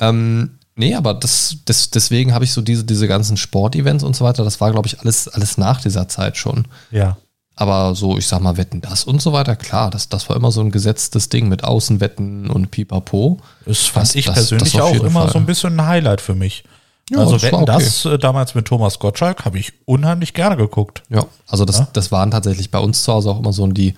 Ähm, 0.00 0.58
nee, 0.74 0.94
aber 0.94 1.14
das, 1.14 1.56
das, 1.64 1.90
deswegen 1.90 2.34
habe 2.34 2.44
ich 2.44 2.52
so 2.52 2.60
diese, 2.60 2.84
diese 2.84 3.06
ganzen 3.08 3.36
Sportevents 3.36 4.02
und 4.04 4.16
so 4.16 4.24
weiter. 4.24 4.44
Das 4.44 4.60
war, 4.60 4.70
glaube 4.72 4.86
ich, 4.88 5.00
alles, 5.00 5.28
alles 5.28 5.58
nach 5.58 5.80
dieser 5.80 6.08
Zeit 6.08 6.36
schon. 6.36 6.66
Ja. 6.90 7.16
Aber 7.54 7.94
so, 7.96 8.16
ich 8.18 8.26
sag 8.28 8.40
mal, 8.40 8.56
Wetten 8.56 8.80
das 8.80 9.02
und 9.04 9.20
so 9.20 9.32
weiter, 9.32 9.56
klar, 9.56 9.90
das, 9.90 10.08
das 10.08 10.28
war 10.28 10.36
immer 10.36 10.52
so 10.52 10.60
ein 10.60 10.70
gesetztes 10.70 11.28
Ding 11.28 11.48
mit 11.48 11.64
Außenwetten 11.64 12.50
und 12.50 12.70
Pipapo. 12.70 13.40
Das 13.66 13.78
fand 13.86 14.08
Das- 14.08 14.14
ich 14.14 14.26
das- 14.26 14.34
persönlich 14.34 14.80
auch 14.80 14.94
immer 15.02 15.22
Fall. 15.22 15.32
so 15.32 15.38
ein 15.38 15.46
bisschen 15.46 15.78
ein 15.80 15.86
Highlight 15.86 16.20
für 16.20 16.34
mich. 16.36 16.62
Ja, 17.10 17.18
also 17.18 17.32
das 17.32 17.42
Wetten, 17.42 17.56
okay. 17.56 17.66
das 17.66 18.04
äh, 18.04 18.18
damals 18.18 18.54
mit 18.54 18.66
Thomas 18.66 18.98
Gottschalk 18.98 19.44
habe 19.44 19.58
ich 19.58 19.72
unheimlich 19.86 20.34
gerne 20.34 20.56
geguckt. 20.56 21.02
Ja, 21.08 21.24
also 21.46 21.64
das, 21.64 21.90
das 21.92 22.12
waren 22.12 22.30
tatsächlich 22.30 22.70
bei 22.70 22.78
uns 22.78 23.02
zu 23.02 23.12
Hause 23.12 23.30
auch 23.30 23.38
immer 23.38 23.52
so 23.52 23.66
die, 23.66 23.94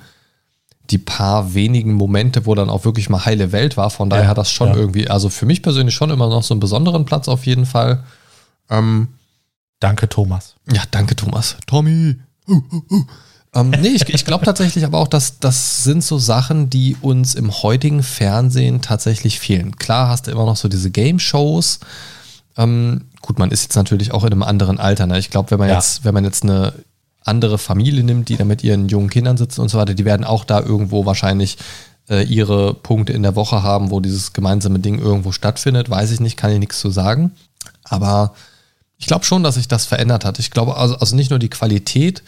die 0.91 0.99
paar 0.99 1.55
wenigen 1.55 1.95
Momente, 1.95 2.47
wo 2.47 2.55
dann 2.55 2.71
auch 2.71 2.85
wirklich 2.85 3.09
mal 3.09 3.25
heile 3.25 3.53
Welt 3.53 3.77
war. 3.77 3.91
Von 3.91 4.11
daher 4.11 4.25
Ja, 4.25 4.31
hat 4.31 4.39
das 4.39 4.51
schon 4.51 4.69
ja. 4.69 4.77
irgendwie, 4.77 5.09
also 5.09 5.29
für 5.29 5.47
mich 5.47 5.63
persönlich 5.63 5.95
schon 5.95 6.11
immer 6.11 6.29
noch 6.29 6.43
so 6.43 6.55
einen 6.55 6.61
besonderen 6.61 7.05
Platz 7.05 7.29
auf 7.29 7.47
jeden 7.47 7.67
Fall. 7.67 8.05
Ähm, 8.69 9.09
Danke, 9.81 10.09
Thomas. 10.11 10.57
Ja, 10.71 10.83
danke, 10.91 11.17
Thomas. 11.17 11.57
Tommy. 11.67 12.17
Uh, 12.47 12.63
uh, 12.71 12.83
uh. 12.91 13.05
Ähm, 13.55 13.71
nee, 13.71 13.89
ich, 13.89 14.09
ich 14.09 14.25
glaube 14.25 14.45
tatsächlich 14.45 14.85
aber 14.85 14.99
auch, 14.99 15.09
dass 15.09 15.41
das 15.41 15.83
sind 15.83 16.05
so 16.05 16.19
Sachen, 16.19 16.71
die 16.71 16.97
uns 17.01 17.35
im 17.35 17.51
heutigen 17.51 18.03
Fernsehen 18.03 18.83
tatsächlich 18.83 19.41
fehlen. 19.41 19.77
Klar 19.77 20.09
hast 20.09 20.27
du 20.27 20.31
immer 20.31 20.45
noch 20.45 20.57
so 20.57 20.69
diese 20.69 20.91
Game-Shows. 20.91 21.81
Ähm, 22.61 23.07
gut, 23.23 23.39
man 23.39 23.51
ist 23.51 23.63
jetzt 23.63 23.77
natürlich 23.77 24.13
auch 24.13 24.25
in 24.25 24.33
einem 24.33 24.43
anderen 24.43 24.79
Alter. 24.79 25.07
Ne? 25.07 25.19
Ich 25.19 25.31
glaube, 25.31 25.51
wenn 25.51 25.59
man 25.59 25.69
Ja. 25.69 25.77
jetzt, 25.77 26.05
wenn 26.05 26.15
man 26.15 26.25
jetzt 26.25 26.43
eine 26.43 26.73
andere 27.25 27.59
Familie 27.59 28.03
nimmt, 28.05 28.29
die 28.29 28.37
da 28.37 28.45
mit 28.45 28.65
ihren 28.65 28.89
jungen 28.89 29.11
Kindern 29.11 29.37
sitzen 29.37 29.61
und 29.61 29.69
so 29.69 29.79
weiter, 29.79 29.95
die 29.95 30.05
werden 30.05 30.25
auch 30.25 30.45
da 30.45 30.61
irgendwo 30.61 31.07
wahrscheinlich 31.07 31.59
äh, 32.09 32.25
ihre 32.25 32.75
Punkte 32.75 33.13
in 33.13 33.23
der 33.23 33.37
Woche 33.37 33.63
haben, 33.63 33.91
wo 33.91 34.01
dieses 34.01 34.33
gemeinsame 34.33 34.79
Ding 34.81 34.99
irgendwo 34.99 35.33
stattfindet. 35.33 35.91
Weiß 35.91 36.11
ich 36.11 36.21
nicht, 36.21 36.37
kann 36.37 36.51
ich 36.51 36.59
nichts 36.59 36.81
zu 36.81 36.91
sagen. 36.91 37.33
Aber 37.85 38.35
ich 38.99 39.07
glaube 39.07 39.25
schon, 39.25 39.43
dass 39.43 39.55
sich 39.55 39.69
das 39.69 39.87
verändert 39.87 40.25
hat. 40.25 40.39
Ich 40.39 40.51
glaube, 40.51 40.77
also, 40.77 40.97
also 40.97 41.15
nicht 41.17 41.31
nur 41.31 41.39
die 41.39 41.51
Qualität, 41.51 42.23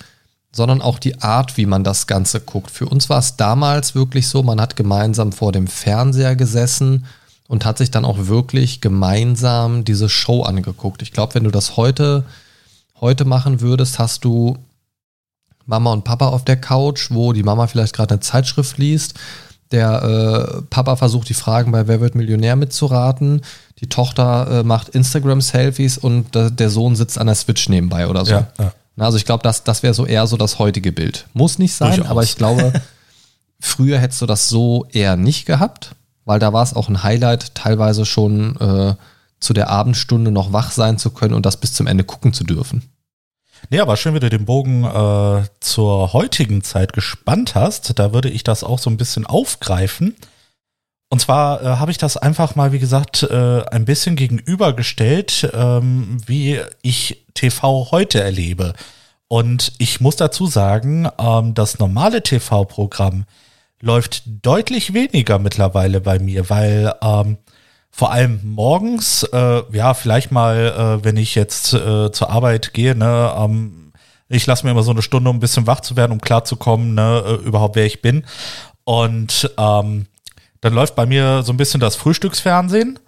sondern 0.54 0.82
auch 0.82 0.98
die 0.98 1.20
Art, 1.22 1.56
wie 1.56 1.66
man 1.66 1.82
das 1.84 2.06
Ganze 2.06 2.40
guckt. 2.40 2.70
Für 2.70 2.86
uns 2.86 3.08
war 3.08 3.18
es 3.18 3.36
damals 3.36 3.94
wirklich 3.94 4.28
so, 4.28 4.42
man 4.42 4.60
hat 4.60 4.76
gemeinsam 4.76 5.32
vor 5.32 5.50
dem 5.52 5.66
Fernseher 5.66 6.36
gesessen 6.36 7.06
und 7.52 7.66
hat 7.66 7.76
sich 7.76 7.90
dann 7.90 8.06
auch 8.06 8.28
wirklich 8.28 8.80
gemeinsam 8.80 9.84
diese 9.84 10.08
Show 10.08 10.42
angeguckt. 10.42 11.02
Ich 11.02 11.12
glaube, 11.12 11.34
wenn 11.34 11.44
du 11.44 11.50
das 11.50 11.76
heute, 11.76 12.24
heute 12.98 13.26
machen 13.26 13.60
würdest, 13.60 13.98
hast 13.98 14.24
du 14.24 14.56
Mama 15.66 15.92
und 15.92 16.02
Papa 16.02 16.28
auf 16.28 16.46
der 16.46 16.56
Couch, 16.56 17.10
wo 17.10 17.34
die 17.34 17.42
Mama 17.42 17.66
vielleicht 17.66 17.94
gerade 17.94 18.14
eine 18.14 18.20
Zeitschrift 18.20 18.78
liest. 18.78 19.20
Der 19.70 20.02
äh, 20.02 20.62
Papa 20.70 20.96
versucht 20.96 21.28
die 21.28 21.34
Fragen 21.34 21.72
bei 21.72 21.86
Wer 21.86 22.00
wird 22.00 22.14
Millionär 22.14 22.56
mitzuraten. 22.56 23.42
Die 23.80 23.88
Tochter 23.90 24.60
äh, 24.60 24.62
macht 24.62 24.88
Instagram-Selfies 24.88 25.98
und 25.98 26.34
äh, 26.34 26.50
der 26.50 26.70
Sohn 26.70 26.96
sitzt 26.96 27.18
an 27.18 27.26
der 27.26 27.36
Switch 27.36 27.68
nebenbei 27.68 28.08
oder 28.08 28.24
so. 28.24 28.32
Ja, 28.32 28.48
ja. 28.58 28.72
Also 28.96 29.18
ich 29.18 29.26
glaube, 29.26 29.42
das, 29.42 29.62
das 29.62 29.82
wäre 29.82 29.92
so 29.92 30.06
eher 30.06 30.26
so 30.26 30.38
das 30.38 30.58
heutige 30.58 30.90
Bild. 30.90 31.26
Muss 31.34 31.58
nicht 31.58 31.74
sein, 31.74 31.96
Durchaus. 31.96 32.10
aber 32.10 32.22
ich 32.22 32.36
glaube, 32.36 32.72
früher 33.60 33.98
hättest 33.98 34.22
du 34.22 34.26
das 34.26 34.48
so 34.48 34.86
eher 34.90 35.16
nicht 35.16 35.44
gehabt, 35.44 35.94
weil 36.24 36.38
da 36.38 36.52
war 36.52 36.62
es 36.62 36.74
auch 36.74 36.88
ein 36.88 37.02
Highlight, 37.02 37.54
teilweise 37.54 38.04
schon 38.04 38.56
äh, 38.56 38.94
zu 39.40 39.52
der 39.52 39.70
Abendstunde 39.70 40.30
noch 40.30 40.52
wach 40.52 40.70
sein 40.70 40.98
zu 40.98 41.10
können 41.10 41.34
und 41.34 41.44
das 41.44 41.56
bis 41.56 41.72
zum 41.72 41.86
Ende 41.86 42.04
gucken 42.04 42.32
zu 42.32 42.44
dürfen. 42.44 42.82
Nee, 43.70 43.80
aber 43.80 43.96
schön, 43.96 44.14
wie 44.14 44.20
du 44.20 44.30
den 44.30 44.44
Bogen 44.44 44.84
äh, 44.84 45.44
zur 45.60 46.12
heutigen 46.12 46.62
Zeit 46.62 46.92
gespannt 46.92 47.54
hast. 47.54 47.98
Da 47.98 48.12
würde 48.12 48.28
ich 48.28 48.44
das 48.44 48.64
auch 48.64 48.78
so 48.78 48.90
ein 48.90 48.96
bisschen 48.96 49.26
aufgreifen. 49.26 50.16
Und 51.08 51.20
zwar 51.20 51.62
äh, 51.62 51.66
habe 51.76 51.90
ich 51.90 51.98
das 51.98 52.16
einfach 52.16 52.54
mal, 52.54 52.72
wie 52.72 52.78
gesagt, 52.78 53.22
äh, 53.22 53.64
ein 53.66 53.84
bisschen 53.84 54.16
gegenübergestellt, 54.16 55.50
ähm, 55.54 56.18
wie 56.26 56.60
ich 56.82 57.24
TV 57.34 57.90
heute 57.90 58.22
erlebe. 58.22 58.74
Und 59.28 59.72
ich 59.78 60.00
muss 60.00 60.16
dazu 60.16 60.46
sagen, 60.46 61.08
ähm, 61.18 61.54
das 61.54 61.78
normale 61.78 62.22
TV-Programm 62.22 63.24
läuft 63.82 64.22
deutlich 64.42 64.94
weniger 64.94 65.38
mittlerweile 65.38 66.00
bei 66.00 66.18
mir, 66.18 66.48
weil 66.48 66.94
ähm, 67.02 67.36
vor 67.90 68.10
allem 68.10 68.40
morgens, 68.42 69.24
äh, 69.24 69.62
ja, 69.70 69.92
vielleicht 69.92 70.32
mal, 70.32 71.00
äh, 71.00 71.04
wenn 71.04 71.18
ich 71.18 71.34
jetzt 71.34 71.74
äh, 71.74 72.10
zur 72.10 72.30
Arbeit 72.30 72.72
gehe, 72.72 72.94
ne, 72.94 73.34
ähm, 73.36 73.92
ich 74.28 74.46
lasse 74.46 74.64
mir 74.64 74.70
immer 74.70 74.84
so 74.84 74.92
eine 74.92 75.02
Stunde, 75.02 75.28
um 75.28 75.36
ein 75.36 75.40
bisschen 75.40 75.66
wach 75.66 75.80
zu 75.80 75.94
werden, 75.96 76.12
um 76.12 76.20
klarzukommen, 76.20 76.94
ne, 76.94 77.22
äh, 77.26 77.34
überhaupt 77.44 77.76
wer 77.76 77.84
ich 77.84 78.00
bin. 78.00 78.24
Und 78.84 79.52
ähm, 79.58 80.06
dann 80.60 80.72
läuft 80.72 80.94
bei 80.94 81.04
mir 81.04 81.42
so 81.42 81.52
ein 81.52 81.58
bisschen 81.58 81.80
das 81.80 81.96
Frühstücksfernsehen. 81.96 82.98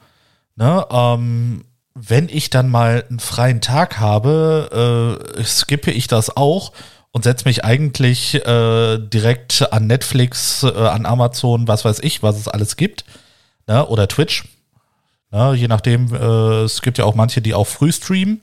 Ne, 0.57 0.87
ähm, 0.91 1.65
wenn 1.95 2.29
ich 2.29 2.51
dann 2.51 2.69
mal 2.69 3.05
einen 3.09 3.21
freien 3.21 3.61
Tag 3.61 4.01
habe, 4.01 5.21
äh, 5.39 5.45
skippe 5.45 5.93
ich 5.93 6.09
das 6.09 6.37
auch 6.37 6.73
und 7.15 7.23
setze 7.23 7.45
mich 7.47 7.65
eigentlich 7.65 8.35
äh, 8.45 8.99
direkt 8.99 9.73
an 9.73 9.87
Netflix, 9.87 10.65
äh, 10.65 10.73
an 10.73 11.07
Amazon, 11.07 11.69
was 11.69 11.85
weiß 11.85 12.01
ich, 12.01 12.25
was 12.25 12.37
es 12.37 12.49
alles 12.49 12.77
gibt. 12.77 13.05
Ne, 13.69 13.87
oder 13.87 14.09
Twitch. 14.09 14.45
Ne, 15.31 15.55
je 15.55 15.69
nachdem, 15.69 16.13
äh, 16.13 16.63
es 16.65 16.83
gibt 16.83 16.99
ja 16.99 17.05
auch 17.05 17.15
manche, 17.15 17.41
die 17.41 17.55
auch 17.55 17.69
früh 17.69 17.93
streamen. 17.93 18.41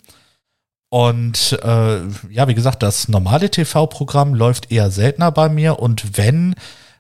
Und 0.90 1.60
äh, 1.64 2.00
ja, 2.30 2.48
wie 2.48 2.54
gesagt, 2.56 2.82
das 2.82 3.10
normale 3.10 3.52
TV-Programm 3.52 4.34
läuft 4.34 4.72
eher 4.72 4.90
seltener 4.90 5.32
bei 5.32 5.50
mir. 5.50 5.80
Und 5.80 6.18
wenn, 6.18 6.56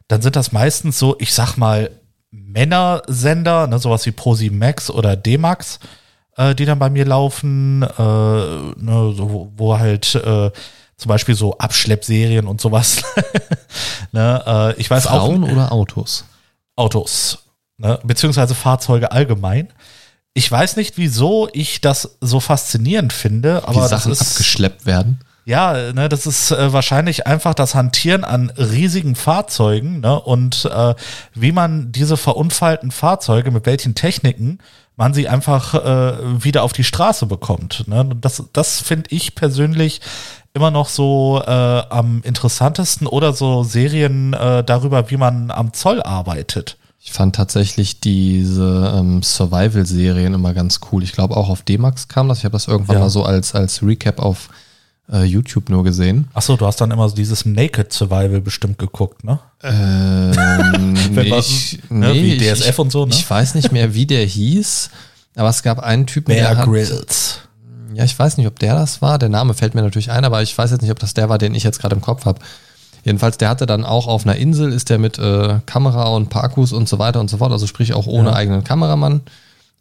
dann 0.09 0.21
sind 0.21 0.35
das 0.35 0.51
meistens 0.51 0.99
so, 0.99 1.15
ich 1.19 1.33
sag 1.33 1.55
mal, 1.55 1.89
Männersender, 2.31 3.67
ne, 3.67 3.79
sowas 3.79 4.05
wie 4.05 4.11
Prosi 4.11 4.49
Max 4.49 4.89
oder 4.91 5.15
D-Max, 5.15 5.79
äh, 6.35 6.53
die 6.53 6.65
dann 6.65 6.79
bei 6.79 6.89
mir 6.89 7.05
laufen, 7.05 7.81
äh, 7.83 7.85
ne, 7.97 9.13
so, 9.15 9.29
wo- 9.31 9.51
wo 9.55 9.79
halt 9.79 10.15
zum 11.01 11.09
Beispiel 11.09 11.33
so 11.33 11.57
Abschleppserien 11.57 12.45
und 12.45 12.61
sowas. 12.61 13.01
ne, 14.11 14.43
äh, 14.45 14.79
ich 14.79 14.89
weiß 14.89 15.07
auch. 15.07 15.25
Frauen 15.25 15.43
oder 15.43 15.71
Autos? 15.71 16.25
Autos, 16.75 17.39
ne, 17.77 17.99
beziehungsweise 18.03 18.53
Fahrzeuge 18.53 19.11
allgemein. 19.11 19.69
Ich 20.33 20.49
weiß 20.49 20.75
nicht, 20.77 20.97
wieso 20.97 21.49
ich 21.53 21.81
das 21.81 22.17
so 22.21 22.39
faszinierend 22.39 23.13
finde, 23.13 23.67
aber 23.67 23.83
Wie 23.83 23.87
Sachen 23.87 24.11
das 24.11 24.21
ist, 24.21 24.31
abgeschleppt 24.31 24.85
werden. 24.85 25.19
ja, 25.43 25.91
ne, 25.91 26.07
das 26.07 26.27
ist 26.27 26.51
äh, 26.51 26.71
wahrscheinlich 26.71 27.25
einfach 27.25 27.55
das 27.55 27.73
Hantieren 27.73 28.23
an 28.23 28.51
riesigen 28.51 29.15
Fahrzeugen 29.15 30.01
ne, 30.01 30.19
und 30.21 30.69
äh, 30.71 30.93
wie 31.33 31.51
man 31.51 31.91
diese 31.91 32.15
verunfallten 32.15 32.91
Fahrzeuge, 32.91 33.49
mit 33.49 33.65
welchen 33.65 33.95
Techniken 33.95 34.59
man 34.95 35.15
sie 35.15 35.27
einfach 35.27 35.73
äh, 35.73 36.43
wieder 36.43 36.61
auf 36.61 36.73
die 36.73 36.83
Straße 36.83 37.25
bekommt. 37.25 37.87
Ne? 37.87 38.07
Das, 38.21 38.43
das 38.53 38.81
finde 38.81 39.09
ich 39.09 39.33
persönlich 39.33 39.99
immer 40.53 40.71
noch 40.71 40.89
so 40.89 41.41
äh, 41.45 41.49
am 41.49 42.21
interessantesten 42.23 43.07
oder 43.07 43.33
so 43.33 43.63
Serien 43.63 44.33
äh, 44.33 44.63
darüber, 44.63 45.09
wie 45.09 45.17
man 45.17 45.49
am 45.51 45.73
Zoll 45.73 46.01
arbeitet. 46.01 46.77
Ich 47.03 47.13
fand 47.13 47.35
tatsächlich 47.35 47.99
diese 47.99 48.93
ähm, 48.95 49.23
Survival-Serien 49.23 50.33
immer 50.35 50.53
ganz 50.53 50.79
cool. 50.91 51.01
Ich 51.03 51.13
glaube 51.13 51.35
auch 51.35 51.49
auf 51.49 51.63
D-Max 51.63 52.07
kam 52.07 52.27
das. 52.29 52.39
Ich 52.39 52.43
habe 52.45 52.53
das 52.53 52.67
irgendwann 52.67 52.97
Ja. 52.97 53.01
mal 53.03 53.09
so 53.09 53.23
als, 53.23 53.55
als 53.55 53.81
Recap 53.81 54.19
auf 54.19 54.49
äh, 55.11 55.23
YouTube 55.23 55.69
nur 55.69 55.83
gesehen. 55.83 56.27
Achso, 56.33 56.55
du 56.57 56.65
hast 56.65 56.79
dann 56.79 56.91
immer 56.91 57.09
so 57.09 57.15
dieses 57.15 57.43
Naked 57.45 57.91
Survival 57.91 58.39
bestimmt 58.41 58.77
geguckt, 58.77 59.23
ne? 59.23 59.39
Ähm, 59.63 60.33
Wenn 61.15 61.29
nee, 61.29 61.37
ich, 61.39 61.79
ne, 61.89 62.13
wie 62.13 62.35
ich- 62.35 62.41
DSF 62.53 62.69
ich, 62.69 62.79
und 62.79 62.91
so, 62.91 63.05
ne? 63.05 63.13
Ich 63.13 63.27
weiß 63.29 63.55
nicht 63.55 63.71
mehr, 63.71 63.93
wie 63.95 64.05
der 64.05 64.25
hieß, 64.25 64.89
aber 65.35 65.49
es 65.49 65.63
gab 65.63 65.79
einen 65.79 66.05
Typen, 66.05 66.35
Bear 66.35 66.49
der 66.49 66.57
hat, 66.59 66.65
Grylls. 66.67 67.39
Ja, 67.93 68.03
ich 68.03 68.17
weiß 68.17 68.37
nicht, 68.37 68.47
ob 68.47 68.59
der 68.59 68.75
das 68.75 69.01
war. 69.01 69.17
Der 69.19 69.29
Name 69.29 69.53
fällt 69.53 69.75
mir 69.75 69.81
natürlich 69.81 70.11
ein, 70.11 70.25
aber 70.25 70.41
ich 70.41 70.57
weiß 70.57 70.71
jetzt 70.71 70.81
nicht, 70.81 70.91
ob 70.91 70.99
das 70.99 71.13
der 71.13 71.29
war, 71.29 71.37
den 71.37 71.55
ich 71.55 71.63
jetzt 71.63 71.79
gerade 71.79 71.95
im 71.95 72.01
Kopf 72.01 72.25
habe. 72.25 72.39
Jedenfalls, 73.03 73.37
der 73.37 73.49
hatte 73.49 73.65
dann 73.65 73.83
auch 73.83 74.07
auf 74.07 74.25
einer 74.25 74.35
Insel, 74.35 74.71
ist 74.71 74.89
der 74.89 74.99
mit 74.99 75.17
äh, 75.17 75.59
Kamera 75.65 76.09
und 76.09 76.29
Parkus 76.29 76.71
und 76.71 76.87
so 76.87 76.99
weiter 76.99 77.19
und 77.19 77.29
so 77.29 77.37
fort, 77.37 77.51
also 77.51 77.65
sprich 77.67 77.93
auch 77.93 78.05
ohne 78.07 78.29
Ja. 78.29 78.35
eigenen 78.35 78.63
Kameramann, 78.63 79.21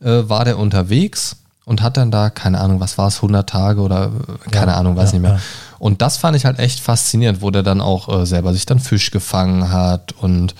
äh, 0.02 0.22
war 0.28 0.44
der 0.46 0.58
unterwegs 0.58 1.36
und 1.66 1.82
hat 1.82 1.98
dann 1.98 2.10
da, 2.10 2.30
keine 2.30 2.58
Ahnung, 2.60 2.80
was 2.80 2.96
war 2.96 3.08
es, 3.08 3.16
100 3.16 3.48
Tage 3.48 3.82
oder 3.82 4.06
äh, 4.46 4.50
keine 4.50 4.72
Ja, 4.72 4.78
Ahnung, 4.78 4.96
weiß 4.96 5.10
ja, 5.12 5.18
nicht 5.18 5.22
mehr. 5.28 5.34
ja. 5.36 5.40
Und 5.78 6.00
das 6.02 6.16
fand 6.16 6.36
ich 6.36 6.46
halt 6.46 6.58
echt 6.58 6.80
faszinierend, 6.80 7.42
wo 7.42 7.50
der 7.50 7.62
dann 7.62 7.80
auch 7.82 8.08
äh, 8.22 8.24
selber 8.26 8.52
sich 8.54 8.64
dann 8.66 8.78
Fisch 8.80 9.10
gefangen 9.10 9.70
hat 9.70 10.12
und 10.12 10.54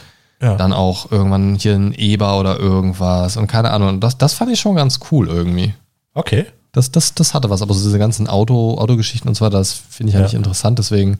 dann 0.56 0.72
auch 0.72 1.10
irgendwann 1.12 1.56
hier 1.56 1.74
ein 1.74 1.92
Eber 1.92 2.40
oder 2.40 2.58
irgendwas 2.58 3.36
und 3.36 3.46
keine 3.46 3.72
Ahnung. 3.72 3.88
Und 3.90 4.00
das, 4.00 4.16
das 4.16 4.32
fand 4.32 4.50
ich 4.50 4.58
schon 4.58 4.74
ganz 4.74 4.98
cool 5.10 5.28
irgendwie. 5.28 5.74
Okay. 6.14 6.46
Das, 6.72 6.90
das, 6.92 7.14
das 7.14 7.34
hatte 7.34 7.50
was, 7.50 7.62
aber 7.62 7.74
so 7.74 7.84
diese 7.84 7.98
ganzen 7.98 8.28
Auto, 8.28 8.76
Autogeschichten 8.78 9.28
und 9.28 9.34
so 9.34 9.44
weiter, 9.44 9.58
das 9.58 9.72
finde 9.72 10.10
ich 10.10 10.14
Ja. 10.14 10.20
eigentlich 10.20 10.34
interessant. 10.34 10.78
Deswegen, 10.78 11.18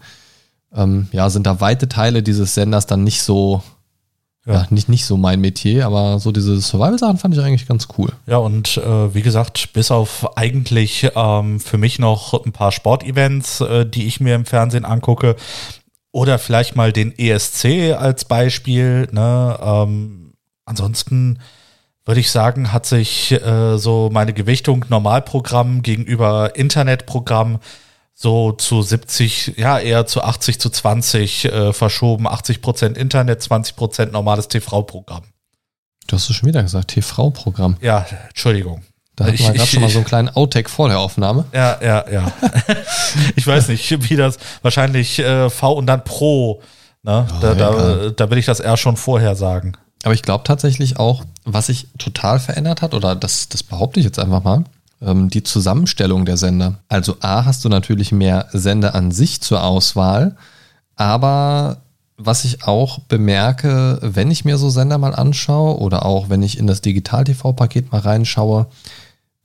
ähm, 0.74 1.09
ja, 1.12 1.28
sind 1.30 1.46
da 1.46 1.61
weite 1.61 1.88
Teile 1.88 2.22
dieses 2.22 2.55
Senders 2.55 2.86
dann 2.86 3.03
nicht 3.03 3.22
so, 3.22 3.62
ja. 4.46 4.55
Ja. 4.55 4.66
nicht, 4.70 4.88
nicht 4.88 5.05
so 5.05 5.16
mein 5.16 5.40
Metier, 5.40 5.84
aber 5.86 6.18
so 6.18 6.32
diese 6.32 6.61
Survival-Sachen 6.61 7.18
fand 7.18 7.34
ich 7.34 7.40
eigentlich 7.42 7.66
ganz 7.68 7.88
cool. 7.98 8.11
Ja, 8.26 8.36
und 8.38 8.76
äh, 8.78 9.14
wie 9.14 9.22
gesagt, 9.22 9.72
bis 9.72 9.90
auf 9.90 10.36
eigentlich 10.36 11.11
ähm, 11.14 11.61
für 11.61 11.78
mich 11.78 11.98
noch 11.98 12.32
ein 12.46 12.53
paar 12.53 12.72
Sportevents, 12.72 13.61
äh, 13.61 13.84
die 13.84 14.07
ich 14.07 14.20
mir 14.20 14.34
im 14.36 14.46
Fernsehen 14.46 14.84
angucke, 14.84 15.36
oder 16.12 16.38
vielleicht 16.38 16.74
mal 16.74 16.92
den 16.92 17.16
ESC 17.16 17.94
als 17.96 18.24
Beispiel. 18.24 19.09
Ne? 19.12 19.59
Ähm, 19.62 20.32
ansonsten 20.64 21.38
würde 22.11 22.18
ich 22.20 22.32
sagen, 22.32 22.72
hat 22.72 22.86
sich 22.86 23.30
äh, 23.30 23.78
so 23.78 24.11
meine 24.12 24.32
Gewichtung 24.32 24.84
Normalprogramm 24.88 25.80
gegenüber 25.82 26.56
Internetprogramm 26.56 27.61
so 28.14 28.50
zu 28.50 28.82
70, 28.82 29.54
ja 29.58 29.78
eher 29.78 30.06
zu 30.06 30.20
80 30.24 30.58
zu 30.58 30.70
20 30.70 31.44
äh, 31.44 31.72
verschoben. 31.72 32.26
80 32.26 32.62
Prozent 32.62 32.98
Internet, 32.98 33.40
20 33.42 33.76
Prozent 33.76 34.12
normales 34.12 34.48
TV-Programm. 34.48 35.22
Du 36.08 36.16
hast 36.16 36.28
es 36.28 36.34
schon 36.34 36.48
wieder 36.48 36.64
gesagt, 36.64 36.88
TV-Programm. 36.88 37.76
Ja, 37.80 38.04
Entschuldigung. 38.30 38.82
Da 39.14 39.26
hatten 39.26 39.36
Ich- 39.36 39.42
wir 39.46 39.52
gerade 39.52 39.70
schon 39.70 39.80
mal 39.82 39.88
so 39.88 39.98
einen 39.98 40.04
kleinen 40.06 40.30
Outtake 40.30 40.68
vor 40.68 40.88
der 40.88 40.98
Aufnahme. 40.98 41.44
Ja, 41.54 41.78
ja, 41.80 42.04
ja. 42.11 42.32
ich 43.36 43.46
weiß 43.46 43.68
nicht, 43.68 44.11
wie 44.11 44.16
das 44.16 44.38
wahrscheinlich 44.62 45.20
äh, 45.20 45.48
V 45.48 45.74
und 45.74 45.86
dann 45.86 46.02
Pro. 46.02 46.61
Ne? 47.04 47.24
da, 47.40 47.54
da, 47.54 47.70
egal. 47.70 48.12
da 48.16 48.30
will 48.30 48.38
ich 48.38 48.46
das 48.46 48.58
eher 48.58 48.76
schon 48.76 48.96
vorher 48.96 49.36
sagen. 49.36 49.76
Aber 50.03 50.14
ich 50.14 50.22
glaube 50.22 50.44
tatsächlich 50.44 50.98
auch, 50.98 51.24
was 51.44 51.66
sich 51.66 51.88
total 51.98 52.40
verändert 52.40 52.82
hat, 52.82 52.94
oder 52.94 53.14
das, 53.14 53.48
das 53.48 53.62
behaupte 53.62 54.01
ich 54.01 54.07
jetzt 54.07 54.18
einfach 54.18 54.42
mal, 54.42 54.64
ähm, 55.03 55.28
die 55.28 55.42
Zusammenstellung 55.42 56.24
der 56.24 56.36
Sender. 56.36 56.78
Also 56.88 57.16
A, 57.20 57.44
hast 57.44 57.64
du 57.64 57.68
natürlich 57.68 58.12
mehr 58.12 58.48
Sender 58.53 58.94
an 58.94 59.11
sich 59.11 59.40
zur 59.40 59.62
Auswahl, 59.62 60.36
aber 60.96 61.82
was 62.16 62.44
ich 62.44 62.64
auch 62.64 62.98
bemerke, 63.01 63.98
wenn 64.03 64.30
ich 64.30 64.44
mir 64.44 64.59
so 64.59 64.68
Sender 64.68 64.98
mal 64.98 65.14
anschaue 65.14 65.78
oder 65.78 66.05
auch 66.05 66.28
wenn 66.28 66.42
ich 66.42 66.59
in 66.59 66.66
das 66.66 66.82
Digital-TV-Paket 66.82 67.92
mal 67.92 68.03
reinschaue, 68.03 68.66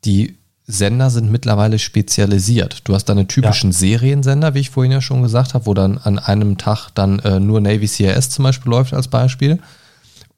die 0.03 0.37
Sender 0.67 1.09
sind 1.09 1.31
mittlerweile 1.31 1.79
spezialisiert. 1.79 2.81
Du 2.85 2.93
hast 2.93 3.05
deine 3.05 3.27
typischen 3.27 3.71
Seriensender, 3.71 4.55
wie 4.55 4.59
ich 4.59 4.71
vorhin 4.71 4.91
ja 4.91 4.99
schon 4.99 5.21
gesagt 5.21 5.53
habe, 5.53 5.67
wo 5.67 5.73
dann 5.73 5.97
an 5.99 6.17
einem 6.19 6.57
Tag 6.57 6.89
dann 6.95 7.19
äh, 7.19 7.39
nur 7.39 7.61
Navy 7.61 7.87
CRS 7.87 8.31
zum 8.31 8.43
Beispiel 8.43 8.71
läuft 8.71 8.93
als 8.93 9.07
Beispiel. 9.07 9.59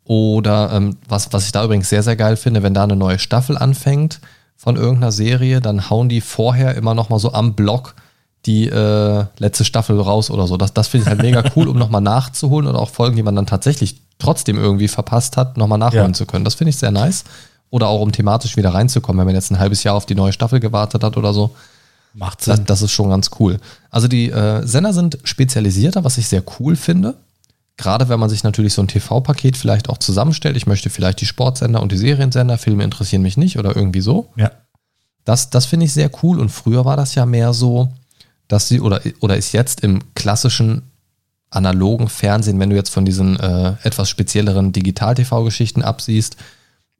Oder 0.07 0.71
ähm, 0.73 0.97
was, 1.07 1.33
was 1.33 1.45
ich 1.45 1.51
da 1.51 1.63
übrigens 1.65 1.89
sehr, 1.89 2.01
sehr 2.03 2.15
geil 2.15 2.37
finde, 2.37 2.63
wenn 2.63 2.73
da 2.73 2.83
eine 2.83 2.95
neue 2.95 3.19
Staffel 3.19 3.57
anfängt 3.57 4.19
von 4.55 4.75
irgendeiner 4.77 5.11
Serie, 5.11 5.59
dann 5.61 5.89
hauen 5.89 6.07
die 6.09 6.21
vorher 6.21 6.75
immer 6.75 6.95
noch 6.95 7.09
mal 7.09 7.19
so 7.19 7.33
am 7.33 7.53
Block 7.53 7.93
die 8.45 8.67
äh, 8.69 9.25
letzte 9.37 9.65
Staffel 9.65 9.99
raus 9.99 10.31
oder 10.31 10.47
so. 10.47 10.55
Das, 10.55 10.73
das 10.73 10.87
finde 10.87 11.03
ich 11.03 11.09
halt 11.09 11.21
mega 11.21 11.43
cool, 11.55 11.67
um 11.67 11.77
nochmal 11.77 12.01
nachzuholen 12.01 12.67
oder 12.69 12.79
auch 12.79 12.89
Folgen, 12.89 13.17
die 13.17 13.23
man 13.23 13.35
dann 13.35 13.45
tatsächlich 13.45 13.99
trotzdem 14.19 14.57
irgendwie 14.57 14.87
verpasst 14.87 15.35
hat, 15.35 15.57
nochmal 15.57 15.77
nachholen 15.77 16.07
Ja. 16.07 16.13
zu 16.13 16.25
können. 16.25 16.45
Das 16.45 16.55
finde 16.55 16.69
ich 16.69 16.77
sehr 16.77 16.91
nice. 16.91 17.25
Oder 17.69 17.87
auch 17.89 17.99
um 17.99 18.13
thematisch 18.13 18.55
wieder 18.55 18.73
reinzukommen, 18.73 19.19
wenn 19.19 19.25
man 19.25 19.35
jetzt 19.35 19.51
ein 19.51 19.59
halbes 19.59 19.83
Jahr 19.83 19.95
auf 19.95 20.05
die 20.05 20.15
neue 20.15 20.31
Staffel 20.31 20.61
gewartet 20.61 21.03
hat 21.03 21.17
oder 21.17 21.33
so. 21.33 21.53
Macht 22.13 22.47
Das, 22.47 22.55
Sinn. 22.55 22.65
das 22.65 22.81
ist 22.81 22.91
schon 22.93 23.09
ganz 23.09 23.29
cool. 23.39 23.59
Also 23.91 24.07
die 24.07 24.31
äh, 24.31 24.65
Sender 24.65 24.93
sind 24.93 25.19
spezialisierter, 25.25 26.05
was 26.05 26.17
ich 26.17 26.27
sehr 26.29 26.41
cool 26.59 26.77
finde. 26.77 27.15
Gerade 27.77 28.09
wenn 28.09 28.19
man 28.19 28.29
sich 28.29 28.43
natürlich 28.43 28.73
so 28.73 28.81
ein 28.81 28.87
TV-Paket 28.87 29.55
vielleicht 29.55 29.87
auch 29.89 29.99
zusammenstellt. 29.99 30.57
Ich 30.57 30.65
möchte 30.65 30.89
vielleicht 30.89 31.21
die 31.21 31.27
Sportsender 31.27 31.81
und 31.81 31.91
die 31.91 31.97
Seriensender, 31.97 32.57
Filme 32.57 32.83
interessieren 32.83 33.21
mich 33.21 33.37
nicht 33.37 33.59
oder 33.59 33.75
irgendwie 33.75 34.01
so. 34.01 34.31
Ja. 34.35 34.51
Das, 35.25 35.51
das 35.51 35.67
finde 35.67 35.85
ich 35.85 35.93
sehr 35.93 36.09
cool. 36.23 36.39
Und 36.39 36.49
früher 36.49 36.85
war 36.85 36.97
das 36.97 37.13
ja 37.13 37.25
mehr 37.25 37.53
so, 37.53 37.89
dass 38.47 38.67
sie, 38.67 38.81
oder, 38.81 39.01
oder 39.19 39.37
ist 39.37 39.51
jetzt 39.51 39.81
im 39.81 39.99
klassischen 40.15 40.83
analogen 41.49 42.09
Fernsehen, 42.09 42.59
wenn 42.59 42.69
du 42.69 42.75
jetzt 42.75 42.89
von 42.89 43.05
diesen 43.05 43.39
äh, 43.39 43.75
etwas 43.83 44.09
spezielleren 44.09 44.71
Digital-TV-Geschichten 44.71 45.81
absiehst, 45.81 46.37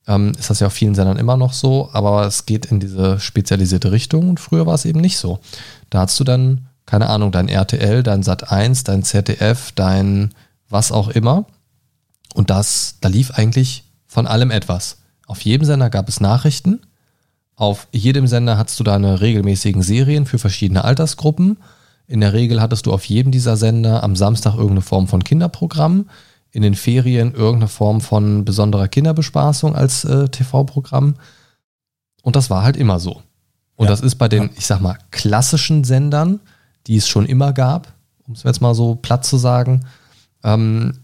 ähm, 0.08 0.34
ist 0.40 0.50
das 0.50 0.60
ja 0.60 0.68
auf 0.68 0.74
vielen 0.74 0.96
Sendern 0.96 1.18
immer 1.18 1.38
noch 1.38 1.54
so, 1.54 1.90
aber 1.92 2.26
es 2.26 2.46
geht 2.46 2.66
in 2.68 2.80
diese 2.80 3.20
spezialisierte 3.20 3.92
Richtung 3.92 4.30
und 4.30 4.40
früher 4.40 4.66
war 4.66 4.76
es 4.76 4.86
eben 4.86 5.02
nicht 5.02 5.18
so. 5.18 5.40
Da 5.90 6.02
hast 6.02 6.20
du 6.20 6.24
dann, 6.24 6.68
keine 6.86 7.10
Ahnung, 7.10 7.32
dein 7.32 7.50
RTL, 7.50 8.04
dein 8.04 8.24
Sat1, 8.24 8.86
dein 8.86 9.04
ZDF, 9.04 9.72
dein 9.74 10.34
was 10.70 10.92
auch 10.92 11.10
immer. 11.10 11.46
Und 12.34 12.50
das, 12.50 12.98
da 13.02 13.10
lief 13.10 13.32
eigentlich 13.32 13.84
von 14.06 14.28
allem 14.28 14.52
etwas. 14.52 14.98
Auf 15.26 15.42
jedem 15.42 15.66
Sender 15.66 15.90
gab 15.90 16.08
es 16.10 16.20
Nachrichten. 16.22 16.82
Auf 17.56 17.88
jedem 17.92 18.28
Sender 18.28 18.58
hattest 18.58 18.80
du 18.80 18.84
deine 18.84 19.22
regelmäßigen 19.22 19.82
Serien 19.82 20.26
für 20.26 20.38
verschiedene 20.40 20.84
Altersgruppen. 20.84 21.58
In 22.06 22.22
der 22.22 22.34
Regel 22.34 22.62
hattest 22.62 22.86
du 22.86 22.94
auf 22.94 23.06
jedem 23.06 23.32
dieser 23.32 23.58
Sender 23.58 24.04
am 24.04 24.16
Samstag 24.16 24.54
irgendeine 24.54 24.82
Form 24.82 25.08
von 25.08 25.24
Kinderprogramm. 25.24 26.10
In 26.52 26.62
den 26.62 26.76
Ferien 26.76 27.34
irgendeine 27.34 27.68
Form 27.68 28.00
von 28.00 28.46
besonderer 28.46 28.88
Kinderbespaßung 28.88 29.76
als 29.76 30.06
äh, 30.06 30.30
TV-Programm. 30.30 31.16
Und 32.22 32.36
das 32.36 32.50
war 32.50 32.64
halt 32.64 32.78
immer 32.78 33.00
so. 33.00 33.22
Und 33.76 33.86
Ja. 33.86 33.92
das 33.92 34.02
ist 34.02 34.16
bei 34.16 34.28
den, 34.28 34.50
ich 34.56 34.66
sag 34.66 34.80
mal, 34.80 34.98
klassischen 35.12 35.84
Sendern, 35.84 36.40
die 36.88 36.96
es 36.98 37.08
schon 37.08 37.26
immer 37.26 37.54
gab, 37.54 37.94
um 38.26 38.34
es 38.34 38.44
jetzt 38.44 38.62
mal 38.62 38.74
so 38.74 38.96
platt 38.96 39.26
zu 39.26 39.38
sagen, 39.38 39.86
ähm, 40.44 41.00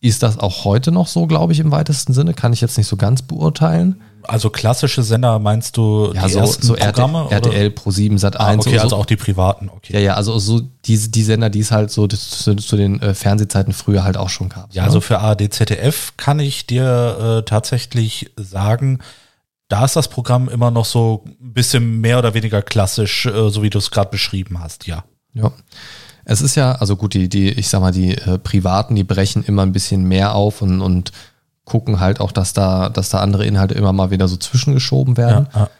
ist 0.00 0.22
das 0.22 0.38
auch 0.38 0.64
heute 0.64 0.92
noch 0.92 1.06
so, 1.06 1.26
glaube 1.26 1.54
ich, 1.54 1.60
im 1.60 1.70
weitesten 1.70 2.12
Sinne? 2.12 2.34
Kann 2.34 2.52
ich 2.52 2.60
jetzt 2.60 2.76
nicht 2.76 2.86
so 2.86 2.96
ganz 2.96 3.22
beurteilen. 3.22 4.02
Also 4.22 4.50
klassische 4.50 5.02
Sender 5.02 5.38
meinst 5.38 5.76
du 5.76 6.12
Ja, 6.14 6.26
die 6.26 6.32
so, 6.32 6.38
ersten 6.40 6.66
so 6.66 6.74
Programme? 6.74 7.26
RTL, 7.30 7.52
RTL 7.52 7.70
Pro 7.70 7.90
7 7.90 8.18
Sat 8.18 8.38
1. 8.38 8.58
Ah, 8.58 8.60
okay, 8.60 8.76
so, 8.76 8.82
also 8.82 8.96
auch 8.96 9.06
die 9.06 9.16
privaten, 9.16 9.70
okay. 9.74 9.94
ja, 9.94 10.00
ja, 10.00 10.14
also 10.14 10.38
so 10.38 10.60
diese 10.84 11.10
die 11.10 11.22
Sender, 11.22 11.50
die 11.50 11.60
es 11.60 11.70
halt 11.70 11.90
so 11.90 12.06
zu, 12.06 12.54
zu 12.54 12.76
den 12.76 13.00
äh, 13.00 13.14
Fernsehzeiten 13.14 13.72
früher 13.72 14.04
halt 14.04 14.16
auch 14.16 14.28
schon 14.28 14.50
gab. 14.50 14.74
Ja, 14.74 14.82
ne? 14.82 14.88
also 14.88 15.00
für 15.00 15.20
ARD, 15.20 15.52
ZDF 15.52 16.14
kann 16.16 16.38
ich 16.38 16.66
dir 16.66 17.40
äh, 17.40 17.42
tatsächlich 17.44 18.30
sagen, 18.36 18.98
da 19.68 19.84
ist 19.84 19.96
das 19.96 20.08
Programm 20.08 20.48
immer 20.48 20.70
noch 20.70 20.84
so 20.84 21.24
ein 21.26 21.52
bisschen 21.52 22.00
mehr 22.00 22.18
oder 22.18 22.34
weniger 22.34 22.62
klassisch, 22.62 23.26
äh, 23.26 23.50
so 23.50 23.62
wie 23.62 23.70
du 23.70 23.78
es 23.78 23.90
gerade 23.90 24.10
beschrieben 24.10 24.60
hast, 24.60 24.86
ja. 24.86 25.04
Ja. 25.32 25.50
Es 26.24 26.40
ist 26.40 26.54
ja, 26.54 26.72
also 26.72 26.96
gut, 26.96 27.14
die, 27.14 27.28
die, 27.28 27.50
ich 27.50 27.68
sag 27.68 27.80
mal, 27.80 27.92
die 27.92 28.16
äh, 28.16 28.38
Privaten, 28.38 28.94
die 28.94 29.04
brechen 29.04 29.44
immer 29.44 29.62
ein 29.62 29.72
bisschen 29.72 30.04
mehr 30.04 30.34
auf 30.34 30.62
und, 30.62 30.80
und 30.80 31.12
gucken 31.64 32.00
halt 32.00 32.20
auch, 32.20 32.32
dass 32.32 32.52
da, 32.52 32.88
dass 32.88 33.10
da 33.10 33.20
andere 33.20 33.46
Inhalte 33.46 33.74
immer 33.74 33.92
mal 33.92 34.10
wieder 34.10 34.28
so 34.28 34.36
zwischengeschoben 34.36 35.16
werden. 35.16 35.48
ja, 35.54 35.60
ja. 35.60 35.70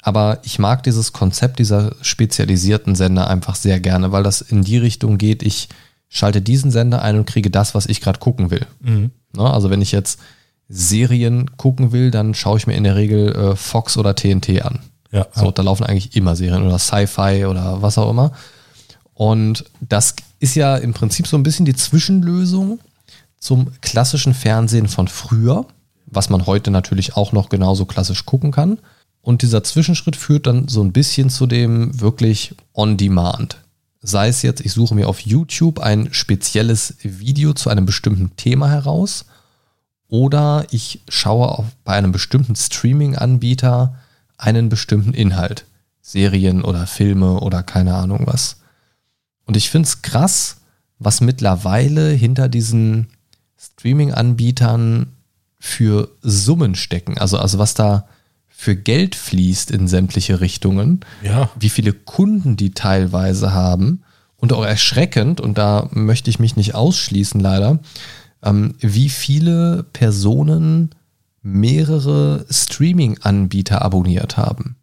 Aber 0.00 0.38
ich 0.44 0.58
mag 0.58 0.84
dieses 0.84 1.12
Konzept 1.12 1.58
dieser 1.58 1.92
spezialisierten 2.02 2.94
Sender 2.94 3.28
einfach 3.28 3.56
sehr 3.56 3.80
gerne, 3.80 4.12
weil 4.12 4.22
das 4.22 4.40
in 4.40 4.62
die 4.62 4.78
Richtung 4.78 5.18
geht, 5.18 5.42
ich 5.42 5.68
schalte 6.08 6.40
diesen 6.40 6.70
Sender 6.70 7.02
ein 7.02 7.16
und 7.18 7.26
kriege 7.26 7.50
das, 7.50 7.74
was 7.74 7.86
ich 7.86 8.00
gerade 8.00 8.18
gucken 8.18 8.50
will. 8.50 8.64
Mhm. 8.80 9.10
Ne? 9.34 9.42
Also 9.42 9.70
wenn 9.70 9.82
ich 9.82 9.92
jetzt 9.92 10.20
Serien 10.68 11.56
gucken 11.56 11.92
will, 11.92 12.10
dann 12.10 12.34
schaue 12.34 12.58
ich 12.58 12.66
mir 12.66 12.74
in 12.74 12.84
der 12.84 12.96
Regel 12.96 13.34
äh, 13.34 13.56
Fox 13.56 13.96
oder 13.96 14.14
TNT 14.14 14.62
an. 14.62 14.80
Ja, 15.10 15.26
So, 15.32 15.50
da 15.50 15.62
laufen 15.62 15.84
eigentlich 15.84 16.14
immer 16.16 16.36
Serien 16.36 16.66
oder 16.66 16.78
Sci-Fi 16.78 17.46
oder 17.46 17.82
was 17.82 17.98
auch 17.98 18.10
immer. 18.10 18.32
Und 19.18 19.64
das 19.80 20.14
ist 20.38 20.54
ja 20.54 20.76
im 20.76 20.94
Prinzip 20.94 21.26
so 21.26 21.36
ein 21.36 21.42
bisschen 21.42 21.66
die 21.66 21.74
Zwischenlösung 21.74 22.78
zum 23.40 23.72
klassischen 23.80 24.32
Fernsehen 24.32 24.86
von 24.86 25.08
früher, 25.08 25.66
was 26.06 26.30
man 26.30 26.46
heute 26.46 26.70
natürlich 26.70 27.16
auch 27.16 27.32
noch 27.32 27.48
genauso 27.48 27.84
klassisch 27.84 28.26
gucken 28.26 28.52
kann. 28.52 28.78
Und 29.20 29.42
dieser 29.42 29.64
Zwischenschritt 29.64 30.14
führt 30.14 30.46
dann 30.46 30.68
so 30.68 30.84
ein 30.84 30.92
bisschen 30.92 31.30
zu 31.30 31.48
dem 31.48 32.00
wirklich 32.00 32.54
On-Demand. 32.74 33.58
Sei 34.00 34.28
es 34.28 34.42
jetzt, 34.42 34.60
ich 34.60 34.72
suche 34.72 34.94
mir 34.94 35.08
auf 35.08 35.18
YouTube 35.18 35.80
ein 35.80 36.10
spezielles 36.12 36.94
Video 37.02 37.54
zu 37.54 37.70
einem 37.70 37.86
bestimmten 37.86 38.36
Thema 38.36 38.70
heraus 38.70 39.24
oder 40.06 40.64
ich 40.70 41.00
schaue 41.08 41.48
auf, 41.48 41.66
bei 41.82 41.94
einem 41.94 42.12
bestimmten 42.12 42.54
Streaming-Anbieter 42.54 43.96
einen 44.36 44.68
bestimmten 44.68 45.12
Inhalt. 45.12 45.64
Serien 46.02 46.62
oder 46.62 46.86
Filme 46.86 47.40
oder 47.40 47.64
keine 47.64 47.96
Ahnung 47.96 48.20
was. 48.26 48.58
Und 49.48 49.56
ich 49.56 49.70
finde 49.70 49.88
es 49.88 50.02
krass, 50.02 50.58
was 50.98 51.22
mittlerweile 51.22 52.10
hinter 52.10 52.48
diesen 52.50 53.08
Streaming-Anbietern 53.58 55.14
für 55.58 56.10
Summen 56.20 56.74
stecken. 56.74 57.16
Also, 57.16 57.38
also 57.38 57.58
was 57.58 57.72
da 57.72 58.06
für 58.46 58.76
Geld 58.76 59.14
fließt 59.14 59.70
in 59.70 59.88
sämtliche 59.88 60.40
Richtungen 60.40 61.00
ja. 61.22 61.50
wie 61.58 61.70
viele 61.70 61.94
Kunden 61.94 62.56
die 62.56 62.72
teilweise 62.72 63.54
haben 63.54 64.02
und 64.36 64.52
auch 64.52 64.64
erschreckend, 64.64 65.40
und 65.40 65.56
da 65.56 65.88
möchte 65.92 66.28
ich 66.28 66.38
mich 66.38 66.56
nicht 66.56 66.74
ausschließen 66.74 67.40
leider, 67.40 67.78
ähm, 68.42 68.74
wie 68.80 69.08
viele 69.08 69.86
Personen 69.94 70.90
mehrere 71.40 72.44
Streaming-Anbieter 72.50 73.80
abonniert 73.80 74.36
haben. 74.36 74.76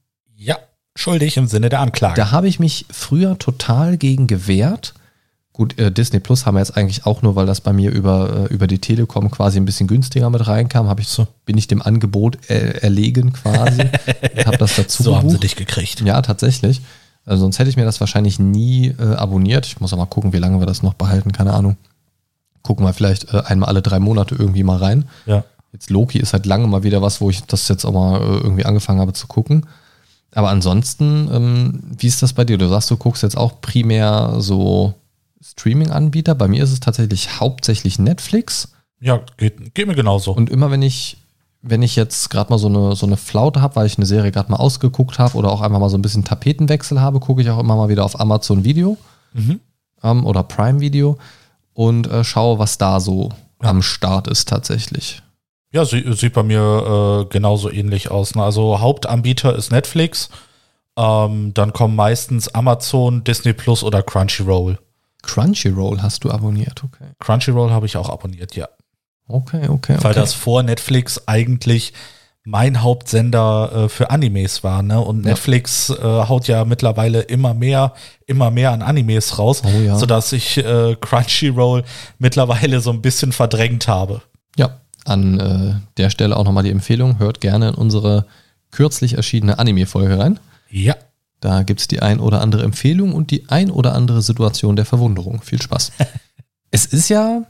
Schuldig 0.95 1.37
im 1.37 1.47
Sinne 1.47 1.69
der 1.69 1.81
Anklage. 1.81 2.15
Da 2.15 2.31
habe 2.31 2.47
ich 2.47 2.59
mich 2.59 2.85
früher 2.89 3.37
total 3.37 3.97
gegen 3.97 4.27
gewehrt. 4.27 4.93
Gut, 5.51 5.77
äh, 5.79 5.91
Disney 5.91 6.19
Plus 6.19 6.45
haben 6.45 6.55
wir 6.55 6.59
jetzt 6.59 6.75
eigentlich 6.75 7.05
auch 7.05 7.21
nur, 7.21 7.35
weil 7.35 7.45
das 7.45 7.61
bei 7.61 7.71
mir 7.71 7.91
über, 7.91 8.47
äh, 8.49 8.53
über 8.53 8.67
die 8.67 8.79
Telekom 8.79 9.31
quasi 9.31 9.57
ein 9.57 9.65
bisschen 9.65 9.87
günstiger 9.87 10.29
mit 10.29 10.45
reinkam, 10.47 10.89
habe 10.89 11.01
ich 11.01 11.07
so, 11.07 11.27
bin 11.45 11.57
ich 11.57 11.67
dem 11.67 11.81
Angebot 11.81 12.49
äh, 12.49 12.79
erlegen 12.79 13.31
quasi 13.31 13.81
und 14.35 14.45
habe 14.45 14.57
das 14.57 14.75
dazu 14.75 15.03
so 15.03 15.15
haben 15.15 15.29
sie 15.29 15.35
gebucht. 15.35 15.43
dich 15.43 15.55
gekriegt. 15.55 16.01
Ja, 16.01 16.21
tatsächlich. 16.21 16.81
Also 17.25 17.41
sonst 17.41 17.59
hätte 17.59 17.69
ich 17.69 17.77
mir 17.77 17.85
das 17.85 17.99
wahrscheinlich 17.99 18.37
nie 18.37 18.87
äh, 18.99 19.15
abonniert. 19.15 19.65
Ich 19.65 19.79
muss 19.79 19.93
aber 19.93 20.03
mal 20.03 20.09
gucken, 20.09 20.33
wie 20.33 20.39
lange 20.39 20.59
wir 20.59 20.65
das 20.65 20.83
noch 20.83 20.93
behalten, 20.93 21.31
keine 21.31 21.53
Ahnung. 21.53 21.77
Gucken 22.61 22.85
wir 22.85 22.93
vielleicht 22.93 23.33
äh, 23.33 23.41
einmal 23.45 23.69
alle 23.69 23.81
drei 23.81 23.99
Monate 23.99 24.35
irgendwie 24.35 24.63
mal 24.63 24.77
rein. 24.77 25.05
Ja. 25.25 25.43
Jetzt 25.71 25.89
Loki 25.89 26.19
ist 26.19 26.33
halt 26.33 26.45
lange 26.45 26.67
mal 26.67 26.83
wieder 26.83 27.01
was, 27.01 27.21
wo 27.21 27.29
ich 27.29 27.43
das 27.43 27.67
jetzt 27.67 27.85
auch 27.85 27.93
mal 27.93 28.21
äh, 28.21 28.37
irgendwie 28.37 28.65
angefangen 28.65 28.99
habe 28.99 29.13
zu 29.13 29.27
gucken. 29.27 29.65
Aber 30.35 30.49
ansonsten, 30.49 31.29
ähm, 31.33 31.83
wie 31.97 32.07
ist 32.07 32.21
das 32.21 32.33
bei 32.33 32.43
dir? 32.45 32.57
Du 32.57 32.67
sagst, 32.67 32.91
du 32.91 32.97
guckst 32.97 33.23
jetzt 33.23 33.37
auch 33.37 33.61
primär 33.61 34.35
so 34.39 34.93
Streaming-Anbieter. 35.41 36.35
Bei 36.35 36.47
mir 36.47 36.63
ist 36.63 36.71
es 36.71 36.79
tatsächlich 36.79 37.39
hauptsächlich 37.39 37.99
Netflix. 37.99 38.73
Ja, 38.99 39.21
geht, 39.37 39.73
geht 39.73 39.87
mir 39.87 39.95
genauso. 39.95 40.31
Und 40.33 40.49
immer 40.49 40.71
wenn 40.71 40.81
ich, 40.81 41.17
wenn 41.61 41.81
ich 41.81 41.95
jetzt 41.95 42.29
gerade 42.29 42.49
mal 42.49 42.57
so 42.57 42.67
eine, 42.67 42.95
so 42.95 43.05
eine 43.05 43.17
Flaute 43.17 43.61
habe, 43.61 43.77
weil 43.77 43.85
ich 43.87 43.97
eine 43.97 44.05
Serie 44.05 44.31
gerade 44.31 44.51
mal 44.51 44.57
ausgeguckt 44.57 45.19
habe 45.19 45.37
oder 45.37 45.51
auch 45.51 45.61
einfach 45.61 45.79
mal 45.79 45.89
so 45.89 45.97
ein 45.97 46.01
bisschen 46.01 46.23
Tapetenwechsel 46.25 46.99
habe, 46.99 47.19
gucke 47.19 47.41
ich 47.41 47.49
auch 47.49 47.59
immer 47.59 47.75
mal 47.75 47.89
wieder 47.89 48.03
auf 48.05 48.19
Amazon 48.19 48.63
Video 48.63 48.97
Mhm. 49.33 49.59
ähm, 50.03 50.25
oder 50.25 50.43
Prime 50.43 50.79
Video 50.79 51.17
und 51.73 52.07
äh, 52.07 52.23
schaue, 52.23 52.57
was 52.59 52.77
da 52.77 52.99
so 52.99 53.31
am 53.59 53.81
Start 53.81 54.27
ist 54.27 54.47
tatsächlich. 54.47 55.21
Ja, 55.75 55.83
sie, 55.85 56.03
sieht 56.13 56.33
bei 56.33 56.43
mir 56.43 57.25
äh, 57.25 57.25
genauso 57.29 57.69
ähnlich 57.69 58.09
aus. 58.09 58.33
Ne? 58.33 58.41
Also 58.43 58.79
Hauptanbieter 58.79 59.55
ist 59.55 59.71
Netflix. 59.71 60.29
Ähm, 60.97 61.53
dann 61.53 61.73
kommen 61.73 61.95
meistens 61.95 62.47
Amazon, 62.47 63.23
Disney 63.25 63.51
Plus 63.53 63.83
oder 63.83 64.01
Crunchyroll. 64.01 64.79
Crunchyroll 65.23 66.01
hast 66.01 66.23
du 66.23 66.31
abonniert, 66.31 66.83
okay. 66.83 67.07
Crunchyroll 67.19 67.71
habe 67.71 67.85
ich 67.87 67.97
auch 67.97 68.09
abonniert, 68.09 68.55
ja. 68.55 68.69
Okay, 69.27 69.67
okay, 69.67 69.97
Weil 70.01 70.11
okay. 70.11 70.19
das 70.19 70.33
vor 70.33 70.63
Netflix 70.63 71.27
eigentlich 71.27 71.93
mein 72.45 72.83
Hauptsender 72.83 73.71
äh, 73.85 73.89
für 73.89 74.11
Animes 74.11 74.63
war, 74.63 74.83
ne? 74.83 75.01
Und 75.01 75.23
Ja. 75.25 75.31
Netflix 75.31 75.89
äh, 75.89 76.01
haut 76.03 76.47
ja 76.47 76.63
mittlerweile 76.63 77.21
immer 77.21 77.55
mehr, 77.55 77.93
immer 78.27 78.51
mehr 78.51 78.71
an 78.71 78.83
Animes 78.83 79.39
raus, 79.39 79.63
Oh 79.65 79.81
ja. 79.81 79.97
sodass 79.97 80.31
ich 80.31 80.57
äh, 80.57 80.95
Crunchyroll 81.01 81.83
mittlerweile 82.19 82.79
so 82.81 82.91
ein 82.91 83.01
bisschen 83.01 83.31
verdrängt 83.31 83.87
habe. 83.87 84.21
Ja, 84.57 84.79
an 85.05 85.39
äh, 85.39 85.75
der 85.97 86.09
Stelle 86.09 86.35
auch 86.35 86.43
nochmal 86.43 86.63
die 86.63 86.71
Empfehlung, 86.71 87.19
hört 87.19 87.41
gerne 87.41 87.69
in 87.69 87.75
unsere 87.75 88.25
kürzlich 88.71 89.13
erschienene 89.13 89.59
Anime-Folge 89.59 90.19
rein. 90.19 90.39
Ja. 90.69 90.95
Da 91.39 91.63
gibt 91.63 91.79
es 91.79 91.87
die 91.87 92.01
ein 92.01 92.19
oder 92.19 92.41
andere 92.41 92.63
Empfehlung 92.63 93.13
und 93.13 93.31
die 93.31 93.49
ein 93.49 93.69
oder 93.69 93.93
andere 93.93 94.21
Situation 94.21 94.75
der 94.75 94.85
Verwunderung. 94.85 95.41
Viel 95.41 95.61
Spaß. 95.61 95.91
es 96.71 96.85
ist 96.85 97.09
ja 97.09 97.43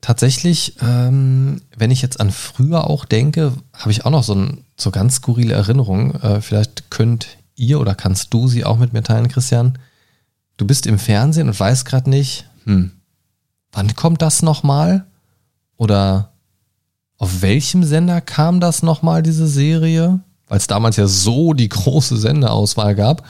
tatsächlich, 0.00 0.76
ähm, 0.82 1.62
wenn 1.76 1.90
ich 1.90 2.02
jetzt 2.02 2.20
an 2.20 2.30
früher 2.30 2.88
auch 2.88 3.04
denke, 3.04 3.54
habe 3.72 3.90
ich 3.90 4.04
auch 4.04 4.10
noch 4.10 4.24
so, 4.24 4.34
ein, 4.34 4.64
so 4.76 4.90
ganz 4.90 5.16
skurrile 5.16 5.54
Erinnerungen. 5.54 6.14
Äh, 6.22 6.40
vielleicht 6.40 6.90
könnt 6.90 7.38
ihr 7.56 7.80
oder 7.80 7.94
kannst 7.94 8.32
du 8.32 8.48
sie 8.48 8.64
auch 8.64 8.78
mit 8.78 8.92
mir 8.92 9.02
teilen, 9.02 9.28
Christian. 9.28 9.78
Du 10.56 10.66
bist 10.66 10.86
im 10.86 10.98
Fernsehen 10.98 11.48
und 11.48 11.58
weißt 11.58 11.84
gerade 11.84 12.10
nicht, 12.10 12.46
hm, 12.64 12.92
wann 13.72 13.94
kommt 13.94 14.22
das 14.22 14.42
nochmal? 14.42 15.06
Oder 15.76 16.32
auf 17.20 17.42
welchem 17.42 17.84
Sender 17.84 18.20
kam 18.20 18.60
das 18.60 18.82
nochmal, 18.82 19.22
diese 19.22 19.46
Serie? 19.46 20.20
Weil 20.48 20.56
es 20.58 20.66
damals 20.66 20.96
ja 20.96 21.06
so 21.06 21.52
die 21.52 21.68
große 21.68 22.16
Senderauswahl 22.16 22.94
gab. 22.94 23.24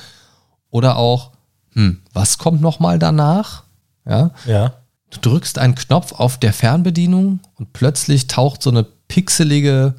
Oder 0.70 0.97
auch, 0.97 1.32
hm, 1.74 2.01
was 2.12 2.38
kommt 2.38 2.61
nochmal 2.62 2.99
danach? 3.01 3.64
Ja, 4.09 4.30
Ja. 4.47 4.74
du 5.11 5.18
drückst 5.20 5.59
einen 5.59 5.74
Knopf 5.74 6.12
auf 6.12 6.38
der 6.38 6.53
Fernbedienung 6.53 7.41
und 7.57 7.72
plötzlich 7.72 8.28
taucht 8.28 8.62
so 8.62 8.70
eine 8.70 8.84
pixelige 8.84 9.95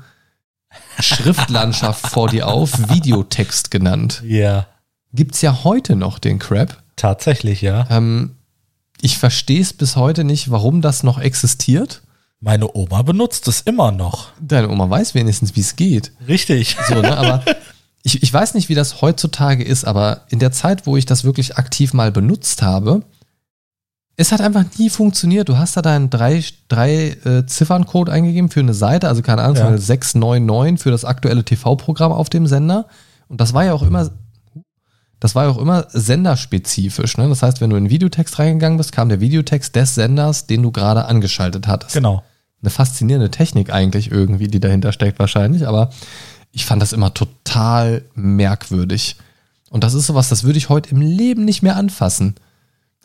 Schriftlandschaft 0.99 2.07
vor 2.07 2.29
dir 2.29 2.47
auf, 2.47 2.89
Videotext 2.89 3.71
genannt. 3.71 4.23
Ja. 4.25 4.67
Gibt's 5.13 5.41
ja 5.41 5.63
heute 5.65 5.97
noch 5.97 6.17
den 6.19 6.39
Crap. 6.39 6.81
Tatsächlich, 6.95 7.61
ja. 7.61 7.87
Ähm, 7.89 8.37
ich 9.01 9.17
verstehe 9.17 9.61
es 9.61 9.73
bis 9.73 9.97
heute 9.97 10.23
nicht, 10.23 10.49
warum 10.49 10.81
das 10.81 11.03
noch 11.03 11.19
existiert. 11.19 12.01
Meine 12.43 12.75
Oma 12.75 13.03
benutzt 13.03 13.47
es 13.47 13.61
immer 13.61 13.91
noch. 13.91 14.29
Deine 14.41 14.69
Oma 14.69 14.89
weiß 14.89 15.13
wenigstens, 15.13 15.55
wie 15.55 15.59
es 15.61 15.75
geht. 15.75 16.11
Richtig. 16.27 16.75
So, 16.89 16.95
ne? 16.95 17.15
Aber 17.15 17.43
ich, 18.03 18.23
ich 18.23 18.33
weiß 18.33 18.55
nicht, 18.55 18.67
wie 18.67 18.73
das 18.75 19.01
heutzutage 19.01 19.63
ist, 19.63 19.85
aber 19.85 20.21
in 20.29 20.39
der 20.39 20.51
Zeit, 20.51 20.87
wo 20.87 20.97
ich 20.97 21.05
das 21.05 21.23
wirklich 21.23 21.57
aktiv 21.57 21.93
mal 21.93 22.11
benutzt 22.11 22.63
habe, 22.63 23.03
es 24.17 24.31
hat 24.31 24.41
einfach 24.41 24.65
nie 24.77 24.89
funktioniert. 24.89 25.49
Du 25.49 25.57
hast 25.57 25.77
da 25.77 25.81
deinen 25.83 26.09
drei, 26.09 26.43
drei 26.67 27.09
äh, 27.25 27.45
Zifferncode 27.45 28.09
eingegeben 28.09 28.49
für 28.49 28.59
eine 28.59 28.73
Seite, 28.73 29.07
also 29.07 29.21
keine 29.21 29.43
Ahnung, 29.43 29.55
Ja. 29.55 29.61
zum 29.61 29.71
Beispiel 29.73 29.85
699 29.85 30.81
für 30.83 30.91
das 30.91 31.05
aktuelle 31.05 31.43
TV-Programm 31.45 32.11
auf 32.11 32.29
dem 32.29 32.47
Sender. 32.47 32.87
Und 33.29 33.39
das 33.39 33.53
war 33.53 33.65
ja 33.65 33.73
auch 33.73 33.83
immer, 33.83 34.09
das 35.19 35.35
war 35.35 35.45
ja 35.45 35.49
auch 35.51 35.57
immer 35.59 35.85
senderspezifisch. 35.89 37.17
Ne? 37.17 37.29
Das 37.29 37.43
heißt, 37.43 37.61
wenn 37.61 37.69
du 37.69 37.75
in 37.77 37.89
Videotext 37.89 38.39
reingegangen 38.39 38.77
bist, 38.77 38.91
kam 38.91 39.09
der 39.09 39.21
Videotext 39.21 39.75
des 39.75 39.95
Senders, 39.95 40.47
den 40.47 40.63
du 40.63 40.71
gerade 40.71 41.05
angeschaltet 41.05 41.67
hattest 41.67 41.93
Genau. 41.93 42.23
Eine 42.61 42.69
faszinierende 42.69 43.31
Technik 43.31 43.71
eigentlich 43.73 44.11
irgendwie, 44.11 44.47
die 44.47 44.59
dahinter 44.59 44.91
steckt 44.91 45.19
wahrscheinlich, 45.19 45.67
aber 45.67 45.89
ich 46.51 46.65
fand 46.65 46.81
das 46.81 46.93
immer 46.93 47.13
total 47.13 48.03
merkwürdig. 48.13 49.15
Und 49.69 49.83
das 49.83 49.93
ist 49.93 50.07
sowas, 50.07 50.29
das 50.29 50.43
würde 50.43 50.57
ich 50.57 50.69
heute 50.69 50.91
im 50.91 51.01
Leben 51.01 51.45
nicht 51.45 51.63
mehr 51.63 51.75
anfassen. 51.77 52.35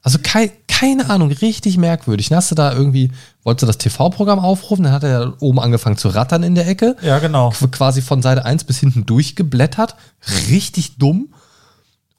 Also 0.03 0.19
kei 0.23 0.53
keine 0.69 1.09
Ahnung, 1.09 1.31
richtig 1.33 1.79
merkwürdig. 1.79 2.29
Dann 2.29 2.37
hast 2.37 2.51
du 2.51 2.55
da 2.55 2.73
irgendwie, 2.73 3.11
wolltest 3.45 3.63
du 3.63 3.67
das 3.67 3.79
TV-Programm 3.79 4.39
aufrufen, 4.41 4.83
dann 4.85 4.93
hat 4.93 5.05
er 5.05 5.09
ja 5.09 5.33
oben 5.41 5.59
angefangen 5.59 5.97
zu 5.97 6.09
rattern 6.09 6.43
in 6.43 6.55
der 6.55 6.69
Ecke, 6.69 6.97
Ja, 7.01 7.19
genau. 7.19 7.49
qu- 7.49 7.69
quasi 7.69 8.03
von 8.03 8.21
Seite 8.21 8.45
1 8.45 8.65
bis 8.65 8.79
hinten 8.81 9.07
durchgeblättert, 9.07 9.97
richtig 10.51 10.99
dumm. 10.99 11.29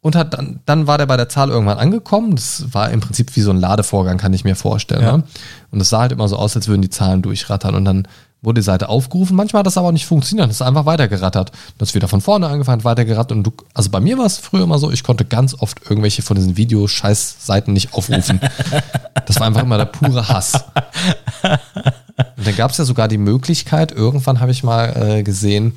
Und 0.08 0.16
hat 0.16 0.34
dann, 0.34 0.62
dann 0.66 0.88
war 0.88 0.98
der 0.98 1.06
bei 1.06 1.18
der 1.18 1.28
Zahl 1.28 1.50
irgendwann 1.50 1.80
angekommen. 1.80 2.38
Das 2.38 2.64
war 2.72 2.90
im 2.92 3.02
Prinzip 3.02 3.36
wie 3.36 3.42
so 3.42 3.52
ein 3.52 3.58
Ladevorgang, 3.58 4.18
kann 4.18 4.32
ich 4.32 4.46
mir 4.46 4.56
vorstellen. 4.56 5.02
Ja. 5.02 5.18
Ne? 5.18 5.24
Und 5.70 5.82
es 5.82 5.90
sah 5.90 6.00
halt 6.00 6.14
immer 6.14 6.30
so 6.30 6.38
aus, 6.38 6.56
als 6.56 6.70
würden 6.70 6.82
die 6.82 6.90
Zahlen 6.90 7.22
durchrattern. 7.22 7.76
Und 7.76 7.84
dann 7.84 8.08
wurde 8.42 8.62
die 8.62 8.66
Seite 8.66 8.88
aufgerufen. 8.88 9.36
Manchmal 9.36 9.60
hat 9.60 9.68
das 9.68 9.78
aber 9.78 9.90
auch 9.90 9.92
nicht 9.92 10.06
funktioniert. 10.06 10.48
Das 10.48 10.56
ist 10.56 10.62
einfach 10.62 10.86
weitergerattert. 10.86 11.52
Das 11.78 11.90
ist 11.90 11.96
wieder 11.96 12.08
von 12.08 12.22
vorne 12.22 12.48
angefangen, 12.48 12.86
weitergerattert. 12.86 13.34
Und 13.34 13.44
du, 13.44 13.52
also 13.74 13.90
bei 13.90 14.00
mir 14.00 14.18
war 14.18 14.26
es 14.26 14.38
früher 14.38 14.64
immer 14.64 14.80
so, 14.80 14.92
ich 14.92 15.04
konnte 15.04 15.26
ganz 15.26 15.54
oft 15.60 15.82
irgendwelche 15.90 16.22
von 16.22 16.38
diesen 16.38 16.56
Videoscheiß-Seiten 16.56 17.74
nicht 17.74 17.94
aufrufen. 17.94 18.40
das 19.26 19.42
war 19.42 19.48
einfach 19.48 19.64
immer 19.64 19.78
der 19.78 19.86
pure 19.86 20.30
Hass. 20.30 20.54
Und 22.38 22.48
dann 22.48 22.56
gab 22.56 22.72
es 22.72 22.78
ja 22.78 22.86
sogar 22.86 23.10
die 23.10 23.18
Möglichkeit, 23.18 23.92
irgendwann 23.92 24.40
habe 24.40 24.52
ich 24.52 24.64
mal 24.64 24.96
äh, 24.96 25.24
gesehen, 25.24 25.76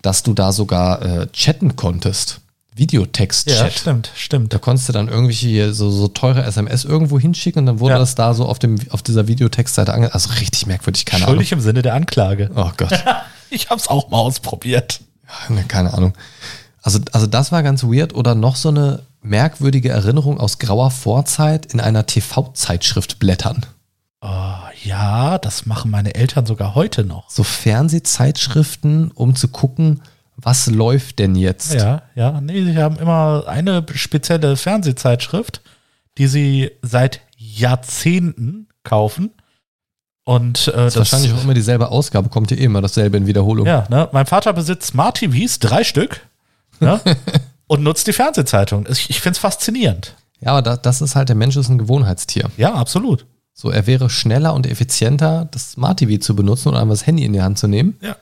dass 0.00 0.22
du 0.22 0.32
da 0.32 0.52
sogar 0.52 1.02
äh, 1.02 1.26
chatten 1.32 1.74
konntest. 1.74 2.40
Videotext-Chat. 2.74 3.56
Ja, 3.58 3.70
stimmt, 3.70 4.10
stimmt. 4.16 4.52
Da 4.52 4.58
konntest 4.58 4.88
du 4.88 4.92
dann 4.92 5.08
irgendwelche 5.08 5.72
so, 5.72 5.90
so 5.90 6.08
teure 6.08 6.42
SMS 6.44 6.84
irgendwo 6.84 7.18
hinschicken 7.20 7.60
und 7.60 7.66
dann 7.66 7.80
wurde 7.80 7.94
Ja. 7.94 7.98
das 7.98 8.14
da 8.14 8.34
so 8.34 8.46
auf, 8.46 8.58
dem, 8.58 8.78
auf 8.90 9.02
dieser 9.02 9.28
Videotextseite 9.28 9.92
ange... 9.94 10.12
Also 10.12 10.30
richtig 10.40 10.66
merkwürdig, 10.66 11.04
keine 11.04 11.24
Schuldig 11.24 11.52
im 11.52 11.60
Sinne 11.60 11.82
der 11.82 11.94
Anklage. 11.94 12.50
Ahnung. 12.54 12.70
Oh 12.70 12.72
Gott, 12.76 12.92
Ich 13.50 13.70
hab's 13.70 13.86
auch 13.88 14.10
mal 14.10 14.18
ausprobiert. 14.18 15.00
ne, 15.48 15.64
keine 15.68 15.94
Ahnung. 15.94 16.14
Also, 16.82 16.98
also 17.12 17.26
das 17.26 17.52
war 17.52 17.62
ganz 17.62 17.84
weird. 17.84 18.14
Oder 18.14 18.34
noch 18.34 18.56
so 18.56 18.68
eine 18.70 19.02
merkwürdige 19.22 19.90
Erinnerung 19.90 20.38
aus 20.40 20.58
grauer 20.58 20.90
Vorzeit 20.90 21.66
in 21.72 21.80
einer 21.80 22.04
TV-Zeitschrift 22.06 23.18
blättern. 23.20 23.64
Oh, 24.20 24.28
ja, 24.82 25.38
das 25.38 25.66
machen 25.66 25.90
meine 25.90 26.14
Eltern 26.14 26.44
sogar 26.46 26.74
heute 26.74 27.04
noch. 27.04 27.30
So 27.30 27.44
Fernsehzeitschriften, 27.44 29.10
um 29.12 29.36
zu 29.36 29.48
gucken, 29.48 30.00
was 30.36 30.66
läuft 30.66 31.18
denn 31.18 31.36
jetzt? 31.36 31.74
Ja, 31.74 32.02
ja. 32.14 32.40
Nee, 32.40 32.64
sie 32.64 32.76
haben 32.78 32.96
immer 32.96 33.44
eine 33.46 33.84
spezielle 33.94 34.56
Fernsehzeitschrift, 34.56 35.60
die 36.18 36.26
sie 36.26 36.70
seit 36.82 37.20
Jahrzehnten 37.36 38.68
kaufen. 38.82 39.30
Und 40.24 40.68
äh, 40.68 40.72
Das 40.72 40.94
ist 40.94 40.98
wahrscheinlich 40.98 41.32
auch 41.32 41.44
immer 41.44 41.54
dieselbe 41.54 41.88
Ausgabe, 41.88 42.30
kommt 42.30 42.48
hier 42.48 42.58
eh 42.58 42.64
immer 42.64 42.80
dasselbe 42.80 43.16
in 43.16 43.26
Wiederholung. 43.26 43.66
Ja, 43.66 43.86
ne? 43.90 44.08
Mein 44.12 44.26
Vater 44.26 44.52
besitzt 44.52 44.88
Smart 44.88 45.18
TVs, 45.18 45.58
drei 45.58 45.84
Stück. 45.84 46.26
Ne? 46.80 47.00
und 47.66 47.82
nutzt 47.82 48.06
die 48.06 48.12
Fernsehzeitung. 48.12 48.86
Ich, 48.90 49.10
ich 49.10 49.20
finde 49.20 49.34
es 49.34 49.38
faszinierend. 49.38 50.14
Ja, 50.40 50.52
aber 50.52 50.62
da, 50.62 50.76
das 50.76 51.00
ist 51.00 51.14
halt, 51.14 51.28
der 51.28 51.36
Mensch 51.36 51.56
ist 51.56 51.68
ein 51.68 51.78
Gewohnheitstier. 51.78 52.50
Ja, 52.56 52.74
absolut. 52.74 53.26
So, 53.52 53.70
er 53.70 53.86
wäre 53.86 54.10
schneller 54.10 54.54
und 54.54 54.66
effizienter, 54.66 55.46
das 55.50 55.72
Smart 55.72 55.98
TV 55.98 56.20
zu 56.20 56.34
benutzen 56.34 56.68
oder 56.68 56.80
einfach 56.80 56.94
das 56.94 57.06
Handy 57.06 57.24
in 57.24 57.32
die 57.32 57.42
Hand 57.42 57.58
zu 57.58 57.68
nehmen. 57.68 57.96
Ja. 58.00 58.16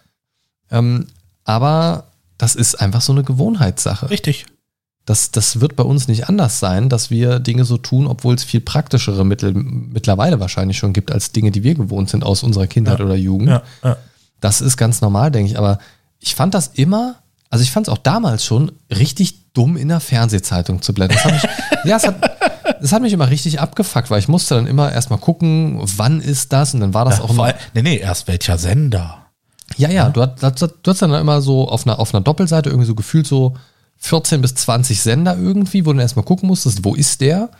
Ähm, 0.70 1.06
aber 1.44 2.04
das 2.38 2.54
ist 2.54 2.80
einfach 2.80 3.00
so 3.00 3.12
eine 3.12 3.22
Gewohnheitssache. 3.22 4.10
Richtig. 4.10 4.46
Das, 5.04 5.32
das 5.32 5.60
wird 5.60 5.74
bei 5.74 5.82
uns 5.82 6.06
nicht 6.06 6.28
anders 6.28 6.60
sein, 6.60 6.88
dass 6.88 7.10
wir 7.10 7.40
Dinge 7.40 7.64
so 7.64 7.76
tun, 7.76 8.06
obwohl 8.06 8.34
es 8.36 8.44
viel 8.44 8.60
praktischere 8.60 9.24
Mittel 9.24 9.52
mittlerweile 9.52 10.38
wahrscheinlich 10.38 10.78
schon 10.78 10.92
gibt, 10.92 11.10
als 11.10 11.32
Dinge, 11.32 11.50
die 11.50 11.64
wir 11.64 11.74
gewohnt 11.74 12.08
sind 12.08 12.22
aus 12.22 12.42
unserer 12.44 12.68
Kindheit 12.68 13.00
Ja. 13.00 13.04
oder 13.04 13.16
Jugend. 13.16 13.48
Ja, 13.48 13.62
ja. 13.82 13.96
Das 14.40 14.60
ist 14.60 14.76
ganz 14.76 15.00
normal, 15.00 15.30
denke 15.32 15.50
ich. 15.50 15.58
Aber 15.58 15.78
ich 16.20 16.34
fand 16.36 16.54
das 16.54 16.68
immer, 16.68 17.16
also 17.50 17.62
ich 17.64 17.72
fand 17.72 17.88
es 17.88 17.92
auch 17.92 17.98
damals 17.98 18.44
schon 18.44 18.70
richtig 18.90 19.52
dumm, 19.52 19.76
in 19.76 19.88
der 19.88 19.98
Fernsehzeitung 20.00 20.82
zu 20.82 20.94
blättern. 20.94 21.16
Das 21.16 21.24
hat 21.24 21.32
mich, 21.32 21.42
ja, 21.84 21.96
es 21.96 22.06
hat, 22.06 22.20
das 22.80 22.92
hat 22.92 23.02
mich 23.02 23.12
immer 23.12 23.28
richtig 23.28 23.60
abgefuckt, 23.60 24.08
weil 24.10 24.20
ich 24.20 24.28
musste 24.28 24.54
dann 24.54 24.68
immer 24.68 24.92
erstmal 24.92 25.18
gucken, 25.18 25.80
wann 25.96 26.20
ist 26.20 26.52
das 26.52 26.74
und 26.74 26.80
dann 26.80 26.94
war 26.94 27.04
das 27.04 27.20
auch 27.20 27.30
immer. 27.30 27.54
nee, 27.74 27.82
nee, 27.82 27.96
erst 27.98 28.28
welcher 28.28 28.56
Sender. 28.56 29.21
Ja, 29.76 29.90
ja, 29.90 30.08
du, 30.10 30.22
hast, 30.22 30.62
du 30.62 30.90
hast 30.90 31.02
dann 31.02 31.12
immer 31.12 31.40
so 31.40 31.68
auf 31.68 31.86
einer, 31.86 31.98
auf 31.98 32.14
einer 32.14 32.22
Doppelseite 32.22 32.70
irgendwie 32.70 32.86
so 32.86 32.94
gefühlt 32.94 33.26
so 33.26 33.56
14 33.98 34.42
bis 34.42 34.54
20 34.54 35.00
Sender 35.00 35.36
irgendwie, 35.36 35.86
wo 35.86 35.92
du 35.92 36.00
erstmal 36.00 36.24
gucken 36.24 36.48
musstest, 36.48 36.84
wo 36.84 36.94
ist 36.94 37.20
der? 37.20 37.50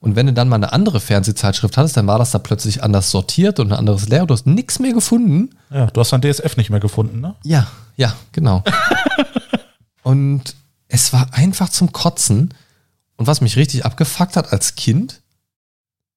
Und 0.00 0.16
wenn 0.16 0.26
du 0.26 0.32
dann 0.32 0.48
mal 0.48 0.56
eine 0.56 0.72
andere 0.72 0.98
Fernsehzeitschrift 0.98 1.76
hattest, 1.76 1.96
dann 1.96 2.06
war 2.06 2.18
das 2.18 2.30
da 2.30 2.38
plötzlich 2.38 2.82
anders 2.82 3.10
sortiert 3.10 3.60
und 3.60 3.70
ein 3.70 3.78
anderes 3.78 4.08
Layout. 4.08 4.30
Du 4.30 4.34
hast 4.34 4.46
nichts 4.46 4.78
mehr 4.78 4.94
gefunden. 4.94 5.50
Ja, 5.70 5.86
du 5.86 6.00
hast 6.00 6.10
dann 6.10 6.22
DSF 6.22 6.56
nicht 6.56 6.70
mehr 6.70 6.80
gefunden, 6.80 7.20
ne? 7.20 7.34
Ja, 7.44 7.66
ja, 7.96 8.14
genau. 8.32 8.64
und 10.02 10.56
es 10.88 11.12
war 11.12 11.28
einfach 11.32 11.68
zum 11.68 11.92
Kotzen. 11.92 12.54
Und 13.16 13.26
was 13.26 13.42
mich 13.42 13.56
richtig 13.56 13.84
abgefuckt 13.84 14.36
hat 14.36 14.52
als 14.52 14.74
Kind, 14.74 15.20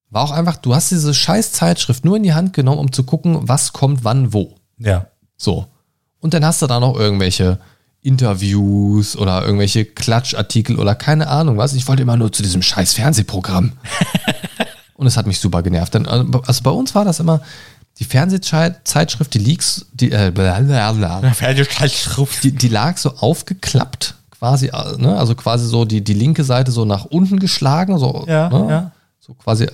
war 0.08 0.22
auch 0.22 0.30
einfach, 0.30 0.56
du 0.56 0.74
hast 0.74 0.90
diese 0.90 1.12
scheiß 1.12 1.52
Zeitschrift 1.52 2.06
nur 2.06 2.16
in 2.16 2.22
die 2.22 2.32
Hand 2.32 2.54
genommen, 2.54 2.78
um 2.78 2.92
zu 2.92 3.04
gucken, 3.04 3.38
was 3.42 3.74
kommt 3.74 4.04
wann 4.04 4.32
wo. 4.32 4.54
Ja. 4.78 5.08
So. 5.36 5.66
Und 6.20 6.34
dann 6.34 6.44
hast 6.44 6.62
du 6.62 6.66
da 6.66 6.80
noch 6.80 6.96
irgendwelche 6.98 7.58
Interviews 8.02 9.16
oder 9.16 9.42
irgendwelche 9.44 9.84
Klatschartikel 9.84 10.78
oder 10.78 10.94
keine 10.94 11.28
Ahnung 11.28 11.56
was. 11.58 11.74
Ich 11.74 11.86
wollte 11.88 12.02
immer 12.02 12.16
nur 12.16 12.32
zu 12.32 12.42
diesem 12.42 12.62
scheiß 12.62 12.94
Fernsehprogramm. 12.94 13.72
Und 14.94 15.06
es 15.06 15.16
hat 15.16 15.26
mich 15.26 15.40
super 15.40 15.62
genervt. 15.62 15.94
Denn, 15.94 16.06
also 16.06 16.62
bei 16.62 16.70
uns 16.70 16.94
war 16.94 17.04
das 17.04 17.18
immer 17.20 17.40
die 17.98 18.04
Fernsehzeitschrift, 18.04 19.34
die 19.34 19.38
Leaks, 19.38 19.86
die, 19.92 20.12
äh, 20.12 20.30
blablabla, 20.34 21.32
Fernsehzeitschrift. 21.32 22.42
die, 22.44 22.52
die 22.52 22.68
lag 22.68 22.96
so 22.96 23.10
aufgeklappt, 23.16 24.14
quasi, 24.30 24.66
äh, 24.68 24.96
ne? 24.98 25.16
also 25.16 25.34
quasi 25.34 25.66
so 25.66 25.84
die, 25.84 26.02
die 26.02 26.14
linke 26.14 26.44
Seite 26.44 26.70
so 26.72 26.84
nach 26.84 27.04
unten 27.06 27.38
geschlagen, 27.38 27.98
so, 27.98 28.24
Ja, 28.28 28.48
ne? 28.48 28.66
ja. 28.70 28.92
so 29.20 29.34
quasi 29.34 29.68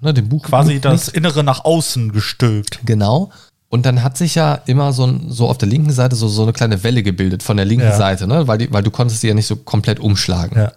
ne, 0.00 0.14
dem 0.14 0.28
Buch 0.28 0.42
Quasi 0.44 0.74
Buch- 0.74 0.82
das 0.82 1.08
Innere 1.08 1.44
nach 1.44 1.64
außen 1.64 2.12
gestülpt. 2.12 2.80
Genau. 2.84 3.30
Und 3.72 3.86
dann 3.86 4.02
hat 4.02 4.18
sich 4.18 4.34
ja 4.34 4.54
immer 4.66 4.92
so, 4.92 5.06
ein, 5.06 5.26
so 5.30 5.48
auf 5.48 5.56
der 5.56 5.68
linken 5.68 5.92
Seite 5.92 6.16
so, 6.16 6.26
so 6.28 6.42
eine 6.42 6.52
kleine 6.52 6.82
Welle 6.82 7.02
gebildet 7.04 7.42
von 7.44 7.56
der 7.56 7.64
linken 7.64 7.86
Ja. 7.86 7.96
Seite, 7.96 8.26
ne? 8.26 8.46
weil, 8.48 8.58
die, 8.58 8.72
weil 8.72 8.82
du 8.82 8.90
konntest 8.90 9.22
die 9.22 9.28
ja 9.28 9.34
nicht 9.34 9.46
so 9.46 9.56
komplett 9.56 10.00
umschlagen. 10.00 10.58
Ja. 10.58 10.72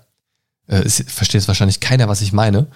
Äh, 0.68 0.84
es 0.86 1.04
versteht 1.08 1.46
wahrscheinlich 1.48 1.80
keiner, 1.80 2.08
was 2.08 2.22
ich 2.22 2.32
meine. 2.34 2.68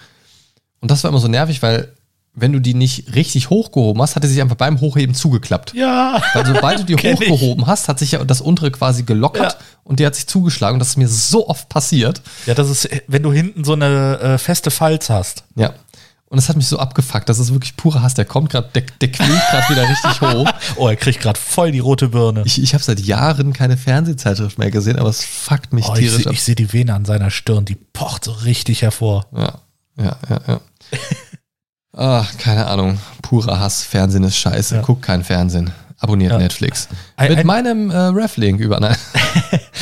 Und 0.80 0.90
das 0.90 1.02
war 1.04 1.10
immer 1.10 1.20
so 1.20 1.28
nervig, 1.28 1.62
weil 1.62 1.92
wenn 2.34 2.52
du 2.52 2.60
die 2.60 2.74
nicht 2.74 3.14
richtig 3.14 3.50
hochgehoben 3.50 4.00
hast, 4.02 4.14
hat 4.16 4.22
die 4.24 4.28
sich 4.28 4.40
einfach 4.42 4.56
beim 4.56 4.80
Hochheben 4.80 5.14
zugeklappt. 5.14 5.72
Ja. 5.74 6.20
Weil 6.34 6.46
sobald 6.46 6.80
du 6.80 6.84
die 6.84 6.94
Kenn 6.96 7.12
ich. 7.20 7.30
hochgehoben 7.30 7.66
hast, 7.68 7.88
hat 7.88 7.98
sich 8.00 8.12
ja 8.12 8.24
das 8.24 8.40
untere 8.40 8.70
quasi 8.72 9.04
gelockert 9.04 9.52
Ja. 9.54 9.58
und 9.84 9.98
die 10.00 10.06
hat 10.06 10.14
sich 10.16 10.26
zugeschlagen. 10.26 10.74
Und 10.74 10.80
das 10.80 10.88
ist 10.90 10.96
mir 10.98 11.08
so 11.08 11.48
oft 11.48 11.68
passiert. 11.68 12.22
Ja, 12.46 12.54
das 12.54 12.68
ist, 12.70 12.88
wenn 13.06 13.22
du 13.22 13.32
hinten 13.32 13.62
so 13.64 13.72
eine 13.72 14.18
äh, 14.20 14.38
feste 14.38 14.70
Falz 14.72 15.10
hast. 15.10 15.44
Ja. 15.54 15.74
Und 16.30 16.36
das 16.36 16.48
hat 16.50 16.56
mich 16.56 16.66
so 16.68 16.78
abgefuckt. 16.78 17.28
Das 17.28 17.38
ist 17.38 17.52
wirklich 17.52 17.74
purer 17.76 18.02
Hass. 18.02 18.12
Der 18.14 18.26
kommt 18.26 18.50
gerade, 18.50 18.68
der, 18.74 18.82
der 19.00 19.10
quillt 19.10 19.40
gerade 19.50 19.68
wieder 19.70 19.88
richtig 19.88 20.20
hoch. 20.20 20.50
Oh, 20.76 20.86
er 20.88 20.96
kriegt 20.96 21.20
gerade 21.20 21.38
voll 21.40 21.72
die 21.72 21.78
rote 21.78 22.08
Birne. 22.08 22.42
Ich, 22.44 22.62
ich 22.62 22.74
habe 22.74 22.84
seit 22.84 23.00
Jahren 23.00 23.54
keine 23.54 23.76
Fernsehzeitschrift 23.78 24.58
mehr 24.58 24.70
gesehen, 24.70 24.98
aber 24.98 25.08
es 25.08 25.24
fuckt 25.24 25.72
mich 25.72 25.86
Oh, 25.88 25.94
ich 25.94 26.00
tierisch 26.00 26.24
sehe 26.24 26.26
ab. 26.32 26.36
seh 26.36 26.54
die 26.54 26.70
Vene 26.72 26.92
an 26.94 27.06
seiner 27.06 27.30
Stirn, 27.30 27.64
die 27.64 27.76
pocht 27.76 28.24
so 28.24 28.32
richtig 28.32 28.82
hervor. 28.82 29.24
Ja, 29.34 29.54
ja, 29.96 30.16
ja, 30.28 30.40
ja. 30.46 30.60
Ach, 31.96 32.30
keine 32.38 32.66
Ahnung. 32.66 32.98
Purer 33.22 33.58
Hass. 33.58 33.82
Fernsehen 33.82 34.24
ist 34.24 34.36
scheiße. 34.36 34.76
Ja. 34.76 34.82
Guckt 34.82 35.02
kein 35.02 35.24
Fernsehen. 35.24 35.72
Abonniert 35.98 36.32
Ja. 36.32 36.38
Netflix. 36.38 36.88
Ein- 37.16 37.30
Mit 37.30 37.38
ein- 37.40 37.46
meinem 37.46 37.90
äh, 37.90 37.96
Reflink 37.96 38.60
über. 38.60 38.78
Nein. 38.80 38.96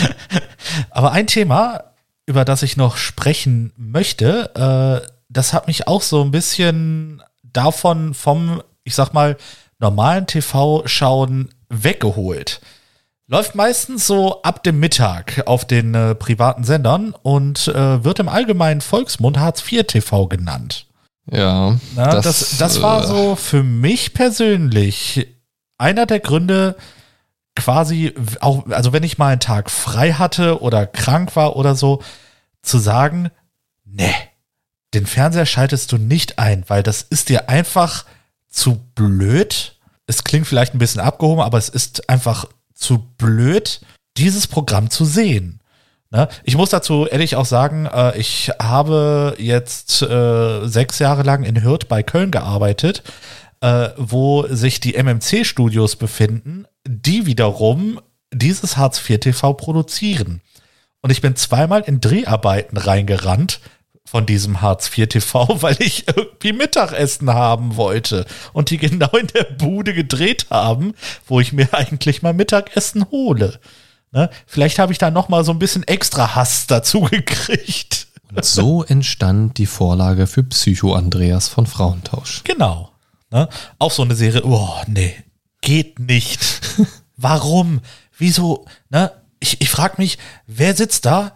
Aber 0.90 1.12
ein 1.12 1.26
Thema, 1.26 1.82
über 2.26 2.44
das 2.44 2.62
ich 2.62 2.76
noch 2.76 2.96
sprechen 2.96 3.72
möchte, 3.76 5.02
äh, 5.04 5.15
das 5.36 5.52
hat 5.52 5.66
mich 5.66 5.86
auch 5.86 6.02
so 6.02 6.22
ein 6.22 6.30
bisschen 6.30 7.22
davon 7.42 8.14
vom, 8.14 8.62
ich 8.84 8.94
sag 8.94 9.12
mal, 9.12 9.36
normalen 9.78 10.26
TV-Schauen 10.26 11.50
weggeholt. 11.68 12.60
Läuft 13.28 13.54
meistens 13.54 14.06
so 14.06 14.40
ab 14.42 14.62
dem 14.62 14.78
Mittag 14.78 15.42
auf 15.46 15.64
den 15.64 15.94
äh, 15.94 16.14
privaten 16.14 16.64
Sendern 16.64 17.12
und 17.22 17.68
äh, 17.68 18.04
wird 18.04 18.20
im 18.20 18.28
allgemeinen 18.28 18.80
Volksmund 18.80 19.38
Hartz 19.38 19.64
IV 19.70 19.84
TV 19.86 20.26
genannt. 20.28 20.86
Ja. 21.30 21.76
Na, 21.96 22.20
das, 22.20 22.56
das, 22.58 22.80
war 22.80 23.02
äh, 23.02 23.06
so 23.06 23.36
für 23.36 23.64
mich 23.64 24.14
persönlich 24.14 25.26
einer 25.76 26.06
der 26.06 26.20
Gründe, 26.20 26.76
quasi 27.56 28.14
auch, 28.40 28.66
also 28.68 28.92
wenn 28.92 29.02
ich 29.02 29.18
mal 29.18 29.32
einen 29.32 29.40
Tag 29.40 29.70
frei 29.70 30.12
hatte 30.12 30.62
oder 30.62 30.86
krank 30.86 31.34
war 31.34 31.56
oder 31.56 31.74
so, 31.74 32.02
zu 32.62 32.78
sagen, 32.78 33.30
nee, 33.84 34.14
den 34.96 35.06
Fernseher 35.06 35.44
schaltest 35.44 35.92
du 35.92 35.98
nicht 35.98 36.38
ein, 36.38 36.64
weil 36.68 36.82
das 36.82 37.02
ist 37.02 37.28
dir 37.28 37.50
einfach 37.50 38.06
zu 38.48 38.76
blöd. 38.94 39.76
Es 40.06 40.24
klingt 40.24 40.46
vielleicht 40.46 40.74
ein 40.74 40.78
bisschen 40.78 41.02
abgehoben, 41.02 41.42
aber 41.42 41.58
es 41.58 41.68
ist 41.68 42.08
einfach 42.08 42.46
zu 42.72 42.98
blöd, 43.18 43.80
dieses 44.16 44.46
Programm 44.46 44.88
zu 44.88 45.04
sehen. 45.04 45.60
Ne? 46.10 46.28
Ich 46.44 46.56
muss 46.56 46.70
dazu 46.70 47.06
ehrlich 47.06 47.36
auch 47.36 47.44
sagen, 47.44 47.84
äh, 47.84 48.16
ich 48.16 48.50
habe 48.58 49.34
jetzt 49.38 50.00
äh, 50.00 50.66
sechs 50.66 50.98
Jahre 50.98 51.24
lang 51.24 51.44
in 51.44 51.62
Hürth 51.62 51.88
bei 51.88 52.02
Köln 52.02 52.30
gearbeitet, 52.30 53.02
äh, 53.60 53.90
wo 53.98 54.46
sich 54.48 54.80
die 54.80 54.94
MMC-Studios 54.94 55.96
befinden, 55.96 56.64
die 56.86 57.26
wiederum 57.26 58.00
dieses 58.32 58.78
Hartz 58.78 58.98
IV 59.06 59.20
TV 59.20 59.52
produzieren. 59.52 60.40
Und 61.02 61.10
ich 61.10 61.20
bin 61.20 61.36
zweimal 61.36 61.82
in 61.82 62.00
Dreharbeiten 62.00 62.78
reingerannt 62.78 63.60
von 64.06 64.24
diesem 64.24 64.62
Hartz 64.62 64.90
IV 64.96 65.08
TV, 65.08 65.48
weil 65.60 65.76
ich 65.80 66.08
irgendwie 66.08 66.52
Mittagessen 66.52 67.34
haben 67.34 67.76
wollte 67.76 68.24
und 68.54 68.70
die 68.70 68.78
genau 68.78 69.10
in 69.10 69.26
der 69.26 69.44
Bude 69.44 69.92
gedreht 69.92 70.46
haben, 70.48 70.94
wo 71.26 71.40
ich 71.40 71.52
mir 71.52 71.74
eigentlich 71.74 72.22
mal 72.22 72.32
Mittagessen 72.32 73.10
hole. 73.10 73.58
Ne? 74.12 74.30
Vielleicht 74.46 74.78
habe 74.78 74.92
ich 74.92 74.98
da 74.98 75.10
noch 75.10 75.28
mal 75.28 75.44
so 75.44 75.52
ein 75.52 75.58
bisschen 75.58 75.82
extra 75.82 76.34
Hass 76.34 76.66
dazu 76.66 77.02
gekriegt. 77.10 78.06
Und 78.34 78.44
so 78.44 78.82
entstand 78.84 79.58
die 79.58 79.66
Vorlage 79.66 80.26
für 80.26 80.42
Psycho 80.42 80.94
Andreas 80.94 81.48
von 81.48 81.66
Frauentausch. 81.66 82.42
Genau. 82.44 82.90
Ne? 83.30 83.48
Auch 83.78 83.90
so 83.90 84.02
eine 84.02 84.14
Serie, 84.14 84.42
oh, 84.44 84.74
nee, 84.86 85.14
geht 85.60 85.98
nicht. 85.98 86.40
Warum? 87.16 87.80
Wieso? 88.16 88.66
Ne? 88.90 89.12
Ich, 89.40 89.60
ich 89.60 89.70
frage 89.70 89.96
mich, 89.98 90.18
wer 90.46 90.74
sitzt 90.74 91.06
da 91.06 91.32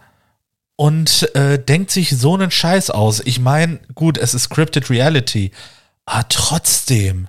und 0.81 1.35
äh, 1.35 1.63
denkt 1.63 1.91
sich 1.91 2.09
so 2.17 2.33
einen 2.33 2.49
Scheiß 2.49 2.89
aus? 2.89 3.19
Ich 3.23 3.39
meine, 3.39 3.79
gut, 3.93 4.17
es 4.17 4.33
ist 4.33 4.43
Scripted 4.45 4.89
Reality, 4.89 5.51
aber 6.05 6.27
trotzdem. 6.27 7.27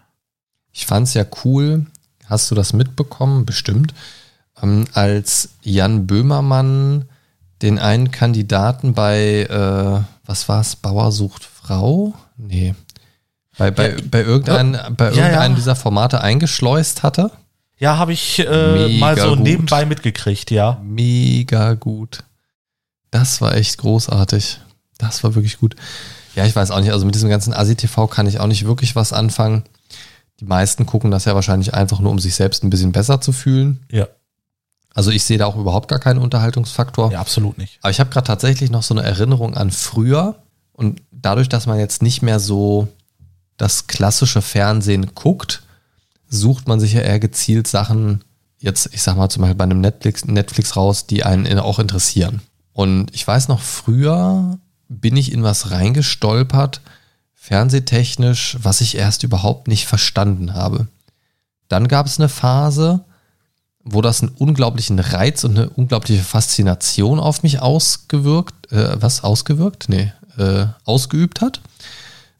Ich 0.72 0.86
fand's 0.86 1.12
ja 1.12 1.26
cool. 1.44 1.84
Hast 2.24 2.50
du 2.50 2.54
das 2.54 2.72
mitbekommen? 2.72 3.44
Bestimmt. 3.44 3.92
Ähm, 4.62 4.86
als 4.94 5.50
Jan 5.62 6.06
Böhmermann 6.06 7.04
den 7.60 7.78
einen 7.78 8.10
Kandidaten 8.10 8.94
bei, 8.94 9.42
äh, 9.42 10.00
was 10.24 10.48
war's, 10.48 10.76
Bauer 10.76 11.12
sucht 11.12 11.44
Frau? 11.44 12.14
Nee. 12.38 12.74
Bei, 13.58 13.70
bei, 13.70 13.90
Ja. 13.90 13.96
bei 14.10 14.22
irgendeinem, 14.22 14.96
bei 14.96 15.10
Ja, 15.10 15.24
irgendeinem 15.24 15.52
ja. 15.52 15.56
dieser 15.58 15.76
Formate 15.76 16.22
eingeschleust 16.22 17.02
hatte. 17.02 17.30
Ja, 17.78 17.98
habe 17.98 18.14
ich 18.14 18.38
äh, 18.38 18.98
mal 18.98 19.18
so 19.18 19.30
gut. 19.36 19.40
nebenbei 19.40 19.84
mitgekriegt, 19.84 20.50
ja. 20.50 20.80
Mega 20.82 21.74
gut. 21.74 22.24
Das 23.12 23.40
war 23.40 23.54
echt 23.54 23.78
großartig. 23.78 24.58
Das 24.98 25.22
war 25.22 25.34
wirklich 25.36 25.58
gut. 25.58 25.76
Ja, 26.34 26.44
ich 26.46 26.56
weiß 26.56 26.70
auch 26.72 26.80
nicht, 26.80 26.90
also 26.92 27.04
mit 27.06 27.14
diesem 27.14 27.28
ganzen 27.30 27.52
Asi-TV 27.54 28.06
kann 28.08 28.26
ich 28.26 28.40
auch 28.40 28.46
nicht 28.48 28.64
wirklich 28.66 28.96
was 28.96 29.12
anfangen. 29.12 29.62
Die 30.40 30.44
meisten 30.46 30.86
gucken 30.86 31.10
das 31.12 31.26
ja 31.26 31.34
wahrscheinlich 31.36 31.74
einfach 31.74 32.00
nur, 32.00 32.10
um 32.10 32.18
sich 32.18 32.34
selbst 32.34 32.64
ein 32.64 32.70
bisschen 32.70 32.90
besser 32.92 33.20
zu 33.20 33.30
fühlen. 33.32 33.84
Ja, 33.92 34.08
Also 34.94 35.10
ich 35.10 35.22
sehe 35.24 35.38
da 35.38 35.46
auch 35.46 35.56
überhaupt 35.56 35.88
gar 35.88 35.98
keinen 36.00 36.18
Unterhaltungsfaktor. 36.18 37.12
ja 37.12 37.20
absolut 37.20 37.58
nicht. 37.58 37.78
Aber 37.82 37.90
ich 37.90 38.00
habe 38.00 38.10
gerade 38.10 38.26
tatsächlich 38.26 38.70
noch 38.70 38.82
so 38.82 38.94
eine 38.94 39.02
Erinnerung 39.06 39.54
an 39.56 39.70
früher. 39.70 40.42
Und 40.72 41.02
dadurch, 41.12 41.48
dass 41.50 41.66
man 41.66 41.78
jetzt 41.78 42.02
nicht 42.02 42.22
mehr 42.22 42.40
so 42.40 42.88
das 43.58 43.86
klassische 43.86 44.40
Fernsehen 44.42 45.14
guckt, 45.14 45.62
sucht 46.28 46.66
man 46.66 46.80
sich 46.80 46.94
ja 46.94 47.02
eher 47.02 47.20
gezielt 47.20 47.68
Sachen, 47.68 48.24
jetzt, 48.58 48.88
ich 48.92 49.02
sag 49.02 49.16
mal 49.16 49.28
zum 49.28 49.42
Beispiel 49.42 49.56
bei 49.56 49.64
einem 49.64 49.80
Netflix, 49.82 50.24
Netflix 50.24 50.76
raus, 50.76 51.06
die 51.06 51.24
einen 51.24 51.44
in- 51.44 51.58
auch 51.58 51.78
interessieren. 51.78 52.40
Und 52.72 53.14
ich 53.14 53.26
weiß 53.26 53.48
noch, 53.48 53.60
früher 53.60 54.58
bin 54.88 55.16
ich 55.16 55.32
in 55.32 55.42
was 55.42 55.70
reingestolpert, 55.70 56.80
fernsehtechnisch, 57.34 58.58
was 58.62 58.80
ich 58.80 58.96
erst 58.96 59.22
überhaupt 59.22 59.68
nicht 59.68 59.86
verstanden 59.86 60.54
habe. 60.54 60.86
Dann 61.68 61.88
gab 61.88 62.06
es 62.06 62.18
eine 62.18 62.28
Phase, 62.28 63.04
wo 63.84 64.00
das 64.00 64.22
einen 64.22 64.32
unglaublichen 64.32 64.98
Reiz 64.98 65.44
und 65.44 65.58
eine 65.58 65.70
unglaubliche 65.70 66.22
Faszination 66.22 67.18
auf 67.18 67.42
mich 67.42 67.60
ausgewirkt, 67.60 68.70
äh, 68.70 69.00
was 69.00 69.24
ausgewirkt? 69.24 69.88
Nee, 69.88 70.12
äh, 70.38 70.66
ausgeübt 70.84 71.40
hat. 71.40 71.60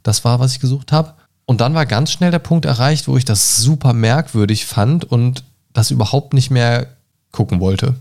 Das 0.02 0.24
war, 0.24 0.40
was 0.40 0.52
ich 0.52 0.60
gesucht 0.60 0.92
habe. 0.92 1.14
Und 1.44 1.60
dann 1.60 1.74
war 1.74 1.86
ganz 1.86 2.12
schnell 2.12 2.30
der 2.30 2.38
Punkt 2.38 2.64
erreicht, 2.64 3.08
wo 3.08 3.16
ich 3.16 3.24
das 3.24 3.56
super 3.56 3.92
merkwürdig 3.92 4.66
fand 4.66 5.04
und 5.04 5.44
das 5.72 5.90
überhaupt 5.90 6.34
nicht 6.34 6.50
mehr 6.50 6.86
gucken 7.32 7.60
wollte. 7.60 7.96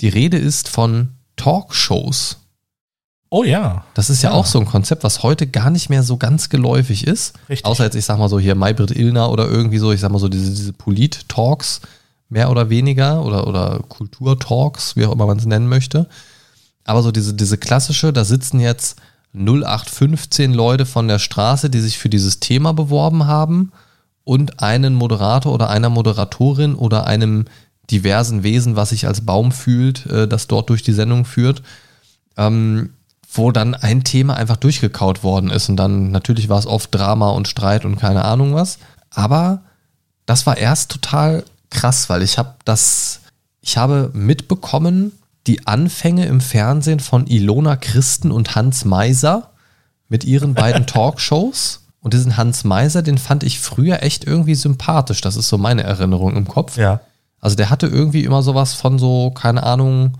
Die 0.00 0.08
Rede 0.08 0.38
ist 0.38 0.68
von 0.68 1.10
Talkshows. 1.36 2.38
Oh 3.30 3.42
ja. 3.42 3.84
Das 3.94 4.10
ist 4.10 4.22
ja, 4.22 4.30
Ja. 4.30 4.36
auch 4.36 4.46
so 4.46 4.60
ein 4.60 4.64
Konzept, 4.66 5.02
was 5.02 5.22
heute 5.22 5.46
gar 5.46 5.70
nicht 5.70 5.90
mehr 5.90 6.02
so 6.04 6.16
ganz 6.16 6.48
geläufig 6.48 7.06
ist. 7.06 7.34
Richtig. 7.48 7.66
Außer 7.66 7.84
jetzt, 7.84 7.96
ich 7.96 8.04
sag 8.04 8.18
mal 8.18 8.28
so 8.28 8.38
hier 8.38 8.54
Maybrit 8.54 8.92
Illner 8.92 9.30
oder 9.30 9.48
irgendwie 9.48 9.78
so, 9.78 9.90
ich 9.92 10.00
sag 10.00 10.12
mal 10.12 10.18
so 10.20 10.28
diese, 10.28 10.50
diese 10.50 10.72
Polit-Talks, 10.72 11.80
mehr 12.28 12.50
oder 12.50 12.70
weniger, 12.70 13.24
oder, 13.24 13.46
oder 13.48 13.80
Kultur-Talks, 13.88 14.94
wie 14.96 15.04
auch 15.06 15.12
immer 15.12 15.26
man 15.26 15.38
es 15.38 15.46
nennen 15.46 15.68
möchte. 15.68 16.08
Aber 16.84 17.02
so 17.02 17.10
diese, 17.10 17.34
diese 17.34 17.58
klassische, 17.58 18.12
da 18.12 18.24
sitzen 18.24 18.60
jetzt 18.60 18.98
0815 19.32 20.52
Leute 20.52 20.86
von 20.86 21.08
der 21.08 21.18
Straße, 21.18 21.70
die 21.70 21.80
sich 21.80 21.98
für 21.98 22.08
dieses 22.08 22.40
Thema 22.40 22.72
beworben 22.72 23.26
haben 23.26 23.72
und 24.22 24.62
einen 24.62 24.94
Moderator 24.94 25.52
oder 25.52 25.70
einer 25.70 25.88
Moderatorin 25.90 26.74
oder 26.76 27.06
einem 27.06 27.46
diversen 27.90 28.42
Wesen, 28.42 28.76
was 28.76 28.90
sich 28.90 29.06
als 29.06 29.24
Baum 29.24 29.52
fühlt, 29.52 30.06
äh, 30.06 30.28
das 30.28 30.46
dort 30.46 30.70
durch 30.70 30.82
die 30.82 30.92
Sendung 30.92 31.24
führt, 31.24 31.62
ähm, 32.36 32.90
wo 33.32 33.50
dann 33.50 33.74
ein 33.74 34.04
Thema 34.04 34.36
einfach 34.36 34.56
durchgekaut 34.56 35.22
worden 35.22 35.50
ist. 35.50 35.68
Und 35.68 35.76
dann 35.76 36.10
natürlich 36.10 36.48
war 36.48 36.58
es 36.58 36.66
oft 36.66 36.94
Drama 36.94 37.30
und 37.30 37.48
Streit 37.48 37.84
und 37.84 37.96
keine 37.96 38.24
Ahnung 38.24 38.54
was. 38.54 38.78
Aber 39.10 39.62
das 40.26 40.46
war 40.46 40.56
erst 40.56 40.90
total 40.90 41.44
krass, 41.70 42.08
weil 42.08 42.22
ich 42.22 42.38
habe 42.38 42.54
das, 42.64 43.20
ich 43.60 43.76
habe 43.76 44.10
mitbekommen, 44.14 45.12
die 45.46 45.66
Anfänge 45.66 46.26
im 46.26 46.40
Fernsehen 46.40 47.00
von 47.00 47.26
Ilona 47.26 47.76
Christen 47.76 48.30
und 48.30 48.54
Hans 48.54 48.84
Meiser 48.84 49.50
mit 50.08 50.24
ihren 50.24 50.54
beiden 50.54 50.86
Talkshows. 50.86 51.80
Und 52.00 52.12
diesen 52.14 52.36
Hans 52.36 52.64
Meiser, 52.64 53.02
den 53.02 53.18
fand 53.18 53.42
ich 53.44 53.60
früher 53.60 54.02
echt 54.02 54.24
irgendwie 54.24 54.54
sympathisch. 54.54 55.22
Das 55.22 55.36
ist 55.36 55.48
so 55.48 55.58
meine 55.58 55.84
Erinnerung 55.84 56.36
im 56.36 56.46
Kopf. 56.46 56.76
Ja. 56.76 57.00
Also 57.44 57.56
der 57.56 57.68
hatte 57.70 57.86
irgendwie 57.86 58.24
immer 58.24 58.42
sowas 58.42 58.72
von 58.74 58.98
so, 58.98 59.30
keine 59.30 59.62
Ahnung, 59.62 60.12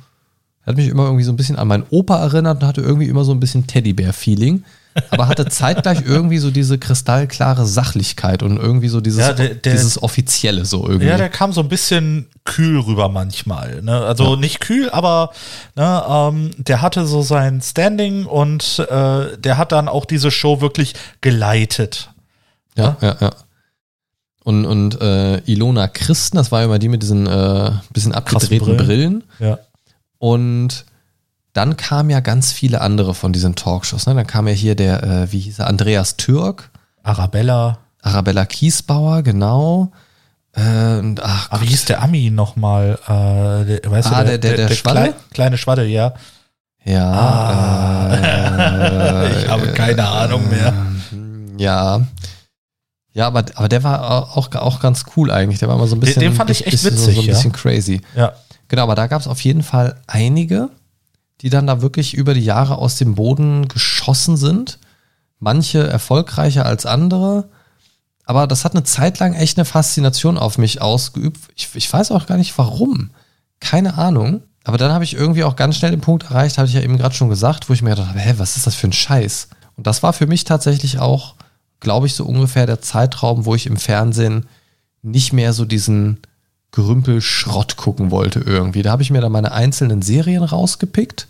er 0.64 0.68
hat 0.68 0.77
mich 0.77 0.89
immer 0.89 1.05
irgendwie 1.05 1.25
so 1.25 1.33
ein 1.33 1.37
bisschen 1.37 1.57
an 1.57 1.68
meinen 1.68 1.85
Opa 1.91 2.18
erinnert 2.18 2.62
und 2.62 2.68
hatte 2.68 2.81
irgendwie 2.81 3.09
immer 3.09 3.25
so 3.25 3.33
ein 3.33 3.41
bisschen 3.41 3.66
Teddybär-Feeling. 3.66 4.62
Aber 5.11 5.27
hatte 5.27 5.47
zeitgleich 5.49 6.03
irgendwie 6.07 6.39
so 6.39 6.51
diese 6.51 6.79
kristallklare 6.79 7.66
Sachlichkeit 7.66 8.43
und 8.43 8.57
irgendwie 8.59 8.89
so 8.89 9.01
dieses, 9.01 9.20
Ja, 9.20 9.33
der- 9.33 9.55
der- 9.55 9.72
dieses 9.72 10.03
Offizielle 10.03 10.64
so 10.64 10.87
irgendwie. 10.87 11.07
Ja, 11.09 11.16
der 11.16 11.29
kam 11.31 11.53
so 11.53 11.61
ein 11.62 11.68
bisschen 11.68 12.29
kühl 12.45 12.79
rüber 12.79 13.09
manchmal. 13.09 13.83
Ne? 13.83 13.93
Also 14.05 14.37
nicht 14.37 14.61
kühl, 14.61 14.89
aber 14.91 15.31
ne, 15.77 16.03
ähm, 16.09 16.51
der 16.59 16.81
hatte 16.83 17.07
so 17.07 17.22
sein 17.22 17.61
Standing 17.61 18.25
und 18.27 18.79
äh, 18.89 19.37
der 19.39 19.59
hat 19.59 19.72
dann 19.72 19.89
auch 19.89 20.05
diese 20.05 20.31
Show 20.31 20.61
wirklich 20.61 20.95
geleitet. 21.22 22.11
Ja, 22.77 22.97
ja, 23.01 23.16
ja. 23.20 23.31
Und, 24.45 24.66
und 24.66 25.01
äh, 25.01 25.38
Ilona 25.51 25.88
Christen, 25.88 26.36
das 26.36 26.53
war 26.53 26.61
ja 26.61 26.66
immer 26.66 26.78
die 26.78 26.88
mit 26.88 27.03
diesen 27.03 27.26
äh, 27.26 27.70
bisschen 27.92 28.12
abgedrehten 28.14 28.76
Brillen. 28.76 28.86
Brillen. 28.86 29.24
Ja. 29.40 29.59
Und 30.18 30.84
dann 31.55 31.76
kamen 31.76 32.11
ja 32.11 32.20
ganz 32.20 32.53
viele 32.53 32.80
andere 32.82 33.14
von 33.14 33.32
diesen 33.32 33.55
Talkshows. 33.55 34.07
Ne? 34.07 34.14
Dann 34.14 34.26
kam 34.26 34.47
ja 34.47 34.53
hier 34.55 34.74
der, 34.74 35.03
äh, 35.03 35.32
wie 35.32 35.38
hieß 35.40 35.61
er, 35.61 35.66
Andreas 35.68 36.16
Türk, 36.18 36.70
Arabella. 37.03 37.78
Arabella 38.03 38.45
Kiesbauer, 38.45 39.22
genau. 39.22 39.90
Äh, 40.53 40.99
und, 40.99 41.22
ach, 41.24 41.51
Aber 41.51 41.62
wie 41.62 41.66
hieß 41.66 41.86
der 41.86 42.03
Ami 42.03 42.30
nochmal? 42.30 42.99
Äh, 43.07 43.64
der, 43.80 43.90
weißt 43.90 44.12
Ah, 44.12 44.24
du, 44.24 44.38
der- 44.38 44.57
der- 44.57 44.68
der 44.68 44.74
Schwadde? 44.74 45.01
Klei, 45.01 45.14
kleine 45.32 45.57
Schwadde, 45.59 45.86
ja. 45.86 46.12
ja. 46.84 48.14
äh, 48.14 49.40
ich 49.42 49.49
habe 49.49 49.68
keine 49.68 50.07
Ahnung 50.07 50.49
mehr. 50.51 50.74
Ja. 51.57 52.01
Ja, 53.15 53.27
aber, 53.29 53.45
aber 53.55 53.69
der 53.69 53.83
war 53.85 54.35
auch, 54.37 54.55
auch 54.57 54.81
ganz 54.81 55.05
cool 55.17 55.31
eigentlich. 55.31 55.61
Der 55.61 55.69
war 55.69 55.77
immer 55.77 55.87
so 55.87 55.95
ein 55.97 56.01
Den- 56.01 56.07
bisschen. 56.07 56.21
den 56.21 56.35
fand 56.35 56.51
ich 56.51 56.67
echt 56.67 56.73
bisschen, 56.73 56.93
witzig, 56.93 57.15
So 57.15 57.21
ein 57.23 57.27
ja. 57.27 57.33
bisschen 57.35 57.53
crazy. 57.53 58.01
Ja. 58.17 58.33
Genau, 58.69 58.83
aber 58.83 58.95
da 58.97 59.07
gab 59.07 59.21
es 59.21 59.29
auf 59.29 59.41
jeden 59.43 59.62
Fall 59.62 60.01
einige, 60.07 60.69
die 61.41 61.49
dann 61.51 61.67
da 61.67 61.81
wirklich 61.81 62.15
über 62.15 62.35
die 62.35 62.45
Jahre 62.45 62.79
aus 62.79 62.97
dem 62.97 63.15
Boden 63.15 63.69
geschossen 63.69 64.37
sind. 64.37 64.79
Manche 65.39 65.87
erfolgreicher 65.87 66.67
als 66.67 66.87
andere. 66.87 67.49
Aber 68.25 68.47
das 68.47 68.65
hat 68.65 68.73
eine 68.73 68.85
Zeit 68.85 69.19
lang 69.19 69.35
echt 69.35 69.59
eine 69.59 69.65
Faszination 69.67 70.39
auf 70.39 70.59
mich 70.59 70.81
ausgeübt. 70.81 71.39
Ich, 71.55 71.69
ich 71.75 71.93
weiß 71.93 72.11
auch 72.11 72.27
gar 72.27 72.39
nicht 72.39 72.57
warum. 72.59 73.11
Keine 73.61 73.97
Ahnung. 73.99 74.43
Aber 74.65 74.79
dann 74.79 74.93
habe 74.93 75.05
ich 75.05 75.15
irgendwie 75.15 75.45
auch 75.45 75.57
ganz 75.57 75.77
schnell 75.77 75.91
den 75.91 76.01
Punkt 76.01 76.25
erreicht, 76.25 76.57
habe 76.57 76.67
ich 76.67 76.73
ja 76.75 76.81
eben 76.81 76.97
gerade 76.97 77.15
schon 77.15 77.29
gesagt, 77.29 77.69
wo 77.69 77.75
ich 77.75 77.83
mir 77.83 77.91
gedacht 77.91 78.09
habe, 78.09 78.19
hä, 78.19 78.35
was 78.39 78.57
ist 78.57 78.67
das 78.67 78.75
für 78.75 78.89
ein 78.89 78.93
Scheiß? 78.95 79.49
Und 79.77 79.87
das 79.87 80.03
war 80.03 80.15
für 80.15 80.27
mich 80.27 80.45
tatsächlich 80.45 80.99
auch, 81.01 81.35
glaube 81.85 82.07
ich, 82.09 82.14
so 82.14 82.24
ungefähr 82.24 82.66
der 82.66 82.80
Zeitraum, 82.82 83.45
wo 83.45 83.55
ich 83.55 83.66
im 83.66 83.76
Fernsehen 83.76 84.47
nicht 85.03 85.32
mehr 85.32 85.53
so 85.53 85.64
diesen 85.64 86.18
Gerümpel-Schrott 86.72 87.76
gucken 87.76 88.11
wollte 88.11 88.41
irgendwie. 88.41 88.82
Da 88.82 88.91
habe 88.91 89.03
ich 89.03 89.11
mir 89.11 89.20
dann 89.20 89.30
meine 89.30 89.53
einzelnen 89.53 90.03
Serien 90.03 90.43
rausgepickt, 90.43 91.28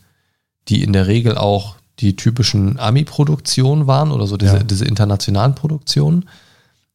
die 0.69 0.83
in 0.83 0.93
der 0.95 1.07
Regel 1.07 1.37
auch 1.37 1.77
die 2.01 2.17
typischen 2.17 2.79
Ami-Produktionen 2.79 3.87
waren 3.87 4.11
oder 4.11 4.27
so 4.27 4.37
diese, 4.39 4.57
Ja. 4.57 4.63
diese 4.63 4.87
internationalen 4.87 5.55
Produktionen. 5.55 6.29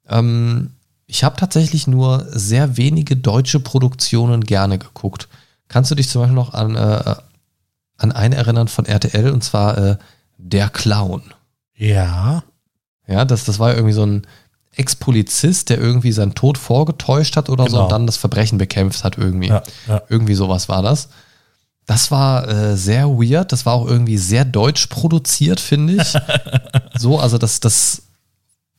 Ähm, 0.09 0.71
ich 1.05 1.23
habe 1.23 1.37
tatsächlich 1.37 1.87
nur 1.87 2.25
sehr 2.31 2.75
wenige 2.77 3.15
deutsche 3.15 3.59
Produktionen 3.59 4.43
gerne 4.43 4.77
geguckt. 4.77 5.27
Kannst 5.67 5.91
du 5.91 5.95
dich 5.95 6.09
zum 6.09 6.21
Beispiel 6.21 6.35
noch 6.35 6.53
an, 6.53 6.75
äh, 6.75 7.15
an 7.97 8.11
einen 8.11 8.33
erinnern 8.33 8.67
von 8.67 8.85
RTL 8.85 9.31
und 9.31 9.43
zwar 9.43 9.77
äh, 9.77 9.97
Der 10.37 10.69
Clown? 10.69 11.21
Ja. 11.75 12.43
Ja, 13.09 13.25
das, 13.25 13.43
das 13.45 13.59
war 13.59 13.73
irgendwie 13.73 13.93
so 13.93 14.05
ein 14.05 14.21
Ex-Polizist, 14.75 15.69
der 15.69 15.79
irgendwie 15.79 16.11
seinen 16.11 16.35
Tod 16.35 16.57
vorgetäuscht 16.57 17.35
hat 17.35 17.49
oder 17.49 17.65
so 17.65 17.71
Genau. 17.71 17.83
und 17.83 17.91
dann 17.91 18.05
das 18.05 18.17
Verbrechen 18.17 18.57
bekämpft 18.57 19.03
hat 19.03 19.17
irgendwie. 19.17 19.47
Ja, 19.49 19.63
ja. 19.87 20.01
Irgendwie 20.09 20.35
sowas 20.35 20.69
war 20.69 20.81
das. 20.81 21.09
Das 21.85 22.11
war 22.11 22.47
äh, 22.47 22.77
sehr 22.77 23.07
weird. 23.09 23.51
Das 23.51 23.65
war 23.65 23.73
auch 23.73 23.87
irgendwie 23.87 24.17
sehr 24.17 24.45
deutsch 24.45 24.87
produziert, 24.87 25.59
finde 25.59 25.95
ich. 26.01 26.13
so, 26.97 27.19
also 27.19 27.37
das, 27.39 27.59
das, 27.59 28.03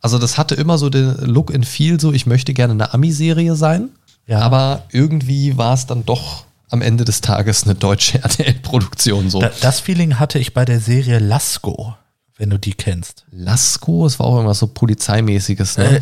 also 0.01 0.19
das 0.19 0.39
hatte 0.39 0.55
immer 0.55 0.79
so 0.79 0.89
den 0.91 1.17
Look 1.17 1.53
and 1.53 1.67
Feel, 1.67 2.01
so 2.01 2.13
ich 2.13 2.27
möchte 2.27 2.55
gerne 2.55 2.73
eine 2.73 2.95
Ami-Serie 2.95 3.57
sein. 3.57 3.89
Ja. 4.27 4.39
Aber 4.41 4.85
irgendwie 4.93 5.59
war 5.59 5.75
es 5.75 5.87
dann 5.87 6.07
doch 6.07 6.45
am 6.71 6.83
Ende 6.83 7.05
des 7.05 7.21
Tages 7.21 7.65
eine 7.65 7.75
deutsche 7.75 8.19
RTL-Produktion 8.23 9.29
so. 9.29 9.41
Da, 9.41 9.51
das 9.61 9.81
Feeling 9.81 10.21
hatte 10.21 10.39
ich 10.39 10.55
bei 10.55 10.65
der 10.65 10.79
Serie 10.79 11.19
Lasko, 11.19 11.97
wenn 12.41 12.51
du 12.51 12.59
die 12.59 12.75
kennst. 12.75 13.25
Lasko, 13.31 14.07
es 14.07 14.19
war 14.19 14.27
auch 14.27 14.35
irgendwas 14.37 14.59
so 14.59 14.67
polizeimäßiges, 14.67 15.77
ne? 15.79 15.97
Äh, 15.99 16.01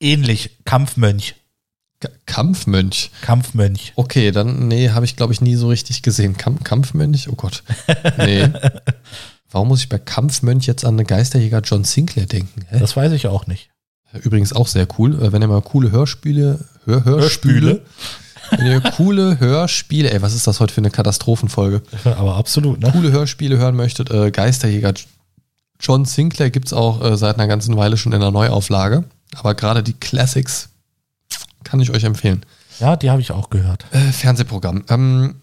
ähnlich, 0.00 0.58
Kampfmönch. 0.64 1.34
K- 2.00 2.08
Kampfmönch. 2.26 3.10
Kampfmönch. 3.22 3.92
Okay, 3.96 4.30
dann, 4.32 4.68
nee, 4.68 4.90
habe 4.90 5.04
ich, 5.06 5.16
glaube 5.16 5.32
ich, 5.32 5.40
nie 5.40 5.54
so 5.56 5.68
richtig 5.68 6.02
gesehen. 6.02 6.36
Kamp 6.36 6.64
Kampfmönch? 6.64 7.28
Oh 7.30 7.34
Gott. 7.34 7.62
Nee. 8.18 8.48
Warum 9.50 9.68
muss 9.68 9.80
ich 9.80 9.88
bei 9.88 9.98
Kampfmönch 9.98 10.66
jetzt 10.66 10.84
an 10.84 10.96
den 10.96 11.06
Geisterjäger 11.06 11.60
John 11.60 11.84
Sinclair 11.84 12.26
denken? 12.26 12.64
Hä? 12.68 12.78
Das 12.78 12.96
weiß 12.96 13.12
ich 13.12 13.26
auch 13.26 13.46
nicht. 13.46 13.70
Übrigens 14.22 14.52
auch 14.52 14.66
sehr 14.66 14.86
cool. 14.98 15.22
Äh, 15.22 15.32
Wenn 15.32 15.42
ihr 15.42 15.48
mal 15.48 15.62
coole 15.62 15.90
Hörspiele, 15.90 16.60
Hör 16.84 17.04
Hörspiele, 17.04 17.82
wenn 18.50 18.66
ihr 18.66 18.80
coole 18.80 19.38
Hörspiele, 19.40 20.10
ey, 20.10 20.20
was 20.20 20.34
ist 20.34 20.46
das 20.46 20.58
heute 20.60 20.74
für 20.74 20.80
eine 20.82 20.90
Katastrophenfolge? 20.90 21.80
Aber 22.04 22.36
absolut, 22.36 22.80
ne? 22.80 22.90
Coole 22.92 23.12
Hörspiele 23.12 23.56
hören 23.56 23.76
möchtet, 23.76 24.10
äh, 24.10 24.30
Geisterjäger 24.30 24.92
John 25.82 26.04
Sinclair 26.04 26.50
gibt's 26.50 26.72
auch 26.72 27.02
äh, 27.04 27.16
seit 27.16 27.36
einer 27.36 27.48
ganzen 27.48 27.76
Weile 27.76 27.96
schon 27.96 28.12
in 28.12 28.20
der 28.20 28.30
Neuauflage. 28.30 29.04
Aber 29.34 29.54
gerade 29.54 29.82
die 29.82 29.94
Classics 29.94 30.68
kann 31.64 31.80
ich 31.80 31.90
euch 31.90 32.04
empfehlen. 32.04 32.44
Ja, 32.80 32.96
die 32.96 33.10
habe 33.10 33.20
ich 33.20 33.32
auch 33.32 33.50
gehört. 33.50 33.84
Äh, 33.90 34.12
Fernsehprogramm. 34.12 34.84
Ähm, 34.88 35.36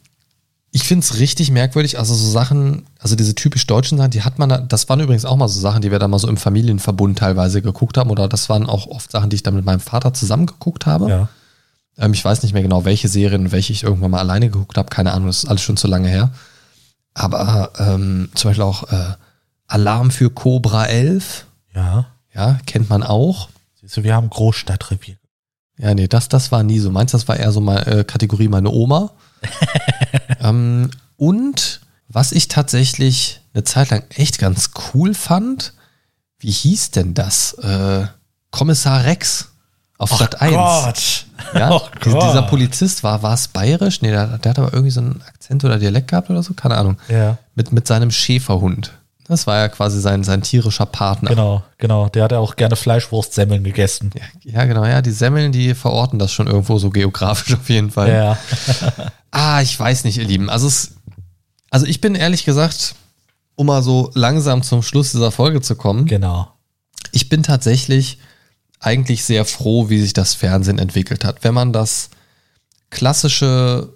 ich 0.72 0.84
finde 0.84 1.04
es 1.04 1.18
richtig 1.20 1.50
merkwürdig, 1.52 1.98
also 1.98 2.14
so 2.14 2.30
Sachen, 2.30 2.86
also 3.00 3.16
diese 3.16 3.34
typisch 3.34 3.66
deutschen 3.66 3.98
Sachen, 3.98 4.12
die 4.12 4.22
hat 4.22 4.38
man, 4.38 4.50
da- 4.50 4.60
das 4.60 4.88
waren 4.88 5.00
übrigens 5.00 5.26
auch 5.26 5.36
mal 5.36 5.48
so 5.48 5.60
Sachen, 5.60 5.82
die 5.82 5.90
wir 5.92 5.98
da 6.00 6.08
mal 6.08 6.20
so 6.20 6.28
im 6.28 6.38
Familienverbund 6.38 7.18
teilweise 7.18 7.62
geguckt 7.64 7.98
haben, 7.98 8.12
oder 8.12 8.28
das 8.28 8.50
waren 8.50 8.68
auch 8.68 8.86
oft 8.88 9.12
Sachen, 9.12 9.30
die 9.32 9.36
ich 9.38 9.44
dann 9.44 9.56
mit 9.56 9.66
meinem 9.66 9.80
Vater 9.80 10.14
zusammen 10.14 10.46
geguckt 10.46 10.86
habe. 10.86 11.10
Ja. 11.10 11.30
Ähm, 11.98 12.14
ich 12.14 12.24
weiß 12.24 12.44
nicht 12.44 12.54
mehr 12.54 12.62
genau, 12.62 12.86
welche 12.86 13.08
Serien 13.08 13.52
welche 13.52 13.74
ich 13.74 13.82
irgendwann 13.84 14.12
mal 14.12 14.20
alleine 14.20 14.50
geguckt 14.50 14.78
habe, 14.78 14.90
keine 14.90 15.12
Ahnung, 15.14 15.28
das 15.28 15.40
ist 15.44 15.50
alles 15.50 15.62
schon 15.64 15.76
zu 15.78 15.88
lange 15.88 16.08
her. 16.08 16.30
Aber 17.16 17.72
ähm, 17.80 18.30
zum 18.36 18.50
Beispiel 18.52 18.64
auch 18.64 18.84
äh, 18.92 19.14
Alarm 19.70 20.11
für 20.11 20.30
Cobra 20.30 20.86
11, 20.86 21.45
Ja. 21.76 22.07
ja, 22.34 22.59
kennt 22.65 22.89
man 22.89 23.03
auch. 23.03 23.49
Siehst 23.80 23.95
du, 23.97 24.03
wir 24.03 24.15
haben 24.15 24.30
Großstadtrevier. 24.30 25.15
Ja, 25.78 25.93
nee, 25.93 26.07
das, 26.09 26.28
das 26.28 26.51
war 26.51 26.63
nie 26.63 26.80
so. 26.80 26.91
Meins, 26.91 27.11
das 27.13 27.28
war 27.30 27.38
eher 27.38 27.51
so 27.53 27.61
mal 27.61 27.78
äh, 27.88 28.03
Kategorie 28.03 28.49
meine 28.49 28.70
Oma. 28.70 29.11
ähm, 30.41 30.89
und 31.17 31.82
was 32.07 32.32
ich 32.32 32.47
tatsächlich 32.47 33.41
eine 33.53 33.63
Zeit 33.63 33.89
lang 33.91 34.03
echt 34.09 34.39
ganz 34.39 34.72
cool 34.93 35.13
fand, 35.13 35.74
wie 36.39 36.51
hieß 36.51 36.91
denn 36.91 37.13
das? 37.13 37.53
Äh, 37.53 38.07
Kommissar 38.51 39.03
Rex 39.05 39.49
auf 39.97 40.11
Sat 40.11 40.41
1. 40.41 40.53
Gott. 40.53 41.26
Ja, 41.53 41.72
Oh 41.76 41.82
Gott. 41.99 42.24
dieser 42.24 42.43
Polizist 42.43 43.03
war, 43.03 43.22
war 43.22 43.34
es 43.34 43.47
bayerisch? 43.49 44.01
Nee, 44.01 44.11
der, 44.11 44.38
der 44.39 44.49
hat 44.51 44.59
aber 44.59 44.74
irgendwie 44.74 44.91
so 44.91 45.01
einen 45.01 45.22
Akzent 45.28 45.63
oder 45.63 45.78
Dialekt 45.78 46.07
gehabt 46.09 46.30
oder 46.30 46.41
so, 46.41 46.53
keine 46.53 46.78
Ahnung. 46.78 46.97
Ja. 47.09 47.38
Mit, 47.55 47.72
mit 47.72 47.88
seinem 47.88 48.11
Schäferhund. 48.11 48.91
Das 49.30 49.45
war 49.45 49.59
ja 49.59 49.69
quasi 49.69 50.01
sein, 50.01 50.23
sein 50.23 50.41
tierischer 50.41 50.88
Partner. 50.88 51.30
Genau, 51.30 51.61
genau. 51.77 52.09
Der 52.09 52.23
hat 52.23 52.32
ja 52.32 52.39
auch 52.39 52.55
gerne 52.55 52.75
Fleischwurstsemmeln 52.75 53.63
gegessen. 53.63 54.09
Ja, 54.15 54.51
ja, 54.51 54.65
genau. 54.65 54.84
Ja, 54.86 55.03
die 55.03 55.11
Semmeln, 55.11 55.51
die 55.51 55.75
verorten 55.75 56.17
das 56.17 56.34
schon 56.34 56.47
irgendwo 56.47 56.80
so 56.80 56.89
geografisch 56.89 57.53
auf 57.59 57.69
jeden 57.69 57.91
Fall. 57.91 58.09
Ja. 58.09 58.38
Ah, 59.32 59.61
ich 59.61 59.80
weiß 59.80 60.05
nicht, 60.05 60.17
ihr 60.17 60.23
Lieben. 60.23 60.49
Also, 60.49 60.65
es, 60.65 60.95
also 61.69 61.86
ich 61.86 62.01
bin 62.01 62.15
ehrlich 62.15 62.45
gesagt, 62.45 62.95
um 63.53 63.67
mal 63.67 63.84
so 63.84 64.09
langsam 64.15 64.63
zum 64.63 64.82
Schluss 64.82 65.11
dieser 65.11 65.32
Folge 65.32 65.61
zu 65.61 65.75
kommen, 65.75 66.07
genau. 66.07 66.51
ich 67.11 67.30
bin 67.30 67.43
tatsächlich 67.43 68.17
eigentlich 68.80 69.23
sehr 69.23 69.45
froh, 69.45 69.88
wie 69.88 70.01
sich 70.01 70.13
das 70.13 70.34
Fernsehen 70.34 70.80
entwickelt 70.80 71.23
hat. 71.23 71.43
Wenn 71.43 71.53
man 71.53 71.73
das 71.73 72.09
klassische 72.89 73.93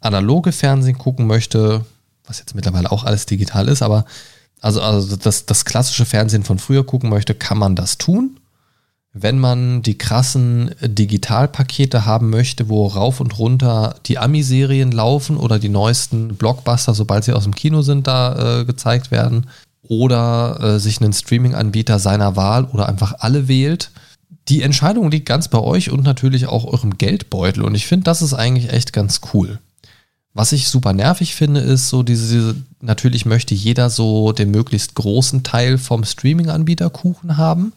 analoge 0.00 0.52
Fernsehen 0.52 0.96
gucken 0.96 1.26
möchte, 1.26 1.84
was 2.24 2.38
jetzt 2.38 2.54
mittlerweile 2.54 2.90
auch 2.90 3.04
alles 3.04 3.26
digital 3.26 3.68
ist, 3.68 3.82
aber 3.82 4.06
also, 4.60 4.80
also 4.80 5.16
das, 5.16 5.46
das 5.46 5.64
klassische 5.64 6.04
Fernsehen 6.04 6.44
von 6.44 6.58
früher 6.58 6.84
gucken 6.84 7.10
möchte, 7.10 7.34
kann 7.34 7.58
man 7.58 7.76
das 7.76 7.98
tun. 7.98 8.38
Wenn 9.12 9.38
man 9.38 9.80
die 9.80 9.96
krassen 9.96 10.74
Digitalpakete 10.82 12.04
haben 12.04 12.28
möchte, 12.28 12.68
wo 12.68 12.86
rauf 12.86 13.20
und 13.20 13.38
runter 13.38 13.96
die 14.06 14.18
Ami-Serien 14.18 14.92
laufen 14.92 15.38
oder 15.38 15.58
die 15.58 15.70
neuesten 15.70 16.36
Blockbuster, 16.36 16.92
sobald 16.92 17.24
sie 17.24 17.32
aus 17.32 17.44
dem 17.44 17.54
Kino 17.54 17.80
sind, 17.80 18.06
da 18.06 18.60
äh, 18.60 18.64
gezeigt 18.66 19.10
werden, 19.10 19.46
oder 19.88 20.58
äh, 20.60 20.78
sich 20.78 21.00
einen 21.00 21.12
Streaming-Anbieter 21.12 21.98
seiner 21.98 22.36
Wahl 22.36 22.64
oder 22.64 22.88
einfach 22.88 23.14
alle 23.18 23.48
wählt, 23.48 23.90
die 24.48 24.62
Entscheidung 24.62 25.10
liegt 25.10 25.26
ganz 25.26 25.48
bei 25.48 25.58
euch 25.58 25.90
und 25.90 26.04
natürlich 26.04 26.46
auch 26.46 26.64
eurem 26.64 26.98
Geldbeutel. 26.98 27.64
Und 27.64 27.74
ich 27.74 27.86
finde, 27.86 28.04
das 28.04 28.22
ist 28.22 28.34
eigentlich 28.34 28.72
echt 28.72 28.92
ganz 28.92 29.20
cool. 29.32 29.58
Was 30.36 30.52
ich 30.52 30.68
super 30.68 30.92
nervig 30.92 31.34
finde, 31.34 31.60
ist 31.60 31.88
so 31.88 32.02
diese, 32.02 32.56
natürlich 32.82 33.24
möchte 33.24 33.54
jeder 33.54 33.88
so 33.88 34.32
den 34.32 34.50
möglichst 34.50 34.94
großen 34.94 35.44
Teil 35.44 35.78
vom 35.78 36.04
Streaming-Anbieter 36.04 36.90
Kuchen 36.90 37.38
haben. 37.38 37.72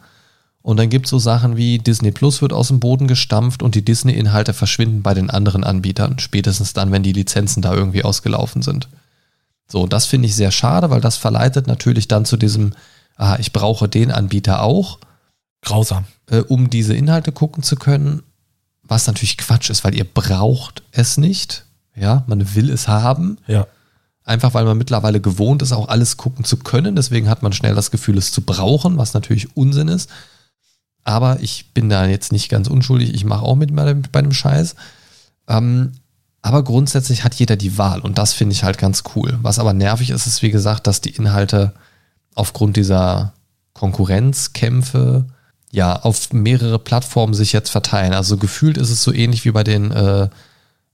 Und 0.62 0.76
dann 0.76 0.90
gibt 0.90 1.06
es 1.06 1.10
so 1.10 1.20
Sachen 1.20 1.56
wie 1.56 1.78
Disney 1.78 2.12
Plus 2.12 2.42
wird 2.42 2.52
aus 2.52 2.68
dem 2.68 2.82
Boden 2.82 3.08
gestampft 3.08 3.64
und 3.64 3.76
die 3.76 3.86
Disney-Inhalte 3.86 4.52
verschwinden 4.52 5.04
bei 5.04 5.14
den 5.14 5.30
anderen 5.30 5.64
Anbietern. 5.64 6.20
Spätestens 6.20 6.74
dann, 6.74 6.92
wenn 6.92 7.02
die 7.02 7.14
Lizenzen 7.14 7.62
da 7.62 7.74
irgendwie 7.74 8.04
ausgelaufen 8.04 8.62
sind. 8.62 8.90
So, 9.66 9.88
das 9.88 10.06
finde 10.06 10.28
ich 10.28 10.36
sehr 10.36 10.52
schade, 10.52 10.90
weil 10.90 11.00
das 11.00 11.16
verleitet 11.16 11.66
natürlich 11.66 12.10
dann 12.10 12.26
zu 12.26 12.36
diesem, 12.36 12.74
ah, 13.16 13.38
ich 13.40 13.54
brauche 13.54 13.88
den 13.88 14.12
Anbieter 14.12 14.64
auch. 14.64 15.00
Grausam. 15.62 16.04
Äh, 16.30 16.40
um 16.42 16.70
diese 16.70 16.94
Inhalte 16.94 17.32
gucken 17.32 17.64
zu 17.64 17.78
können. 17.78 18.22
Was 18.84 19.08
natürlich 19.08 19.38
Quatsch 19.38 19.70
ist, 19.70 19.86
weil 19.86 19.96
ihr 19.96 20.04
braucht 20.04 20.84
es 20.92 21.16
nicht. 21.16 21.64
Ja, 22.00 22.24
man 22.28 22.56
will 22.56 22.70
es 22.70 22.88
haben. 22.88 23.38
Ja. 23.48 23.68
Einfach 24.24 24.54
weil 24.54 24.66
man 24.66 24.78
mittlerweile 24.78 25.20
gewohnt 25.22 25.62
ist, 25.62 25.72
auch 25.72 25.90
alles 25.90 26.18
gucken 26.18 26.46
zu 26.46 26.58
können. 26.58 26.96
Deswegen 26.96 27.30
hat 27.30 27.42
man 27.44 27.52
schnell 27.52 27.76
das 27.76 27.92
Gefühl, 27.92 28.18
es 28.18 28.32
zu 28.32 28.42
brauchen, 28.42 28.98
was 28.98 29.14
natürlich 29.14 29.56
Unsinn 29.58 29.88
ist. 29.88 30.10
Aber 31.04 31.40
ich 31.42 31.74
bin 31.74 31.90
da 31.90 32.06
jetzt 32.06 32.32
nicht 32.32 32.50
ganz 32.50 32.68
unschuldig. 32.68 33.14
Ich 33.14 33.26
mache 33.26 33.44
auch 33.44 33.56
mit 33.56 33.76
bei 33.76 33.86
dem, 33.86 34.04
dem 34.04 34.32
Scheiß. 34.32 34.76
Ähm, 35.48 35.94
aber 36.42 36.64
grundsätzlich 36.64 37.24
hat 37.24 37.36
jeder 37.36 37.56
die 37.58 37.78
Wahl 37.78 38.00
und 38.00 38.18
das 38.18 38.34
finde 38.34 38.54
ich 38.54 38.64
halt 38.64 38.78
ganz 38.78 39.04
cool. 39.16 39.38
Was 39.42 39.60
aber 39.60 39.74
nervig 39.74 40.10
ist, 40.10 40.26
ist 40.26 40.42
wie 40.42 40.52
gesagt, 40.52 40.88
dass 40.88 41.02
die 41.02 41.10
Inhalte 41.10 41.74
aufgrund 42.34 42.78
dieser 42.78 43.34
Konkurrenzkämpfe 43.74 45.26
ja 45.72 45.96
auf 45.98 46.32
mehrere 46.32 46.80
Plattformen 46.80 47.34
sich 47.34 47.52
jetzt 47.52 47.70
verteilen. 47.70 48.14
Also 48.14 48.38
gefühlt 48.38 48.78
ist 48.78 48.90
es 48.90 49.04
so 49.04 49.14
ähnlich 49.14 49.44
wie 49.44 49.52
bei 49.52 49.64
den 49.64 49.92
äh, 49.92 50.30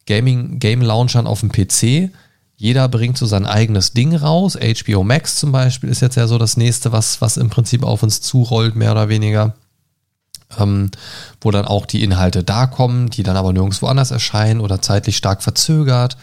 Gaming, 0.06 0.60
Game 0.60 0.82
Launchern 0.82 1.28
auf 1.28 1.39
dem 1.41 1.51
PC. 1.51 2.12
Jeder 2.58 2.88
bringt 2.88 3.18
so 3.18 3.26
sein 3.26 3.45
eigenes 3.45 3.93
Ding 3.93 4.16
raus. 4.16 4.58
HBO 4.58 5.03
Max 5.03 5.38
zum 5.38 5.51
Beispiel 5.51 5.89
ist 5.89 6.01
jetzt 6.01 6.16
ja 6.16 6.28
so 6.28 6.38
das 6.38 6.58
nächste, 6.58 6.91
was, 6.91 7.22
was 7.22 7.38
im 7.38 7.49
Prinzip 7.49 7.84
auf 7.84 8.03
uns 8.03 8.22
zurollt, 8.22 8.76
mehr 8.76 8.91
oder 8.91 9.10
weniger. 9.10 9.56
Ähm, 10.58 10.91
wo 11.41 11.51
dann 11.51 11.66
auch 11.66 11.86
die 11.86 12.03
Inhalte 12.03 12.43
da 12.43 12.68
kommen, 12.68 13.10
die 13.10 13.24
dann 13.24 13.36
aber 13.36 13.51
nirgendwo 13.51 13.88
anders 13.88 14.12
erscheinen 14.12 14.62
oder 14.62 14.82
zeitlich 14.82 15.18
stark 15.18 15.41
verzögert 15.41 16.18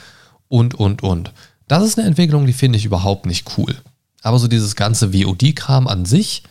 und, 0.48 0.74
und, 0.74 1.02
und. 1.02 1.32
Das 1.68 1.82
ist 1.82 1.98
eine 1.98 2.06
Entwicklung, 2.06 2.46
die 2.46 2.52
finde 2.52 2.78
ich 2.78 2.84
überhaupt 2.84 3.26
nicht 3.26 3.58
cool. 3.58 3.74
Aber 4.22 4.38
so 4.38 4.48
dieses 4.48 4.76
ganze 4.76 5.12
VOD-Kram 5.12 5.88
an 5.88 6.04
sich, 6.04 6.44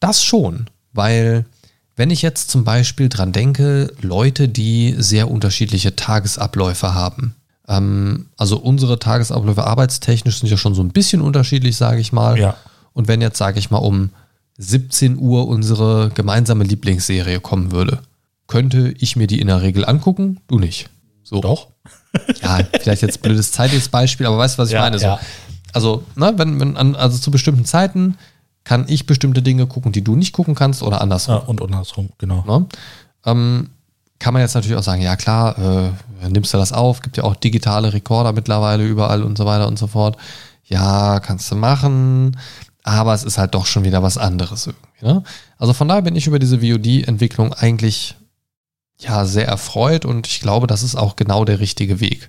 das 0.00 0.24
schon, 0.24 0.70
weil 0.92 1.44
wenn 1.98 2.10
ich 2.10 2.22
jetzt 2.22 2.48
zum 2.50 2.62
Beispiel 2.64 3.08
dran 3.08 3.32
denke, 3.32 3.92
Leute, 4.00 4.48
die 4.48 4.94
sehr 4.98 5.30
unterschiedliche 5.30 5.96
Tagesabläufe 5.96 6.94
haben. 6.94 7.34
Ähm, 7.66 8.26
also 8.36 8.56
unsere 8.58 8.98
Tagesabläufe 8.98 9.64
arbeitstechnisch 9.64 10.38
sind 10.38 10.48
ja 10.48 10.56
schon 10.56 10.74
so 10.74 10.82
ein 10.82 10.90
bisschen 10.90 11.20
unterschiedlich, 11.20 11.76
sage 11.76 12.00
ich 12.00 12.12
mal. 12.12 12.38
Ja. 12.38 12.56
Und 12.92 13.08
wenn 13.08 13.20
jetzt, 13.20 13.36
sage 13.36 13.58
ich 13.58 13.70
mal, 13.70 13.78
um 13.78 14.10
17 14.58 15.18
Uhr 15.18 15.48
unsere 15.48 16.10
gemeinsame 16.14 16.64
Lieblingsserie 16.64 17.40
kommen 17.40 17.72
würde, 17.72 17.98
könnte 18.46 18.94
ich 18.98 19.16
mir 19.16 19.26
die 19.26 19.40
in 19.40 19.48
der 19.48 19.62
Regel 19.62 19.84
angucken, 19.84 20.40
du 20.46 20.58
nicht. 20.58 20.88
So. 21.22 21.40
Doch. 21.40 21.68
Ja, 22.42 22.60
vielleicht 22.80 23.02
jetzt 23.02 23.20
blödes 23.20 23.52
zeitliches 23.52 23.90
Beispiel, 23.90 24.24
aber 24.24 24.38
weißt 24.38 24.56
du, 24.56 24.62
was 24.62 24.70
ich 24.70 24.74
Ja, 24.74 24.80
meine? 24.80 24.98
So. 24.98 25.04
ja. 25.04 25.20
Also, 25.74 26.04
ne, 26.16 26.32
wenn, 26.36 26.58
wenn 26.58 26.76
an, 26.76 26.96
also 26.96 27.18
zu 27.18 27.30
bestimmten 27.30 27.66
Zeiten 27.66 28.16
kann 28.68 28.84
ich 28.86 29.06
bestimmte 29.06 29.40
Dinge 29.40 29.66
gucken, 29.66 29.92
die 29.92 30.04
du 30.04 30.14
nicht 30.14 30.34
gucken 30.34 30.54
kannst 30.54 30.82
oder 30.82 31.00
andersrum. 31.00 31.36
Ja, 31.36 31.40
und 31.40 31.62
andersrum, 31.62 32.10
genau. 32.18 32.44
Ne? 32.46 32.66
Ähm, 33.24 33.70
kann 34.18 34.34
man 34.34 34.42
jetzt 34.42 34.52
natürlich 34.52 34.76
auch 34.76 34.82
sagen, 34.82 35.00
ja 35.00 35.16
klar, 35.16 35.56
äh, 35.58 36.28
nimmst 36.28 36.52
du 36.52 36.58
das 36.58 36.74
auf, 36.74 37.00
gibt 37.00 37.16
ja 37.16 37.24
auch 37.24 37.34
digitale 37.34 37.94
Rekorder 37.94 38.32
mittlerweile 38.32 38.86
überall 38.86 39.22
und 39.22 39.38
so 39.38 39.46
weiter 39.46 39.68
und 39.68 39.78
so 39.78 39.86
fort. 39.86 40.18
Ja, 40.64 41.18
kannst 41.20 41.50
du 41.50 41.56
machen, 41.56 42.38
aber 42.82 43.14
es 43.14 43.24
ist 43.24 43.38
halt 43.38 43.54
doch 43.54 43.64
schon 43.64 43.84
wieder 43.84 44.02
was 44.02 44.18
anderes 44.18 44.66
irgendwie. 44.66 45.06
Ne? 45.06 45.22
Also 45.56 45.72
von 45.72 45.88
daher 45.88 46.02
bin 46.02 46.14
ich 46.14 46.26
über 46.26 46.38
diese 46.38 46.60
VOD-Entwicklung 46.60 47.54
eigentlich 47.54 48.16
ja 48.98 49.24
sehr 49.24 49.48
erfreut 49.48 50.04
und 50.04 50.26
ich 50.26 50.40
glaube, 50.40 50.66
das 50.66 50.82
ist 50.82 50.94
auch 50.94 51.16
genau 51.16 51.46
der 51.46 51.58
richtige 51.58 52.00
Weg. 52.00 52.28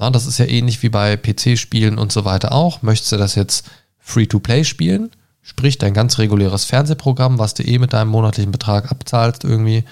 Na, 0.00 0.10
das 0.10 0.26
ist 0.26 0.38
ja 0.38 0.46
ähnlich 0.46 0.82
wie 0.82 0.88
bei 0.88 1.16
PC-Spielen 1.16 1.96
und 1.96 2.10
so 2.10 2.24
weiter 2.24 2.50
auch. 2.50 2.82
Möchtest 2.82 3.12
du 3.12 3.18
das 3.18 3.36
jetzt 3.36 3.70
Free-to-Play 4.00 4.64
spielen? 4.64 5.12
Sprich, 5.42 5.78
dein 5.78 5.94
ganz 5.94 6.18
reguläres 6.18 6.64
Fernsehprogramm, 6.64 7.38
was 7.38 7.54
du 7.54 7.62
eh 7.62 7.78
mit 7.78 7.92
deinem 7.92 8.10
monatlichen 8.10 8.52
Betrag 8.52 8.90
abzahlst, 8.90 9.44
irgendwie 9.44 9.84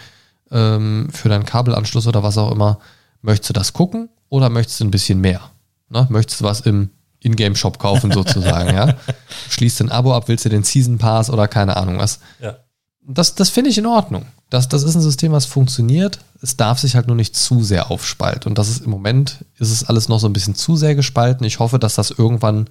ähm, 0.50 1.08
für 1.12 1.28
deinen 1.28 1.46
Kabelanschluss 1.46 2.06
oder 2.06 2.22
was 2.22 2.38
auch 2.38 2.52
immer. 2.52 2.78
Möchtest 3.22 3.50
du 3.50 3.54
das 3.54 3.72
gucken 3.72 4.08
oder 4.28 4.50
möchtest 4.50 4.80
du 4.80 4.84
ein 4.84 4.90
bisschen 4.90 5.20
mehr? 5.20 5.40
Ne? 5.88 6.06
Möchtest 6.10 6.40
du 6.40 6.44
was 6.44 6.60
im 6.60 6.90
Ingame-Shop 7.20 7.78
kaufen 7.78 8.12
sozusagen, 8.12 8.74
ja? 8.74 8.94
Schließt 9.48 9.80
ein 9.80 9.90
Abo 9.90 10.14
ab, 10.14 10.28
willst 10.28 10.44
du 10.44 10.48
den 10.48 10.62
Season 10.62 10.98
Pass 10.98 11.30
oder 11.30 11.48
keine 11.48 11.76
Ahnung 11.76 11.98
was? 11.98 12.20
Ja. 12.40 12.56
Das, 13.10 13.34
das 13.34 13.48
finde 13.48 13.70
ich 13.70 13.78
in 13.78 13.86
Ordnung. 13.86 14.26
Das, 14.50 14.68
das 14.68 14.82
ist 14.82 14.94
ein 14.94 15.00
System, 15.00 15.32
was 15.32 15.46
funktioniert. 15.46 16.20
Es 16.42 16.56
darf 16.56 16.78
sich 16.78 16.94
halt 16.94 17.06
nur 17.06 17.16
nicht 17.16 17.34
zu 17.34 17.62
sehr 17.62 17.90
aufspalten. 17.90 18.50
Und 18.50 18.58
das 18.58 18.68
ist 18.68 18.84
im 18.84 18.90
Moment, 18.90 19.44
ist 19.58 19.70
es 19.70 19.88
alles 19.88 20.08
noch 20.08 20.20
so 20.20 20.28
ein 20.28 20.32
bisschen 20.34 20.54
zu 20.54 20.76
sehr 20.76 20.94
gespalten. 20.94 21.46
Ich 21.46 21.58
hoffe, 21.58 21.78
dass 21.78 21.94
das 21.94 22.10
irgendwann 22.10 22.68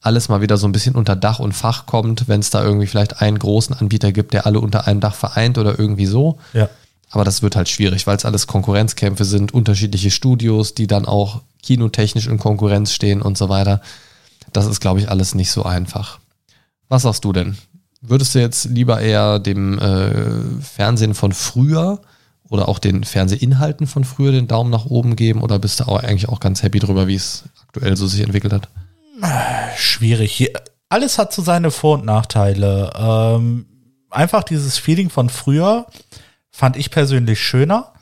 alles 0.00 0.28
mal 0.28 0.40
wieder 0.40 0.56
so 0.56 0.66
ein 0.66 0.72
bisschen 0.72 0.94
unter 0.94 1.16
Dach 1.16 1.38
und 1.38 1.52
Fach 1.52 1.86
kommt, 1.86 2.28
wenn 2.28 2.40
es 2.40 2.50
da 2.50 2.62
irgendwie 2.62 2.86
vielleicht 2.86 3.20
einen 3.20 3.38
großen 3.38 3.74
Anbieter 3.74 4.12
gibt, 4.12 4.32
der 4.32 4.46
alle 4.46 4.60
unter 4.60 4.86
einem 4.86 5.00
Dach 5.00 5.14
vereint 5.14 5.58
oder 5.58 5.78
irgendwie 5.78 6.06
so. 6.06 6.38
Ja. 6.52 6.68
Aber 7.10 7.24
das 7.24 7.42
wird 7.42 7.56
halt 7.56 7.68
schwierig, 7.68 8.06
weil 8.06 8.16
es 8.16 8.24
alles 8.24 8.46
Konkurrenzkämpfe 8.46 9.24
sind, 9.24 9.52
unterschiedliche 9.52 10.10
Studios, 10.10 10.74
die 10.74 10.86
dann 10.86 11.06
auch 11.06 11.42
kinotechnisch 11.62 12.26
in 12.26 12.38
Konkurrenz 12.38 12.92
stehen 12.92 13.22
und 13.22 13.36
so 13.38 13.48
weiter. 13.48 13.80
Das 14.52 14.66
ist, 14.66 14.80
glaube 14.80 15.00
ich, 15.00 15.10
alles 15.10 15.34
nicht 15.34 15.50
so 15.50 15.64
einfach. 15.64 16.18
Was 16.88 17.02
sagst 17.02 17.24
du 17.24 17.32
denn? 17.32 17.56
Würdest 18.00 18.34
du 18.34 18.38
jetzt 18.38 18.66
lieber 18.66 19.00
eher 19.00 19.38
dem 19.38 19.78
äh, 19.78 20.62
Fernsehen 20.62 21.14
von 21.14 21.32
früher 21.32 22.00
oder 22.48 22.68
auch 22.68 22.78
den 22.78 23.04
Fernsehinhalten 23.04 23.86
von 23.86 24.04
früher 24.04 24.32
den 24.32 24.46
Daumen 24.46 24.70
nach 24.70 24.86
oben 24.86 25.16
geben 25.16 25.42
oder 25.42 25.58
bist 25.58 25.80
du 25.80 25.88
auch 25.88 26.02
eigentlich 26.02 26.28
auch 26.28 26.40
ganz 26.40 26.62
happy 26.62 26.78
drüber, 26.78 27.08
wie 27.08 27.16
es 27.16 27.44
aktuell 27.66 27.96
so 27.96 28.06
sich 28.06 28.20
entwickelt 28.20 28.52
hat? 28.52 28.68
Schwierig. 29.76 30.32
Hier, 30.32 30.52
alles 30.88 31.18
hat 31.18 31.32
so 31.32 31.42
seine 31.42 31.70
Vor- 31.70 31.98
und 31.98 32.04
Nachteile. 32.04 32.92
Ähm, 32.96 33.66
einfach 34.10 34.44
dieses 34.44 34.78
Feeling 34.78 35.10
von 35.10 35.28
früher 35.28 35.86
fand 36.50 36.76
ich 36.76 36.90
persönlich 36.90 37.40
schöner. 37.40 37.92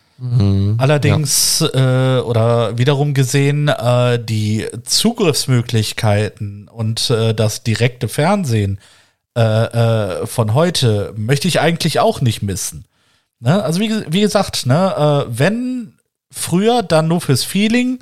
Allerdings 0.78 1.60
äh, 1.60 2.20
oder 2.20 2.78
wiederum 2.78 3.12
gesehen, 3.12 3.68
äh, 3.68 4.18
die 4.18 4.66
Zugriffsmöglichkeiten 4.84 6.68
und 6.68 7.10
äh, 7.10 7.34
das 7.34 7.64
direkte 7.64 8.08
Fernsehen 8.08 8.80
äh, 9.36 9.42
äh, 9.42 10.26
von 10.26 10.54
heute 10.54 11.12
möchte 11.16 11.48
ich 11.48 11.60
eigentlich 11.60 12.00
auch 12.00 12.22
nicht 12.22 12.42
missen. 12.42 12.86
Ne? 13.40 13.62
Also 13.62 13.78
wie, 13.80 13.92
wie 14.08 14.22
gesagt, 14.22 14.64
ne, 14.64 15.26
äh, 15.28 15.38
wenn 15.38 15.98
früher, 16.30 16.82
dann 16.82 17.08
nur 17.08 17.20
fürs 17.20 17.44
Feeling. 17.44 17.98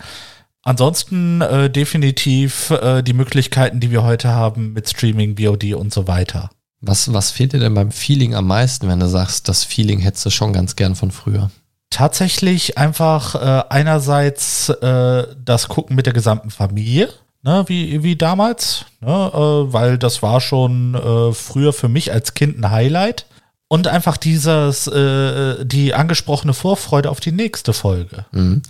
Ansonsten 0.64 1.42
äh, 1.42 1.68
definitiv 1.70 2.70
äh, 2.70 3.02
die 3.02 3.12
Möglichkeiten, 3.12 3.80
die 3.80 3.90
wir 3.90 4.02
heute 4.02 4.30
haben 4.30 4.72
mit 4.72 4.88
Streaming, 4.88 5.36
VOD 5.38 5.74
und 5.74 5.92
so 5.92 6.08
weiter. 6.08 6.50
Was, 6.80 7.12
was 7.12 7.30
fehlt 7.30 7.52
dir 7.52 7.60
denn 7.60 7.74
beim 7.74 7.90
Feeling 7.90 8.34
am 8.34 8.46
meisten, 8.46 8.88
wenn 8.88 9.00
du 9.00 9.08
sagst, 9.08 9.48
das 9.48 9.64
Feeling 9.64 10.00
hättest 10.00 10.26
du 10.26 10.30
schon 10.30 10.52
ganz 10.52 10.76
gern 10.76 10.96
von 10.96 11.10
früher? 11.10 11.50
Tatsächlich 11.90 12.76
einfach 12.78 13.34
äh, 13.34 13.64
einerseits 13.68 14.68
äh, 14.70 15.26
das 15.42 15.68
Gucken 15.68 15.96
mit 15.96 16.06
der 16.06 16.12
gesamten 16.12 16.50
Familie. 16.50 17.08
ne, 17.44 17.64
wie, 17.68 18.02
wie 18.02 18.16
damals, 18.16 18.86
ne, 19.00 19.30
äh, 19.32 19.72
weil 19.72 19.98
das 19.98 20.22
war 20.22 20.40
schon 20.40 20.94
äh, 20.94 21.32
früher 21.32 21.72
für 21.72 21.88
mich 21.88 22.10
als 22.12 22.34
Kind 22.34 22.58
ein 22.58 22.70
Highlight. 22.70 23.26
Und 23.68 23.88
einfach 23.88 24.16
dieses, 24.16 24.86
äh, 24.86 25.64
die 25.64 25.94
angesprochene 25.94 26.52
Vorfreude 26.52 27.10
auf 27.10 27.20
die 27.20 27.32
nächste 27.32 27.72
Folge. 27.72 28.26
Mhm. 28.30 28.62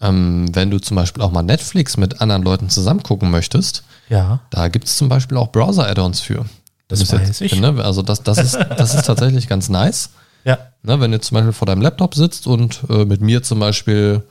Ähm, 0.00 0.46
wenn 0.54 0.70
du 0.70 0.78
zum 0.78 0.94
Beispiel 0.96 1.22
auch 1.22 1.32
mal 1.32 1.42
Netflix 1.42 1.96
mit 1.96 2.20
anderen 2.20 2.42
Leuten 2.42 2.68
zusammen 2.70 3.02
gucken 3.02 3.30
möchtest, 3.30 3.82
Ja, 4.08 4.40
da 4.50 4.68
gibt 4.68 4.86
es 4.86 4.96
zum 4.96 5.08
Beispiel 5.08 5.36
auch 5.36 5.50
Browser-Add-ons 5.50 6.20
für. 6.20 6.44
Das 6.86 7.00
ist 7.02 7.12
weiß 7.12 7.40
ich. 7.42 7.60
Ne, 7.60 7.74
also 7.84 8.02
das, 8.02 8.22
das, 8.22 8.38
ist, 8.38 8.54
das 8.76 8.94
ist 8.94 9.04
tatsächlich 9.06 9.48
ganz 9.48 9.68
nice. 9.68 10.10
ja, 10.44 10.58
Ne, 10.82 11.00
wenn 11.00 11.10
du 11.10 11.20
zum 11.20 11.34
Beispiel 11.34 11.52
vor 11.52 11.66
deinem 11.66 11.82
Laptop 11.82 12.14
sitzt 12.14 12.46
und 12.46 12.80
äh, 12.88 13.04
mit 13.04 13.20
mir 13.20 13.42
zum 13.42 13.58
Beispiel 13.58 14.22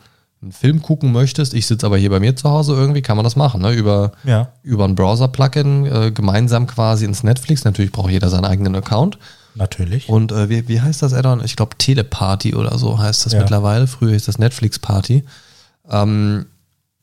einen 0.42 0.52
Film 0.54 0.82
gucken 0.82 1.12
möchtest, 1.12 1.54
ich 1.54 1.68
sitze 1.68 1.86
aber 1.86 1.98
hier 1.98 2.10
bei 2.12 2.20
mir 2.20 2.36
zu 2.36 2.50
Hause 2.50 2.74
irgendwie, 2.74 3.02
kann 3.02 3.18
man 3.18 3.24
das 3.26 3.36
machen. 3.36 3.62
Ne? 3.62 3.74
Über, 3.74 4.14
ja, 4.24 4.50
über 4.64 4.86
ein 4.86 4.96
Browser-Plugin 4.96 5.86
äh, 5.86 6.12
gemeinsam 6.12 6.66
quasi 6.68 7.06
ins 7.06 7.24
Netflix. 7.24 7.66
Natürlich 7.66 7.92
braucht 7.92 8.10
jeder 8.12 8.30
seinen 8.30 8.46
eigenen 8.46 8.76
Account. 8.76 9.18
natürlich. 9.56 10.08
Und 10.08 10.32
äh, 10.32 10.48
wie, 10.50 10.68
wie 10.68 10.80
heißt 10.82 11.02
das 11.02 11.14
Add-on? 11.14 11.44
Ich 11.44 11.56
glaube 11.56 11.76
Teleparty 11.78 12.56
oder 12.56 12.78
so 12.78 12.98
heißt 13.00 13.26
das 13.26 13.34
Ja. 13.34 13.40
mittlerweile. 13.40 13.88
Früher 13.88 14.14
hieß 14.14 14.26
das 14.26 14.38
Netflix 14.40 14.80
Party. 14.80 15.24
Ähm, 15.90 16.48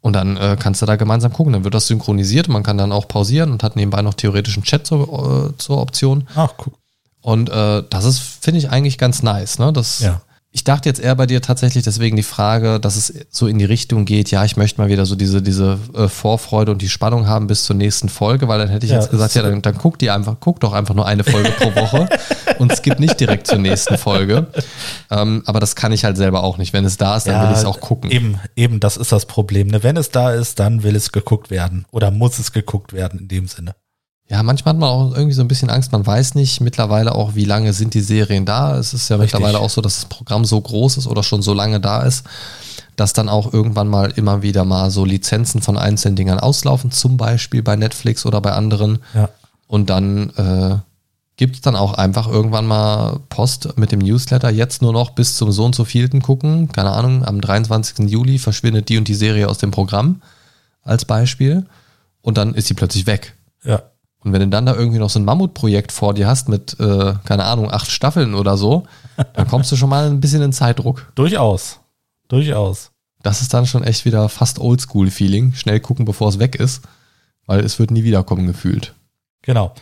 und 0.00 0.12
dann 0.12 0.36
äh, 0.36 0.56
kannst 0.60 0.82
du 0.82 0.86
da 0.86 0.96
gemeinsam 0.96 1.32
gucken. 1.32 1.54
Dann 1.54 1.64
wird 1.64 1.74
das 1.74 1.86
synchronisiert. 1.86 2.48
Man 2.48 2.62
kann 2.62 2.76
dann 2.76 2.92
auch 2.92 3.08
pausieren 3.08 3.52
und 3.52 3.62
hat 3.62 3.74
nebenbei 3.74 4.02
noch 4.02 4.14
theoretischen 4.14 4.62
Chat 4.62 4.86
zur, 4.86 5.52
äh, 5.52 5.56
zur 5.56 5.80
Option. 5.80 6.28
Ach, 6.34 6.52
guck. 6.58 6.74
Und 7.22 7.48
äh, 7.48 7.82
das 7.88 8.04
ist, 8.04 8.18
finde 8.18 8.58
ich, 8.58 8.68
eigentlich 8.68 8.98
ganz 8.98 9.22
nice. 9.22 9.58
Ne? 9.58 9.72
Das, 9.72 10.00
Ja. 10.00 10.20
Ich 10.56 10.62
dachte 10.62 10.88
jetzt 10.88 11.00
eher 11.00 11.16
bei 11.16 11.26
dir 11.26 11.42
tatsächlich 11.42 11.82
deswegen 11.82 12.14
die 12.14 12.22
Frage, 12.22 12.78
dass 12.78 12.94
es 12.94 13.12
so 13.28 13.48
in 13.48 13.58
die 13.58 13.64
Richtung 13.64 14.04
geht, 14.04 14.30
ja, 14.30 14.44
ich 14.44 14.56
möchte 14.56 14.80
mal 14.80 14.88
wieder 14.88 15.04
so 15.04 15.16
diese, 15.16 15.42
diese 15.42 15.80
äh, 15.96 16.06
Vorfreude 16.06 16.70
und 16.70 16.80
die 16.80 16.88
Spannung 16.88 17.26
haben 17.26 17.48
bis 17.48 17.64
zur 17.64 17.74
nächsten 17.74 18.08
Folge, 18.08 18.46
weil 18.46 18.60
dann 18.60 18.68
hätte 18.68 18.86
ich 18.86 18.92
Ja, 18.92 19.00
jetzt 19.00 19.10
gesagt, 19.10 19.34
ja, 19.34 19.42
dann, 19.42 19.62
dann 19.62 19.76
guck 19.76 19.98
die 19.98 20.10
einfach, 20.10 20.36
guck 20.38 20.60
doch 20.60 20.72
einfach 20.72 20.94
nur 20.94 21.08
eine 21.08 21.24
Folge 21.24 21.50
pro 21.50 21.74
Woche 21.74 22.08
und 22.60 22.72
skip 22.72 23.00
nicht 23.00 23.18
direkt 23.18 23.48
zur 23.48 23.58
nächsten 23.58 23.98
Folge. 23.98 24.46
Ähm, 25.10 25.42
aber 25.44 25.58
das 25.58 25.74
kann 25.74 25.90
ich 25.90 26.04
halt 26.04 26.16
selber 26.16 26.44
auch 26.44 26.56
nicht. 26.56 26.72
Wenn 26.72 26.84
es 26.84 26.98
da 26.98 27.16
ist, 27.16 27.26
dann 27.26 27.42
will 27.42 27.50
ich 27.50 27.58
es 27.58 27.64
auch 27.64 27.80
gucken. 27.80 28.12
Eben, 28.12 28.38
eben, 28.54 28.78
das 28.78 28.96
ist 28.96 29.10
das 29.10 29.26
Problem. 29.26 29.66
Ne? 29.66 29.82
Wenn 29.82 29.96
es 29.96 30.10
da 30.10 30.32
ist, 30.32 30.60
dann 30.60 30.84
will 30.84 30.94
es 30.94 31.10
geguckt 31.10 31.50
werden. 31.50 31.84
Oder 31.90 32.12
muss 32.12 32.38
es 32.38 32.52
geguckt 32.52 32.92
werden 32.92 33.18
in 33.18 33.26
dem 33.26 33.48
Sinne. 33.48 33.74
Ja, 34.28 34.42
manchmal 34.42 34.74
hat 34.74 34.80
man 34.80 34.88
auch 34.88 35.14
irgendwie 35.14 35.34
so 35.34 35.42
ein 35.42 35.48
bisschen 35.48 35.68
Angst, 35.68 35.92
man 35.92 36.06
weiß 36.06 36.34
nicht 36.34 36.60
mittlerweile 36.62 37.14
auch, 37.14 37.34
wie 37.34 37.44
lange 37.44 37.74
sind 37.74 37.92
die 37.92 38.00
Serien 38.00 38.46
da. 38.46 38.78
Es 38.78 38.94
ist 38.94 39.10
ja 39.10 39.16
Richtig. 39.16 39.34
mittlerweile 39.34 39.60
auch 39.60 39.68
so, 39.68 39.82
dass 39.82 39.96
das 39.96 40.06
Programm 40.06 40.46
so 40.46 40.58
groß 40.60 40.96
ist 40.96 41.06
oder 41.06 41.22
schon 41.22 41.42
so 41.42 41.52
lange 41.52 41.78
da 41.78 42.02
ist, 42.02 42.24
dass 42.96 43.12
dann 43.12 43.28
auch 43.28 43.52
irgendwann 43.52 43.88
mal 43.88 44.12
immer 44.16 44.40
wieder 44.40 44.64
mal 44.64 44.90
so 44.90 45.04
Lizenzen 45.04 45.60
von 45.60 45.76
einzelnen 45.76 46.16
Dingern 46.16 46.40
auslaufen, 46.40 46.90
zum 46.90 47.18
Beispiel 47.18 47.62
bei 47.62 47.76
Netflix 47.76 48.24
oder 48.24 48.40
bei 48.40 48.52
anderen. 48.52 49.00
Ja. 49.12 49.28
Und 49.66 49.90
dann 49.90 50.30
äh, 50.30 50.78
gibt 51.36 51.56
es 51.56 51.60
dann 51.60 51.76
auch 51.76 51.92
einfach 51.94 52.26
irgendwann 52.26 52.66
mal 52.66 53.20
Post 53.28 53.76
mit 53.76 53.92
dem 53.92 53.98
Newsletter, 53.98 54.50
jetzt 54.50 54.80
nur 54.80 54.92
noch 54.94 55.10
bis 55.10 55.36
zum 55.36 55.52
so 55.52 55.66
und 55.66 55.74
so 55.74 55.84
vielten 55.84 56.22
gucken. 56.22 56.72
Keine 56.72 56.92
Ahnung, 56.92 57.24
am 57.24 57.42
23. 57.42 58.10
Juli 58.10 58.38
verschwindet 58.38 58.88
die 58.88 58.96
und 58.96 59.06
die 59.06 59.14
Serie 59.14 59.48
aus 59.48 59.58
dem 59.58 59.70
Programm 59.70 60.22
als 60.82 61.04
Beispiel. 61.04 61.66
Und 62.22 62.38
dann 62.38 62.54
ist 62.54 62.68
sie 62.68 62.74
plötzlich 62.74 63.06
weg. 63.06 63.34
Ja. 63.64 63.82
Und 64.24 64.32
wenn 64.32 64.40
du 64.40 64.48
dann 64.48 64.66
da 64.66 64.74
irgendwie 64.74 64.98
noch 64.98 65.10
so 65.10 65.18
ein 65.18 65.24
Mammutprojekt 65.24 65.92
vor 65.92 66.14
dir 66.14 66.26
hast 66.26 66.48
mit, 66.48 66.80
äh, 66.80 67.14
keine 67.24 67.44
Ahnung, 67.44 67.70
acht 67.70 67.90
Staffeln 67.90 68.34
oder 68.34 68.56
so, 68.56 68.84
dann 69.34 69.46
kommst 69.46 69.70
du 69.70 69.76
schon 69.76 69.90
mal 69.90 70.06
ein 70.06 70.20
bisschen 70.20 70.42
in 70.42 70.52
Zeitdruck. 70.52 71.12
Durchaus. 71.14 71.80
Durchaus. 72.28 72.90
Das 73.22 73.42
ist 73.42 73.52
dann 73.52 73.66
schon 73.66 73.84
echt 73.84 74.04
wieder 74.06 74.28
fast 74.28 74.58
Oldschool-Feeling. 74.58 75.52
Schnell 75.54 75.80
gucken, 75.80 76.06
bevor 76.06 76.28
es 76.28 76.38
weg 76.38 76.56
ist, 76.56 76.82
weil 77.46 77.60
es 77.60 77.78
wird 77.78 77.90
nie 77.90 78.04
wiederkommen 78.04 78.46
gefühlt. 78.46 78.94
Genau. 79.42 79.74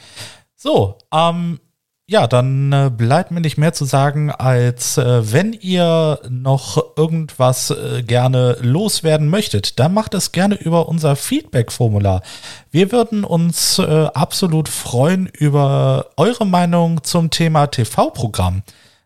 So, 0.57 0.99
ähm, 1.13 1.61
ja, 2.07 2.27
dann 2.27 2.73
äh, 2.73 2.91
bleibt 2.91 3.31
mir 3.31 3.41
nicht 3.41 3.59
mehr 3.59 3.73
zu 3.73 3.85
sagen, 3.85 4.31
als 4.31 4.99
äh, 4.99 5.33
wenn 5.33 5.53
ihr 5.53 6.19
noch 6.29 6.97
irgendwas 6.97 7.71
äh, 7.71 8.03
gerne 8.03 8.57
loswerden 8.61 9.29
möchtet, 9.29 9.79
dann 9.79 9.95
macht 9.95 10.15
es 10.15 10.33
gerne 10.33 10.57
über 10.57 10.89
unser 10.89 11.15
Feedback-Formular. 11.15 12.23
Wir 12.71 12.91
würden 12.91 13.25
uns 13.25 13.79
äh, 13.79 14.09
absolut 14.15 14.69
freuen 14.69 15.27
über 15.27 16.07
eure 16.17 16.45
Meinung 16.45 17.05
zum 17.05 17.31
Thema 17.31 17.69
TV-Programm. 17.69 18.63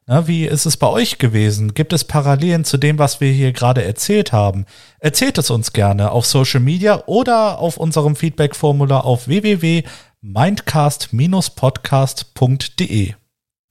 Wie 0.09 0.45
ist 0.45 0.67
es 0.67 0.77
bei 0.77 0.87
euch 0.87 1.19
gewesen? 1.19 1.75
Gibt 1.75 1.93
es 1.93 2.05
Parallelen 2.05 2.63
zu 2.63 2.77
dem, 2.77 2.97
was 2.97 3.21
wir 3.21 3.33
hier 3.33 3.51
gerade 3.51 3.83
erzählt 3.83 4.33
haben? 4.33 4.65
Erzählt 5.01 5.37
es 5.37 5.51
uns 5.51 5.73
gerne 5.73 6.13
auf 6.13 6.27
Social 6.27 6.61
Media 6.61 7.03
oder 7.07 7.59
auf 7.59 7.77
unserem 7.77 8.15
Feedback-Formular 8.15 9.05
auf 9.05 9.27
www.mindcast-podcast.de. 10.23 13.14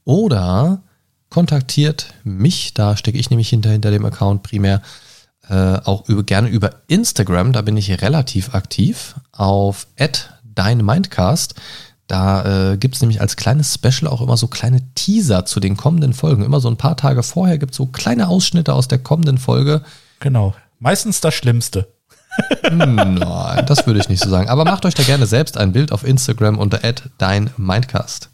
Oder 0.03 0.83
kontaktiert 1.29 2.13
mich, 2.23 2.73
da 2.73 2.95
stecke 2.95 3.17
ich 3.17 3.29
nämlich 3.29 3.49
hinter, 3.49 3.71
hinter 3.71 3.91
dem 3.91 4.05
Account 4.05 4.43
primär, 4.43 4.81
äh, 5.49 5.79
auch 5.83 6.07
über, 6.07 6.23
gerne 6.23 6.47
über 6.49 6.81
Instagram, 6.87 7.51
da 7.53 7.61
bin 7.61 7.77
ich 7.77 8.01
relativ 8.01 8.55
aktiv, 8.55 9.15
auf 9.31 9.87
@deinemindcast. 10.43 11.55
Da 12.07 12.73
äh, 12.73 12.77
gibt 12.77 12.95
es 12.95 13.01
nämlich 13.01 13.19
als 13.19 13.35
kleines 13.35 13.73
Special 13.73 14.07
auch 14.07 14.21
immer 14.21 14.37
so 14.37 14.47
kleine 14.47 14.81
Teaser 14.93 15.45
zu 15.45 15.59
den 15.59 15.75
kommenden 15.75 16.13
Folgen. 16.13 16.43
Immer 16.43 16.59
so 16.59 16.69
ein 16.69 16.77
paar 16.77 16.97
Tage 16.97 17.23
vorher 17.23 17.57
gibt 17.57 17.71
es 17.71 17.77
so 17.77 17.87
kleine 17.87 18.27
Ausschnitte 18.27 18.73
aus 18.73 18.87
der 18.87 18.99
kommenden 18.99 19.39
Folge. 19.39 19.81
Genau. 20.19 20.53
Meistens 20.77 21.19
das 21.19 21.33
Schlimmste. 21.33 21.94
Nein, 22.71 23.65
das 23.65 23.85
würde 23.85 23.99
ich 23.99 24.09
nicht 24.09 24.23
so 24.23 24.29
sagen. 24.29 24.49
Aber 24.49 24.65
macht 24.65 24.85
euch 24.85 24.93
da 24.93 25.03
gerne 25.03 25.25
selbst 25.25 25.57
ein 25.57 25.71
Bild 25.71 25.91
auf 25.91 26.05
Instagram 26.05 26.57
unter 26.57 26.79
@deinmindcast. 27.17 28.29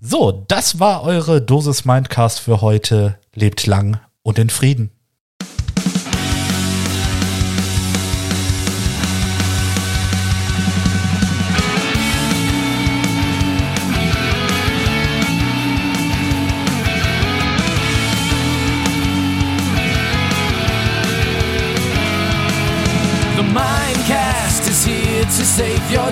So, 0.00 0.44
das 0.48 0.80
war 0.80 1.02
eure 1.02 1.40
Dosis 1.40 1.84
Mindcast 1.84 2.40
für 2.40 2.60
heute. 2.60 3.18
Lebt 3.34 3.66
lang 3.66 4.00
und 4.22 4.38
in 4.38 4.50
Frieden. 4.50 4.90